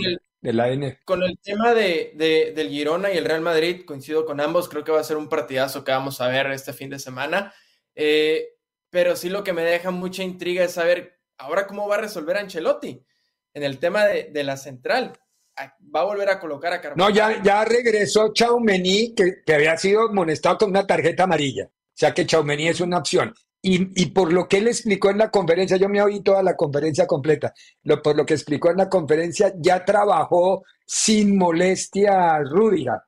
de 0.41 0.53
la 0.53 0.69
N. 0.71 1.01
Con 1.05 1.25
el 1.25 1.37
tema 1.43 1.75
de, 1.75 2.13
de, 2.15 2.53
del 2.55 2.69
Girona 2.69 3.13
y 3.13 3.19
el 3.19 3.25
Real 3.25 3.41
Madrid, 3.41 3.85
coincido 3.85 4.25
con 4.25 4.41
ambos, 4.41 4.69
creo 4.69 4.85
que 4.85 4.93
va 4.93 5.01
a 5.01 5.05
ser 5.05 5.17
un 5.17 5.29
partidazo 5.29 5.83
que 5.83 5.91
vamos 5.91 6.21
a 6.21 6.29
ver 6.29 6.47
este 6.53 6.73
fin 6.73 6.91
de 6.91 7.01
semana. 7.01 7.53
Eh, 7.97 8.55
pero 8.89 9.17
sí 9.17 9.29
lo 9.29 9.43
que 9.43 9.53
me 9.53 9.65
deja 9.65 9.91
mucha 9.91 10.23
intriga 10.23 10.65
es 10.65 10.73
saber 10.73 11.21
ahora 11.39 11.67
cómo 11.67 11.89
va 11.89 11.97
a 11.97 12.01
resolver 12.01 12.37
Ancelotti 12.37 13.05
en 13.53 13.63
el 13.65 13.79
tema 13.79 14.07
de, 14.07 14.31
de 14.33 14.45
la 14.45 14.57
central. 14.57 15.13
¿Va 15.59 16.03
a 16.03 16.05
volver 16.05 16.31
a 16.31 16.39
colocar 16.39 16.73
a 16.73 16.81
Carvajal? 16.81 17.13
No, 17.13 17.15
ya, 17.15 17.43
ya 17.43 17.65
regresó 17.65 18.33
Chaumení, 18.33 19.13
que, 19.15 19.43
que 19.45 19.55
había 19.55 19.77
sido 19.77 20.09
amonestado 20.09 20.59
con 20.59 20.71
una 20.71 20.87
tarjeta 20.87 21.25
amarilla. 21.25 21.69
O 22.01 22.07
sea 22.07 22.15
que 22.15 22.25
Chaumení 22.25 22.69
es 22.69 22.81
una 22.81 22.97
opción. 22.97 23.35
Y, 23.61 24.03
y, 24.03 24.07
por 24.07 24.33
lo 24.33 24.49
que 24.49 24.57
él 24.57 24.69
explicó 24.69 25.11
en 25.11 25.19
la 25.19 25.31
conferencia, 25.31 25.77
yo 25.77 25.87
me 25.91 26.01
oí 26.01 26.23
toda 26.23 26.43
la 26.43 26.57
conferencia 26.57 27.07
completa, 27.07 27.53
lo, 27.83 28.01
por 28.01 28.17
lo 28.17 28.25
que 28.25 28.33
explicó 28.33 28.71
en 28.71 28.79
la 28.79 28.89
conferencia, 28.89 29.53
ya 29.59 29.85
trabajó 29.85 30.65
sin 30.87 31.37
molestia 31.37 32.39
Rúdiga. 32.39 33.05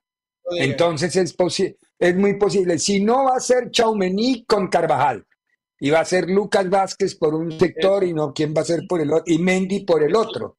Entonces 0.58 1.16
es, 1.16 1.34
es 1.98 2.16
muy 2.16 2.34
posible. 2.34 2.78
Si 2.78 3.02
no 3.02 3.24
va 3.24 3.36
a 3.36 3.40
ser 3.40 3.70
Chaumení 3.70 4.44
con 4.44 4.68
Carvajal, 4.68 5.24
y 5.80 5.88
va 5.88 6.00
a 6.00 6.04
ser 6.04 6.28
Lucas 6.28 6.68
Vázquez 6.68 7.16
por 7.16 7.34
un 7.34 7.58
sector 7.58 8.04
y 8.04 8.12
no 8.12 8.34
quién 8.34 8.52
va 8.54 8.60
a 8.60 8.66
ser 8.66 8.82
por 8.86 9.00
el 9.00 9.10
otro, 9.10 9.24
y 9.26 9.38
Mendy 9.38 9.86
por 9.86 10.02
el 10.02 10.14
otro. 10.14 10.58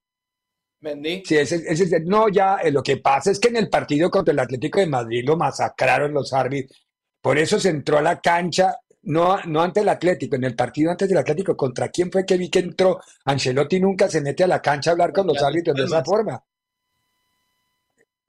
Mendy. 0.81 1.23
Sí, 1.23 1.38
ese, 1.38 1.63
ese, 1.65 1.99
no, 2.01 2.29
ya 2.29 2.57
eh, 2.57 2.71
lo 2.71 2.81
que 2.81 2.97
pasa 2.97 3.29
es 3.29 3.39
que 3.39 3.49
en 3.49 3.57
el 3.57 3.69
partido 3.69 4.09
contra 4.09 4.34
el 4.34 4.39
Atlético 4.39 4.79
de 4.79 4.88
Madrid 4.88 5.23
lo 5.25 5.38
masacraron 5.38 6.13
los 6.13 6.34
árbitros. 6.34 6.84
Por 7.24 7.38
eso 7.38 7.57
se 7.59 7.69
entró 7.69 7.97
a 7.97 8.01
la 8.01 8.19
cancha 8.19 8.78
no, 9.03 9.38
no 9.45 9.61
ante 9.61 9.80
el 9.80 9.89
Atlético, 9.89 10.36
en 10.36 10.43
el 10.43 10.55
partido 10.55 10.91
antes 10.91 11.09
del 11.09 11.17
Atlético, 11.17 11.57
¿contra 11.57 11.89
quién 11.89 12.11
fue 12.11 12.26
que 12.26 12.38
vi 12.38 12.49
que 12.49 12.59
entró? 12.59 12.99
Ancelotti 13.26 13.80
nunca 13.80 14.09
se 14.09 14.21
mete 14.21 14.43
a 14.43 14.47
la 14.47 14.61
cancha 14.61 14.91
a 14.91 14.93
hablar 14.93 15.11
con 15.11 15.28
los 15.28 15.41
árbitros 15.41 15.76
de 15.76 15.86
esa 15.86 16.03
forma. 16.03 16.43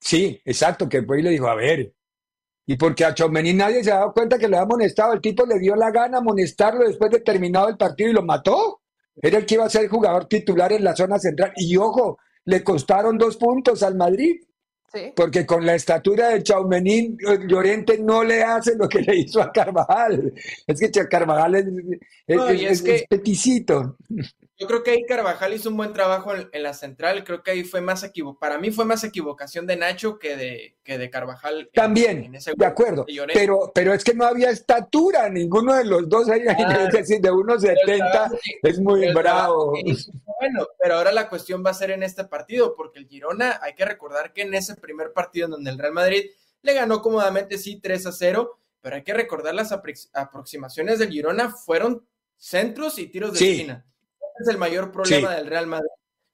Sí, 0.01 0.41
exacto, 0.45 0.89
que 0.89 1.03
fue 1.03 1.21
y 1.21 1.23
le 1.23 1.31
dijo, 1.31 1.49
a 1.49 1.55
ver, 1.55 1.93
y 2.67 2.77
porque 2.77 3.05
a 3.05 3.15
Chomení 3.15 3.53
nadie 3.53 3.85
se 3.85 3.93
ha 3.93 3.97
dado 3.97 4.13
cuenta 4.13 4.39
que 4.39 4.49
lo 4.49 4.57
había 4.57 4.65
amonestado, 4.65 5.13
el 5.13 5.21
tipo 5.21 5.45
le 5.45 5.59
dio 5.59 5.77
la 5.77 5.91
gana 5.91 6.19
amonestarlo 6.19 6.87
después 6.87 7.11
de 7.11 7.21
terminado 7.21 7.69
el 7.69 7.77
partido 7.77 8.11
y 8.11 8.15
lo 8.15 8.23
mató. 8.23 8.81
Era 9.17 9.39
el 9.39 9.47
que 9.47 9.55
iba 9.55 9.65
a 9.65 9.71
ser 9.71 9.89
jugador 9.89 10.27
titular 10.27 10.73
en 10.73 10.83
la 10.83 10.97
zona 10.97 11.19
central. 11.19 11.53
Y 11.57 11.77
ojo, 11.77 12.19
le 12.47 12.65
costaron 12.65 13.19
dos 13.19 13.37
puntos 13.37 13.83
al 13.83 13.97
Madrid. 13.97 14.43
Porque 15.17 15.45
con 15.47 15.65
la 15.67 15.75
estatura 15.75 16.29
de 16.31 16.43
Chaumenín, 16.43 17.17
Llorente 17.49 17.99
no 17.99 18.23
le 18.25 18.43
hace 18.43 18.77
lo 18.77 18.89
que 18.89 19.01
le 19.03 19.17
hizo 19.17 19.41
a 19.43 19.51
Carvajal. 19.53 20.33
Es 20.67 20.81
que 20.81 20.91
Carvajal 21.09 21.55
es, 21.57 21.67
es, 22.27 22.37
No, 22.37 22.53
y 22.53 22.65
es- 22.65 22.73
es 22.73 22.83
que- 22.83 22.95
es 22.97 23.05
peticito. 23.09 23.97
Yo 24.65 24.69
creo 24.69 24.83
que 24.83 24.93
ahí 24.93 25.05
Carvajal 25.07 25.53
hizo 25.53 25.69
un 25.69 25.77
buen 25.77 25.93
trabajo 25.93 26.35
en, 26.35 26.49
en 26.51 26.63
la 26.63 26.73
central. 26.73 27.23
Creo 27.23 27.43
que 27.43 27.51
ahí 27.51 27.65
fue 27.65 27.83
más 27.83 28.03
equivo 28.03 28.39
para 28.39 28.57
mí 28.59 28.71
fue 28.71 28.87
más 28.87 29.05
equivocación 29.05 29.67
de 29.67 29.77
Nacho 29.77 30.19
que 30.19 30.37
de, 30.37 30.77
que 30.83 30.97
de 30.97 31.11
Carvajal. 31.11 31.61
en- 31.61 31.69
También, 31.75 32.25
en 32.25 32.35
ese 32.35 32.55
de 32.57 32.65
acuerdo. 32.65 33.05
de. 33.07 33.35
Pero, 33.35 33.71
pero 33.75 33.93
es 33.93 34.03
que 34.03 34.15
no 34.15 34.25
había 34.25 34.49
estatura, 34.49 35.29
ninguno 35.29 35.75
de 35.75 35.85
los 35.85 36.09
dos. 36.09 36.31
Ahí, 36.31 36.41
Claro. 36.43 36.55
es 36.89 36.93
decir, 36.95 37.21
de 37.21 37.31
1,70 37.31 38.39
es 38.63 38.79
muy 38.81 39.13
bravo. 39.13 39.75
hizo 39.85 40.11
Bueno, 40.41 40.67
pero 40.81 40.95
ahora 40.97 41.13
la 41.13 41.29
cuestión 41.29 41.63
va 41.65 41.71
a 41.71 41.75
ser 41.75 41.91
en 41.91 42.03
este 42.03 42.25
partido, 42.25 42.75
porque 42.75 42.99
el 43.01 43.07
Girona, 43.07 43.59
hay 43.63 43.75
que 43.75 43.85
recordar 43.85 44.33
que 44.33 44.43
en 44.43 44.55
ese 44.55 44.75
primer 44.77 45.13
partido 45.13 45.45
en 45.47 45.51
donde 45.53 45.71
el 45.71 45.79
Real 45.79 45.93
Madrid 45.93 46.31
le 46.63 46.73
ganó 46.75 47.03
cómodamente, 47.03 47.59
sí, 47.59 47.79
3 47.81 48.07
a 48.07 48.13
0, 48.13 48.59
pero 48.81 48.97
hay 48.97 49.03
que 49.03 49.13
recordar 49.15 49.55
las 49.55 49.73
aprox- 49.73 50.09
aproximaciones 50.15 50.99
del 50.99 51.11
Girona 51.11 51.51
fueron 51.51 52.07
centros 52.37 52.99
y 52.99 53.07
tiros 53.07 53.33
de 53.33 53.39
Sí. 53.39 53.51
esquina. 53.53 53.87
Es 54.39 54.49
el 54.49 54.59
mayor 54.59 54.91
problema 54.93 55.31
Sí. 55.31 55.37
del 55.37 55.47
Real 55.47 55.67
Madrid. 55.67 55.89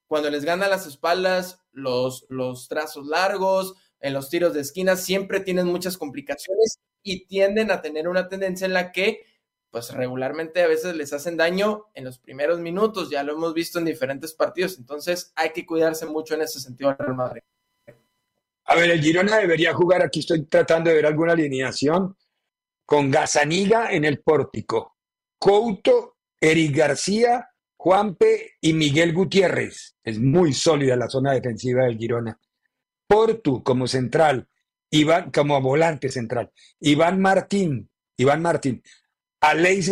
Cuando 0.06 0.30
les 0.30 0.44
gana 0.44 0.68
las 0.68 0.86
espaldas, 0.86 1.60
los, 1.72 2.26
los 2.28 2.68
trazos 2.68 3.06
largos, 3.06 3.74
en 4.00 4.14
los 4.14 4.28
tiros 4.30 4.54
de 4.54 4.60
esquina, 4.60 4.96
siempre 4.96 5.40
tienen 5.40 5.66
muchas 5.66 5.96
complicaciones 5.98 6.78
y 7.02 7.26
tienden 7.26 7.70
a 7.70 7.82
tener 7.82 8.08
una 8.08 8.28
tendencia 8.28 8.66
en 8.66 8.72
la 8.74 8.92
que 8.92 9.24
pues 9.70 9.92
regularmente 9.94 10.62
a 10.64 10.66
veces 10.66 10.96
les 10.96 11.12
hacen 11.12 11.36
daño 11.36 11.86
en 11.94 12.04
los 12.04 12.18
primeros 12.18 12.58
minutos, 12.58 13.08
ya 13.08 13.22
lo 13.22 13.34
hemos 13.34 13.54
visto 13.54 13.78
en 13.78 13.84
diferentes 13.84 14.32
partidos, 14.34 14.78
entonces 14.78 15.32
hay 15.36 15.50
que 15.50 15.64
cuidarse 15.64 16.06
mucho 16.06 16.34
en 16.34 16.42
ese 16.42 16.58
sentido 16.58 16.90
al 16.90 16.98
Real 16.98 17.14
Madrid. 17.14 17.42
A 18.64 18.74
ver, 18.74 18.90
el 18.90 19.00
Girona 19.00 19.36
debería 19.36 19.72
jugar, 19.72 20.02
aquí 20.02 20.20
estoy 20.20 20.44
tratando 20.46 20.90
de 20.90 20.96
ver 20.96 21.06
alguna 21.06 21.34
alineación, 21.34 22.16
con 22.84 23.12
Gazaniga 23.12 23.92
en 23.92 24.04
el 24.04 24.20
pórtico, 24.20 24.96
Couto, 25.38 26.16
Eric 26.40 26.76
García, 26.76 27.49
Juanpe 27.82 28.56
y 28.60 28.74
Miguel 28.74 29.14
Gutiérrez. 29.14 29.96
Es 30.04 30.18
muy 30.20 30.52
sólida 30.52 30.96
la 30.96 31.08
zona 31.08 31.32
defensiva 31.32 31.84
del 31.84 31.96
Girona. 31.96 32.38
Portu 33.06 33.62
como 33.62 33.86
central, 33.86 34.46
Iván 34.90 35.30
como 35.30 35.58
volante 35.62 36.10
central, 36.10 36.50
Iván 36.80 37.22
Martín, 37.22 37.88
Iván 38.18 38.42
Martín, 38.42 38.82
Aleix, 39.40 39.90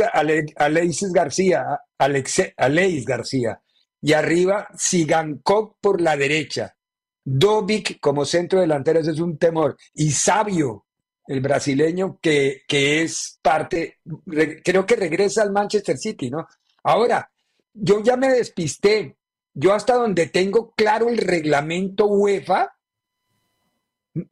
García, 1.15 1.65
Alexe- 1.99 2.53
Aleix 2.59 3.07
García, 3.07 3.63
y 4.03 4.13
arriba 4.13 4.69
Sigankov 4.77 5.77
por 5.81 6.03
la 6.03 6.15
derecha. 6.15 6.77
Dovic 7.25 8.01
como 8.01 8.27
centro 8.27 8.61
delantero, 8.61 9.01
ese 9.01 9.13
es 9.13 9.19
un 9.21 9.39
temor. 9.39 9.79
Y 9.95 10.11
Sabio, 10.11 10.85
el 11.27 11.41
brasileño, 11.41 12.19
que, 12.21 12.63
que 12.69 13.01
es 13.03 13.39
parte, 13.41 13.97
re- 14.27 14.63
creo 14.63 14.85
que 14.85 14.97
regresa 14.97 15.41
al 15.41 15.53
Manchester 15.53 15.97
City, 15.97 16.29
¿no? 16.31 16.47
Ahora, 16.85 17.31
yo 17.81 18.03
ya 18.03 18.17
me 18.17 18.29
despisté. 18.29 19.17
Yo 19.55 19.73
hasta 19.73 19.95
donde 19.95 20.27
tengo 20.27 20.73
claro 20.77 21.09
el 21.09 21.19
reglamento 21.19 22.07
UEFA, 22.07 22.77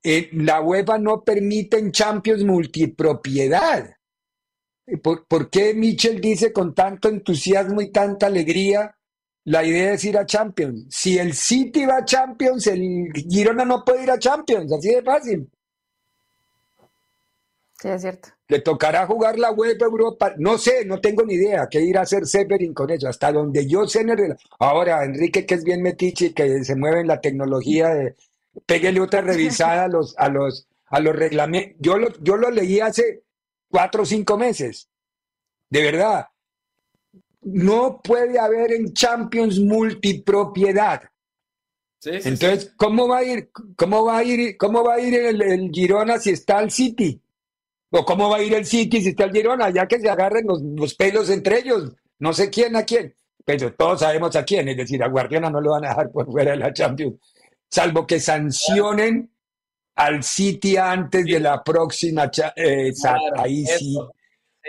eh, 0.02 0.30
la 0.32 0.60
UEFA 0.60 0.98
no 0.98 1.24
permite 1.24 1.78
en 1.78 1.92
Champions 1.92 2.44
multipropiedad. 2.44 3.96
¿Por, 5.02 5.50
qué 5.50 5.74
Michel 5.74 6.20
dice 6.20 6.52
con 6.52 6.74
tanto 6.74 7.08
entusiasmo 7.08 7.80
y 7.80 7.90
tanta 7.90 8.26
alegría 8.26 8.96
la 9.44 9.64
idea 9.64 9.94
es 9.94 10.04
ir 10.04 10.16
a 10.16 10.26
Champions? 10.26 10.86
Si 10.90 11.18
el 11.18 11.34
City 11.34 11.86
va 11.86 11.98
a 11.98 12.04
Champions, 12.04 12.68
el 12.68 13.12
Girona 13.28 13.64
no 13.64 13.84
puede 13.84 14.04
ir 14.04 14.10
a 14.12 14.18
Champions, 14.18 14.72
así 14.72 14.94
de 14.94 15.02
fácil. 15.02 15.50
Sí, 17.80 17.88
es 17.88 18.00
cierto. 18.00 18.35
Le 18.48 18.60
tocará 18.60 19.06
jugar 19.06 19.38
la 19.38 19.50
UEFA 19.50 19.84
Europa. 19.84 20.34
No 20.38 20.56
sé, 20.56 20.84
no 20.84 21.00
tengo 21.00 21.24
ni 21.24 21.34
idea 21.34 21.68
qué 21.68 21.80
ir 21.80 21.98
a 21.98 22.02
hacer 22.02 22.26
Severin 22.26 22.72
con 22.72 22.90
eso. 22.90 23.08
Hasta 23.08 23.32
donde 23.32 23.66
yo 23.66 23.86
sé 23.88 24.02
en 24.02 24.10
el 24.10 24.36
Ahora, 24.58 25.04
Enrique, 25.04 25.44
que 25.44 25.54
es 25.54 25.64
bien 25.64 25.82
metiche 25.82 26.26
y 26.26 26.32
que 26.32 26.62
se 26.64 26.76
mueve 26.76 27.00
en 27.00 27.08
la 27.08 27.20
tecnología, 27.20 27.88
de, 27.88 28.14
péguele 28.64 29.00
otra 29.00 29.20
revisada 29.20 29.84
a 29.84 29.88
los, 29.88 30.16
a 30.16 30.28
los, 30.28 30.68
a 30.86 31.00
los 31.00 31.16
reglamentos. 31.16 31.76
Yo 31.80 31.98
lo, 31.98 32.08
yo 32.20 32.36
lo 32.36 32.50
leí 32.50 32.78
hace 32.80 33.24
cuatro 33.68 34.02
o 34.02 34.06
cinco 34.06 34.38
meses. 34.38 34.88
De 35.68 35.82
verdad. 35.82 36.26
No 37.42 38.00
puede 38.02 38.38
haber 38.38 38.72
en 38.72 38.92
Champions 38.92 39.58
multipropiedad. 39.58 41.02
Sí, 41.98 42.10
sí, 42.20 42.28
Entonces, 42.28 42.72
¿cómo 42.76 43.08
va 43.08 43.18
a 43.18 43.24
ir, 43.24 43.50
cómo 43.76 44.04
va 44.04 44.18
a 44.18 44.24
ir, 44.24 44.56
cómo 44.56 44.84
va 44.84 44.94
a 44.94 45.00
ir 45.00 45.14
el, 45.14 45.42
el 45.42 45.70
Girona 45.70 46.18
si 46.18 46.30
está 46.30 46.60
el 46.60 46.70
City? 46.70 47.20
¿O 47.96 48.04
cómo 48.04 48.28
va 48.30 48.36
a 48.36 48.42
ir 48.42 48.54
el 48.54 48.66
City 48.66 49.00
si 49.00 49.08
está 49.10 49.24
el 49.24 49.32
Girona? 49.32 49.70
Ya 49.70 49.86
que 49.86 49.98
se 49.98 50.08
agarren 50.08 50.46
los, 50.46 50.62
los 50.62 50.94
pelos 50.94 51.30
entre 51.30 51.58
ellos. 51.60 51.92
No 52.18 52.32
sé 52.32 52.50
quién 52.50 52.76
a 52.76 52.84
quién. 52.84 53.14
Pero 53.44 53.72
todos 53.74 54.00
sabemos 54.00 54.34
a 54.36 54.44
quién. 54.44 54.68
Es 54.68 54.76
decir, 54.76 55.02
a 55.02 55.08
Guardiola 55.08 55.50
no 55.50 55.60
lo 55.60 55.70
van 55.72 55.84
a 55.84 55.90
dejar 55.90 56.10
por 56.10 56.26
fuera 56.26 56.52
de 56.52 56.56
la 56.58 56.72
Champions. 56.72 57.14
Salvo 57.70 58.06
que 58.06 58.20
sancionen 58.20 59.30
al 59.96 60.22
City 60.22 60.76
antes 60.76 61.24
de 61.24 61.40
la 61.40 61.62
próxima. 61.62 62.30
eh, 62.56 62.92
ahí 63.36 63.64
sí. 63.64 63.98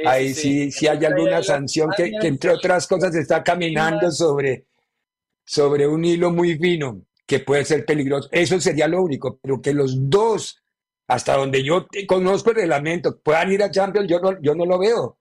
Ahí 0.06 0.34
sí. 0.34 0.72
sí 0.72 0.88
hay 0.88 1.04
alguna 1.06 1.42
sanción 1.42 1.90
que, 1.96 2.12
que 2.22 2.28
entre 2.28 2.52
otras 2.52 2.86
cosas 2.86 3.16
está 3.16 3.44
caminando 3.44 4.12
sobre, 4.12 4.68
sobre 5.44 5.88
un 5.88 6.06
hilo 6.06 6.32
muy 6.32 6.58
fino 6.58 7.02
que 7.26 7.40
puede 7.40 7.66
ser 7.66 7.86
peligroso. 7.86 8.30
Eso 8.32 8.60
sería 8.60 8.88
lo 8.88 9.02
único, 9.02 9.40
pero 9.42 9.62
que 9.62 9.74
los 9.74 10.10
dos, 10.10 10.62
hasta 11.08 11.36
donde 11.38 11.64
yo 11.64 11.86
te- 11.86 12.06
conozco 12.06 12.50
el 12.52 12.58
reglamento, 12.58 13.20
puedan 13.20 13.52
ir 13.52 13.64
a 13.64 13.72
Champions, 13.72 14.08
yo 14.10 14.20
no, 14.20 14.40
yo 14.42 14.56
no 14.56 14.66
lo 14.66 14.78
veo. 14.80 15.18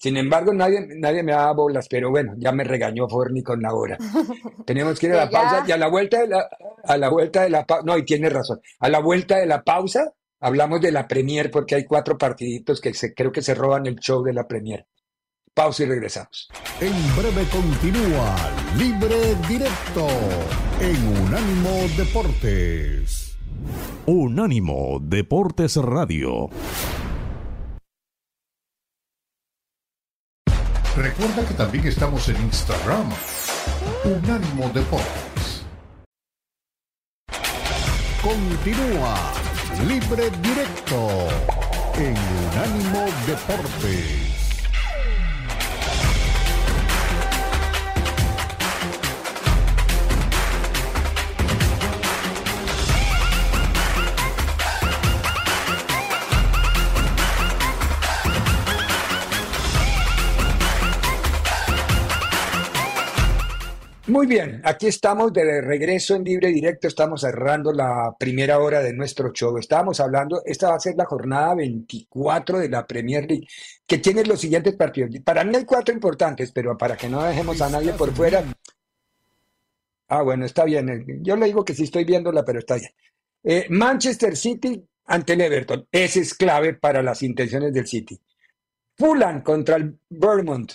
Sin 0.00 0.16
embargo, 0.16 0.52
nadie, 0.52 0.86
nadie 0.96 1.24
me 1.24 1.32
daba 1.32 1.52
bolas, 1.54 1.88
pero 1.90 2.10
bueno, 2.10 2.34
ya 2.36 2.52
me 2.52 2.62
regañó 2.62 3.08
Forni 3.08 3.42
con 3.42 3.60
la 3.60 3.74
hora. 3.74 3.98
Tenemos 4.66 4.98
que 4.98 5.06
ir 5.06 5.12
a 5.14 5.24
la 5.24 5.30
pausa 5.30 5.64
y 5.66 5.72
a 5.72 5.76
la 5.76 5.88
vuelta 5.88 6.20
de 6.20 6.28
la, 6.28 6.48
a 6.84 6.96
la 6.96 7.08
vuelta 7.08 7.42
de 7.42 7.50
la 7.50 7.66
pausa, 7.66 7.82
no, 7.84 7.98
y 7.98 8.04
tiene 8.04 8.30
razón, 8.30 8.60
a 8.78 8.88
la 8.88 9.00
vuelta 9.00 9.38
de 9.38 9.46
la 9.46 9.62
pausa 9.64 10.12
hablamos 10.40 10.80
de 10.80 10.92
la 10.92 11.08
Premier 11.08 11.50
porque 11.50 11.74
hay 11.74 11.84
cuatro 11.84 12.16
partiditos 12.16 12.80
que 12.80 12.94
se, 12.94 13.12
creo 13.12 13.32
que 13.32 13.42
se 13.42 13.54
roban 13.54 13.86
el 13.86 13.96
show 13.96 14.22
de 14.22 14.32
la 14.34 14.46
Premier. 14.46 14.86
Pausa 15.52 15.82
y 15.82 15.86
regresamos. 15.86 16.48
En 16.80 16.92
breve 17.16 17.44
continúa 17.50 18.36
Libre 18.76 19.34
Directo 19.48 20.06
en 20.80 21.24
Unánimo 21.24 21.70
Deportes. 21.96 23.27
Unánimo 24.06 24.98
Deportes 25.00 25.76
Radio. 25.76 26.48
Recuerda 30.96 31.46
que 31.46 31.54
también 31.54 31.86
estamos 31.86 32.28
en 32.28 32.36
Instagram. 32.42 33.08
Unánimo 34.04 34.68
Deportes. 34.74 35.64
Continúa 38.22 39.14
Libre 39.86 40.30
Directo 40.42 41.08
en 41.96 42.16
Unánimo 42.16 43.06
Deportes. 43.26 44.37
Muy 64.18 64.26
bien, 64.26 64.60
aquí 64.64 64.88
estamos 64.88 65.32
de 65.32 65.60
regreso 65.60 66.16
en 66.16 66.24
Libre 66.24 66.48
Directo, 66.48 66.88
estamos 66.88 67.20
cerrando 67.20 67.72
la 67.72 68.16
primera 68.18 68.58
hora 68.58 68.80
de 68.80 68.92
nuestro 68.92 69.32
show. 69.32 69.56
Estábamos 69.58 70.00
hablando, 70.00 70.42
esta 70.44 70.70
va 70.70 70.74
a 70.74 70.80
ser 70.80 70.96
la 70.96 71.04
jornada 71.04 71.54
24 71.54 72.58
de 72.58 72.68
la 72.68 72.84
Premier 72.84 73.24
League, 73.30 73.46
que 73.86 73.98
tiene 73.98 74.24
los 74.24 74.40
siguientes 74.40 74.74
partidos. 74.74 75.10
Para 75.24 75.44
mí 75.44 75.54
hay 75.54 75.64
cuatro 75.64 75.94
importantes, 75.94 76.50
pero 76.50 76.76
para 76.76 76.96
que 76.96 77.08
no 77.08 77.22
dejemos 77.22 77.62
a 77.62 77.70
nadie 77.70 77.92
por 77.92 78.12
fuera. 78.12 78.42
Ah, 80.08 80.22
bueno, 80.22 80.46
está 80.46 80.64
bien. 80.64 81.22
Yo 81.22 81.36
le 81.36 81.46
digo 81.46 81.64
que 81.64 81.74
sí 81.74 81.84
estoy 81.84 82.02
viéndola, 82.02 82.44
pero 82.44 82.58
está 82.58 82.74
bien. 82.74 82.90
Eh, 83.44 83.66
Manchester 83.70 84.36
City 84.36 84.84
ante 85.04 85.34
el 85.34 85.42
Everton. 85.42 85.86
Ese 85.92 86.18
es 86.18 86.34
clave 86.34 86.74
para 86.74 87.04
las 87.04 87.22
intenciones 87.22 87.72
del 87.72 87.86
City. 87.86 88.20
Fulham 88.96 89.44
contra 89.44 89.76
el 89.76 89.96
Vermont. 90.10 90.72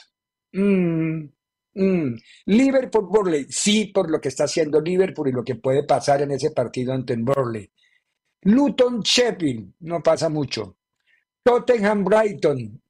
Mm, 0.54 1.26
Mm. 1.76 2.16
Liverpool, 2.46 3.08
Burley, 3.08 3.46
sí, 3.50 3.86
por 3.86 4.10
lo 4.10 4.22
que 4.22 4.30
está 4.30 4.44
haciendo 4.44 4.80
Liverpool 4.80 5.30
y 5.30 5.32
lo 5.32 5.44
que 5.44 5.56
puede 5.56 5.84
pasar 5.84 6.22
en 6.22 6.32
ese 6.32 6.52
partido 6.52 6.94
ante 6.94 7.16
Burley. 7.16 7.70
Luton, 8.42 9.02
Sheffield, 9.02 9.74
no 9.80 10.02
pasa 10.02 10.30
mucho. 10.30 10.78
Tottenham, 11.44 12.04
Brighton, 12.04 12.82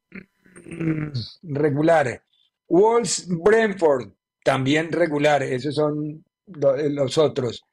mm, 0.65 1.11
regular. 1.53 2.23
Wolves, 2.67 3.27
Brentford, 3.27 4.11
también 4.43 4.91
regular. 4.91 5.43
Esos 5.43 5.75
son 5.75 6.23
eh, 6.47 6.89
los 6.89 7.17
otros. 7.17 7.63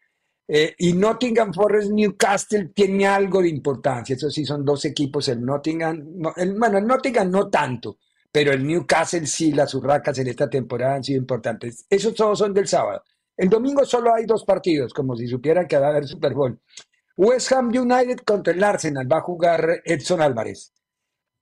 Eh, 0.47 0.75
y 0.79 0.93
Nottingham 0.95 1.55
Forest 1.55 1.93
Newcastle 1.93 2.71
tiene 2.75 3.07
algo 3.07 3.41
de 3.41 3.49
importancia. 3.49 4.17
Esos 4.17 4.35
sí 4.35 4.45
son 4.45 4.65
dos 4.65 4.85
equipos. 4.85 5.29
El 5.29 5.45
Nottingham, 5.45 6.05
el, 6.37 6.59
bueno, 6.59 6.79
el 6.79 6.87
Nottingham 6.87 7.31
no 7.31 7.49
tanto, 7.49 7.99
pero 8.33 8.53
el 8.53 8.67
Newcastle 8.67 9.27
sí, 9.27 9.53
las 9.53 9.75
urracas 9.75 10.19
en 10.19 10.29
esta 10.29 10.49
temporada 10.49 10.97
han 10.97 11.05
sido 11.05 11.19
importantes. 11.19 11.85
Esos 11.89 12.15
todos 12.15 12.39
son 12.39 12.55
del 12.55 12.69
sábado. 12.69 13.03
El 13.37 13.49
domingo 13.49 13.85
solo 13.85 14.15
hay 14.15 14.27
dos 14.27 14.45
partidos, 14.45 14.93
como 14.93 15.17
si 15.17 15.27
supieran 15.27 15.67
que 15.67 15.79
va 15.79 15.87
a 15.87 15.91
haber 15.91 16.07
Super 16.07 16.35
Bowl. 16.35 16.61
West 17.17 17.53
Ham 17.53 17.69
United 17.69 18.19
contra 18.19 18.53
el 18.53 18.63
Arsenal 18.63 19.11
va 19.11 19.19
a 19.19 19.23
jugar 19.23 19.83
Edson 19.85 20.21
Álvarez. 20.21 20.73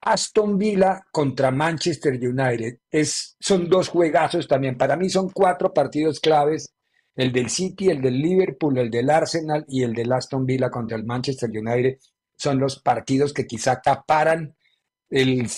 Aston 0.01 0.57
Villa 0.57 1.05
contra 1.11 1.51
Manchester 1.51 2.14
United. 2.14 2.78
Es, 2.91 3.36
son 3.41 3.68
dos 3.68 3.89
juegazos 3.89 4.47
también. 4.47 4.76
Para 4.76 4.97
mí 4.97 5.11
son 5.11 5.30
cuatro 5.30 5.72
partidos 5.72 6.20
claves. 6.20 6.72
El 7.14 7.32
del 7.32 7.51
City, 7.51 7.91
el 7.91 8.01
del 8.01 8.20
Liverpool, 8.20 8.78
el 8.78 8.91
del 8.91 9.11
Arsenal 9.11 9.64
y 9.68 9.82
el 9.82 9.93
del 9.93 10.12
Aston 10.12 10.47
Villa 10.47 10.70
contra 10.70 10.97
el 10.97 11.05
Manchester 11.05 11.51
United. 11.51 11.99
Son 12.36 12.61
los 12.61 12.80
partidos 12.80 13.32
que 13.32 13.47
quizá 13.47 13.72
acaparan 13.72 14.55
el 15.11 15.49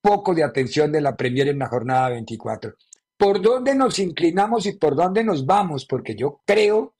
poco 0.00 0.34
de 0.34 0.44
atención 0.44 0.92
de 0.92 1.00
la 1.00 1.16
Premier 1.16 1.48
en 1.48 1.58
la 1.58 1.68
jornada 1.68 2.10
24. 2.10 2.74
¿Por 3.16 3.42
dónde 3.42 3.74
nos 3.74 3.98
inclinamos 3.98 4.66
y 4.66 4.72
por 4.72 4.96
dónde 4.96 5.22
nos 5.22 5.44
vamos? 5.44 5.84
Porque 5.84 6.14
yo 6.14 6.40
creo 6.46 6.94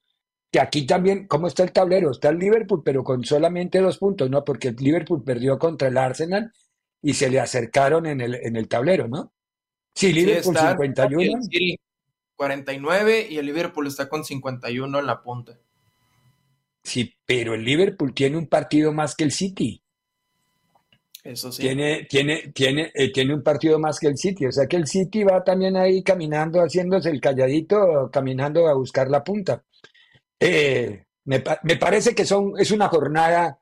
que 0.51 0.59
aquí 0.59 0.85
también, 0.85 1.27
¿cómo 1.27 1.47
está 1.47 1.63
el 1.63 1.71
tablero? 1.71 2.11
Está 2.11 2.29
el 2.29 2.37
Liverpool, 2.37 2.83
pero 2.83 3.03
con 3.03 3.23
solamente 3.23 3.79
dos 3.79 3.97
puntos, 3.97 4.29
¿no? 4.29 4.43
Porque 4.43 4.69
el 4.69 4.75
Liverpool 4.75 5.23
perdió 5.23 5.57
contra 5.57 5.87
el 5.87 5.97
Arsenal 5.97 6.51
y 7.01 7.13
se 7.13 7.29
le 7.29 7.39
acercaron 7.39 8.05
en 8.05 8.21
el, 8.21 8.35
en 8.35 8.55
el 8.55 8.67
tablero, 8.67 9.07
¿no? 9.07 9.33
Sí, 9.95 10.13
Liverpool 10.13 10.57
51. 10.57 11.39
49 12.35 13.27
y 13.29 13.37
el 13.37 13.45
Liverpool 13.45 13.87
está 13.87 14.09
con 14.09 14.23
51 14.23 14.99
en 14.99 15.05
la 15.05 15.21
punta. 15.21 15.59
Sí, 16.83 17.13
pero 17.25 17.53
el 17.53 17.63
Liverpool 17.63 18.13
tiene 18.13 18.37
un 18.37 18.47
partido 18.47 18.91
más 18.93 19.15
que 19.15 19.23
el 19.23 19.31
City. 19.31 19.80
Eso 21.23 21.51
sí. 21.51 21.61
Tiene, 21.61 22.05
tiene, 22.09 22.51
tiene, 22.53 22.91
eh, 22.93 23.11
tiene 23.11 23.33
un 23.33 23.43
partido 23.43 23.77
más 23.79 23.99
que 23.99 24.07
el 24.07 24.17
City. 24.17 24.47
O 24.47 24.51
sea 24.51 24.67
que 24.67 24.77
el 24.77 24.87
City 24.87 25.23
va 25.23 25.43
también 25.43 25.77
ahí 25.77 26.03
caminando, 26.03 26.59
haciéndose 26.61 27.09
el 27.09 27.21
calladito, 27.21 28.09
caminando 28.11 28.67
a 28.67 28.73
buscar 28.73 29.09
la 29.09 29.23
punta. 29.23 29.63
Eh, 30.39 31.05
me, 31.25 31.39
parece 31.39 32.15
que 32.15 32.25
son, 32.25 32.53
es 32.57 32.71
una 32.71 32.87
jornada 32.87 33.59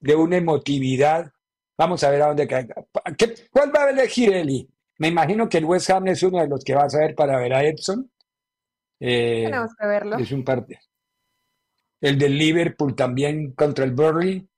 de 0.00 0.14
una 0.16 0.36
emotividad. 0.36 1.32
Vamos 1.76 2.02
a 2.02 2.10
ver 2.10 2.22
a 2.22 2.28
dónde 2.28 2.48
cae. 2.48 2.66
¿Cuál 3.50 3.74
va 3.74 3.84
a 3.84 3.90
elegir 3.90 4.32
Eli? 4.32 4.68
Me 4.98 5.08
imagino 5.08 5.48
que 5.48 5.58
el 5.58 5.64
West 5.64 5.90
Ham 5.90 6.08
es 6.08 6.22
uno 6.24 6.40
de 6.40 6.48
los 6.48 6.64
que 6.64 6.74
vas 6.74 6.94
a 6.94 6.98
ver 6.98 7.14
para 7.14 7.38
ver 7.38 7.54
a 7.54 7.64
Edson. 7.64 8.10
Eh, 8.98 9.44
Tenemos 9.44 9.70
que 9.78 9.86
verlo. 9.86 10.16
Es 10.18 10.32
un 10.32 10.44
parte. 10.44 10.80
El 12.00 12.18
del 12.18 12.36
Liverpool 12.36 12.96
también 12.96 13.52
contra 13.52 13.84
el 13.84 13.92
Burnley. 13.92 14.48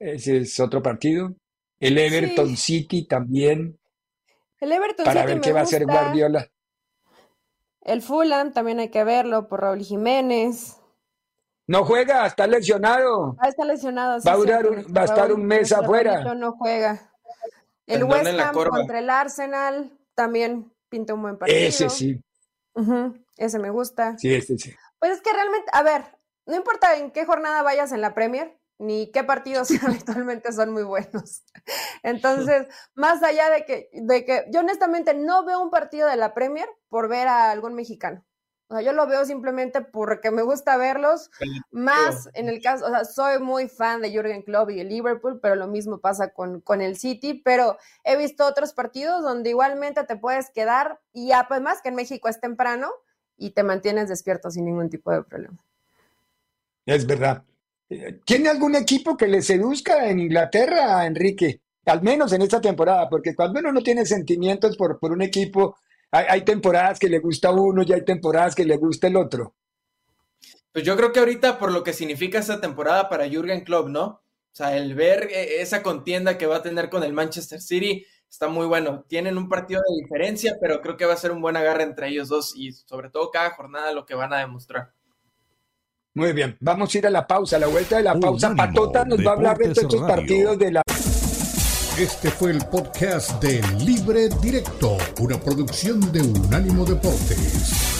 Ese 0.00 0.38
es 0.38 0.58
otro 0.58 0.82
partido. 0.82 1.34
El 1.78 1.98
Everton 1.98 2.56
City 2.56 3.06
también. 3.06 3.78
El 4.58 4.72
Everton 4.72 5.04
para 5.04 5.24
ver 5.24 5.40
qué 5.40 5.52
va 5.52 5.60
a 5.60 5.62
hacer 5.62 5.84
Guardiola. 5.84 6.50
El 7.82 8.02
Fulham 8.02 8.52
también 8.52 8.80
hay 8.80 8.90
que 8.90 9.04
verlo 9.04 9.48
por 9.48 9.60
Raúl 9.60 9.80
Jiménez. 9.80 10.76
No 11.66 11.84
juega, 11.84 12.26
está 12.26 12.46
lesionado. 12.46 13.36
Ah, 13.38 13.48
está 13.48 13.64
lesionado. 13.64 14.20
va, 14.26 14.32
a 14.32 14.36
durar 14.36 14.66
va 14.94 15.02
a 15.02 15.04
estar 15.04 15.32
un 15.32 15.44
mes 15.44 15.70
afuera. 15.72 16.34
No 16.34 16.52
juega. 16.52 17.12
El 17.86 18.04
West 18.04 18.26
Ham 18.26 18.54
contra 18.54 18.98
el 18.98 19.10
Arsenal 19.10 19.92
también 20.14 20.72
pinta 20.88 21.14
un 21.14 21.22
buen 21.22 21.38
partido. 21.38 21.58
Ese 21.58 21.88
sí. 21.88 22.20
Ese 23.36 23.58
me 23.58 23.70
gusta. 23.70 24.16
Sí, 24.18 24.34
ese 24.34 24.58
sí. 24.58 24.74
Pues 24.98 25.12
es 25.12 25.22
que 25.22 25.32
realmente, 25.32 25.70
a 25.72 25.82
ver, 25.82 26.04
no 26.46 26.56
importa 26.56 26.96
en 26.96 27.10
qué 27.10 27.24
jornada 27.24 27.62
vayas 27.62 27.92
en 27.92 28.00
la 28.00 28.14
Premier, 28.14 28.59
ni 28.80 29.10
qué 29.12 29.22
partidos 29.22 29.68
habitualmente 29.82 30.52
son 30.52 30.72
muy 30.72 30.82
buenos. 30.82 31.44
Entonces, 32.02 32.66
más 32.94 33.22
allá 33.22 33.50
de 33.50 33.64
que, 33.64 33.90
de 33.92 34.24
que 34.24 34.46
yo 34.50 34.60
honestamente 34.60 35.14
no 35.14 35.44
veo 35.44 35.60
un 35.60 35.70
partido 35.70 36.08
de 36.08 36.16
la 36.16 36.34
Premier 36.34 36.68
por 36.88 37.08
ver 37.08 37.28
a 37.28 37.50
algún 37.50 37.74
mexicano. 37.74 38.24
O 38.68 38.74
sea, 38.74 38.82
yo 38.82 38.92
lo 38.92 39.06
veo 39.08 39.24
simplemente 39.24 39.82
porque 39.82 40.30
me 40.30 40.42
gusta 40.42 40.76
verlos, 40.76 41.28
más 41.72 42.28
en 42.34 42.48
el 42.48 42.62
caso, 42.62 42.86
o 42.86 42.88
sea, 42.88 43.04
soy 43.04 43.40
muy 43.40 43.68
fan 43.68 44.00
de 44.00 44.12
Jürgen 44.12 44.42
Klopp 44.42 44.70
y 44.70 44.78
el 44.78 44.88
Liverpool, 44.88 45.40
pero 45.42 45.56
lo 45.56 45.66
mismo 45.66 45.98
pasa 45.98 46.32
con, 46.32 46.60
con 46.60 46.80
el 46.80 46.96
City, 46.96 47.34
pero 47.34 47.78
he 48.04 48.16
visto 48.16 48.46
otros 48.46 48.72
partidos 48.72 49.22
donde 49.22 49.50
igualmente 49.50 50.04
te 50.04 50.16
puedes 50.16 50.50
quedar 50.50 51.00
y 51.12 51.32
además 51.32 51.82
que 51.82 51.88
en 51.88 51.96
México 51.96 52.28
es 52.28 52.40
temprano 52.40 52.90
y 53.36 53.50
te 53.50 53.64
mantienes 53.64 54.08
despierto 54.08 54.52
sin 54.52 54.66
ningún 54.66 54.88
tipo 54.88 55.10
de 55.10 55.24
problema. 55.24 55.58
Es 56.86 57.04
verdad. 57.04 57.42
¿Tiene 58.24 58.48
algún 58.48 58.76
equipo 58.76 59.16
que 59.16 59.26
le 59.26 59.42
seduzca 59.42 60.08
en 60.08 60.20
Inglaterra, 60.20 61.04
Enrique? 61.06 61.60
Al 61.86 62.02
menos 62.02 62.32
en 62.32 62.42
esta 62.42 62.60
temporada, 62.60 63.08
porque 63.08 63.34
cuando 63.34 63.58
uno 63.58 63.72
no 63.72 63.82
tiene 63.82 64.06
sentimientos 64.06 64.76
por, 64.76 64.98
por 65.00 65.10
un 65.10 65.22
equipo, 65.22 65.76
hay, 66.12 66.42
temporadas 66.42 66.98
que 66.98 67.08
le 67.08 67.20
gusta 67.20 67.50
uno 67.50 67.82
y 67.86 67.92
hay 67.92 68.04
temporadas 68.04 68.54
que 68.54 68.64
le 68.64 68.76
gusta 68.76 69.06
el 69.06 69.16
otro. 69.16 69.54
Pues 70.72 70.84
yo 70.84 70.96
creo 70.96 71.12
que 71.12 71.20
ahorita 71.20 71.58
por 71.58 71.72
lo 71.72 71.82
que 71.82 71.92
significa 71.92 72.38
esta 72.38 72.60
temporada 72.60 73.08
para 73.08 73.28
Jürgen 73.28 73.64
Klopp, 73.64 73.88
¿no? 73.88 74.04
O 74.04 74.22
sea, 74.52 74.76
el 74.76 74.94
ver 74.94 75.28
eh, 75.30 75.60
esa 75.60 75.82
contienda 75.82 76.38
que 76.38 76.46
va 76.46 76.56
a 76.56 76.62
tener 76.62 76.90
con 76.90 77.02
el 77.04 77.12
Manchester 77.12 77.60
City 77.60 78.04
está 78.28 78.48
muy 78.48 78.66
bueno. 78.66 79.04
Tienen 79.08 79.36
un 79.36 79.48
partido 79.48 79.80
de 79.88 80.02
diferencia, 80.02 80.56
pero 80.60 80.80
creo 80.80 80.96
que 80.96 81.06
va 81.06 81.14
a 81.14 81.16
ser 81.16 81.30
un 81.32 81.40
buen 81.40 81.56
agarre 81.56 81.84
entre 81.84 82.08
ellos 82.08 82.28
dos 82.28 82.54
y 82.56 82.72
sobre 82.72 83.10
todo 83.10 83.30
cada 83.30 83.50
jornada 83.50 83.92
lo 83.92 84.06
que 84.06 84.14
van 84.14 84.32
a 84.32 84.38
demostrar. 84.38 84.92
Muy 86.14 86.32
bien, 86.32 86.56
vamos 86.60 86.92
a 86.92 86.98
ir 86.98 87.06
a 87.06 87.10
la 87.10 87.24
pausa, 87.24 87.54
a 87.54 87.60
la 87.60 87.68
vuelta 87.68 87.98
de 87.98 88.02
la 88.02 88.18
pausa. 88.18 88.52
Patota 88.56 89.04
nos 89.04 89.24
va 89.24 89.30
a 89.30 89.34
hablar 89.34 89.58
de 89.58 89.72
todos 89.72 89.78
estos 89.78 90.00
partidos 90.02 90.58
de 90.58 90.72
la... 90.72 90.82
Este 91.96 92.30
fue 92.30 92.50
el 92.50 92.64
podcast 92.66 93.40
de 93.40 93.62
Libre 93.78 94.28
Directo, 94.42 94.98
una 95.20 95.38
producción 95.38 96.00
de 96.10 96.22
Unánimo 96.22 96.84
Deportes. 96.84 97.99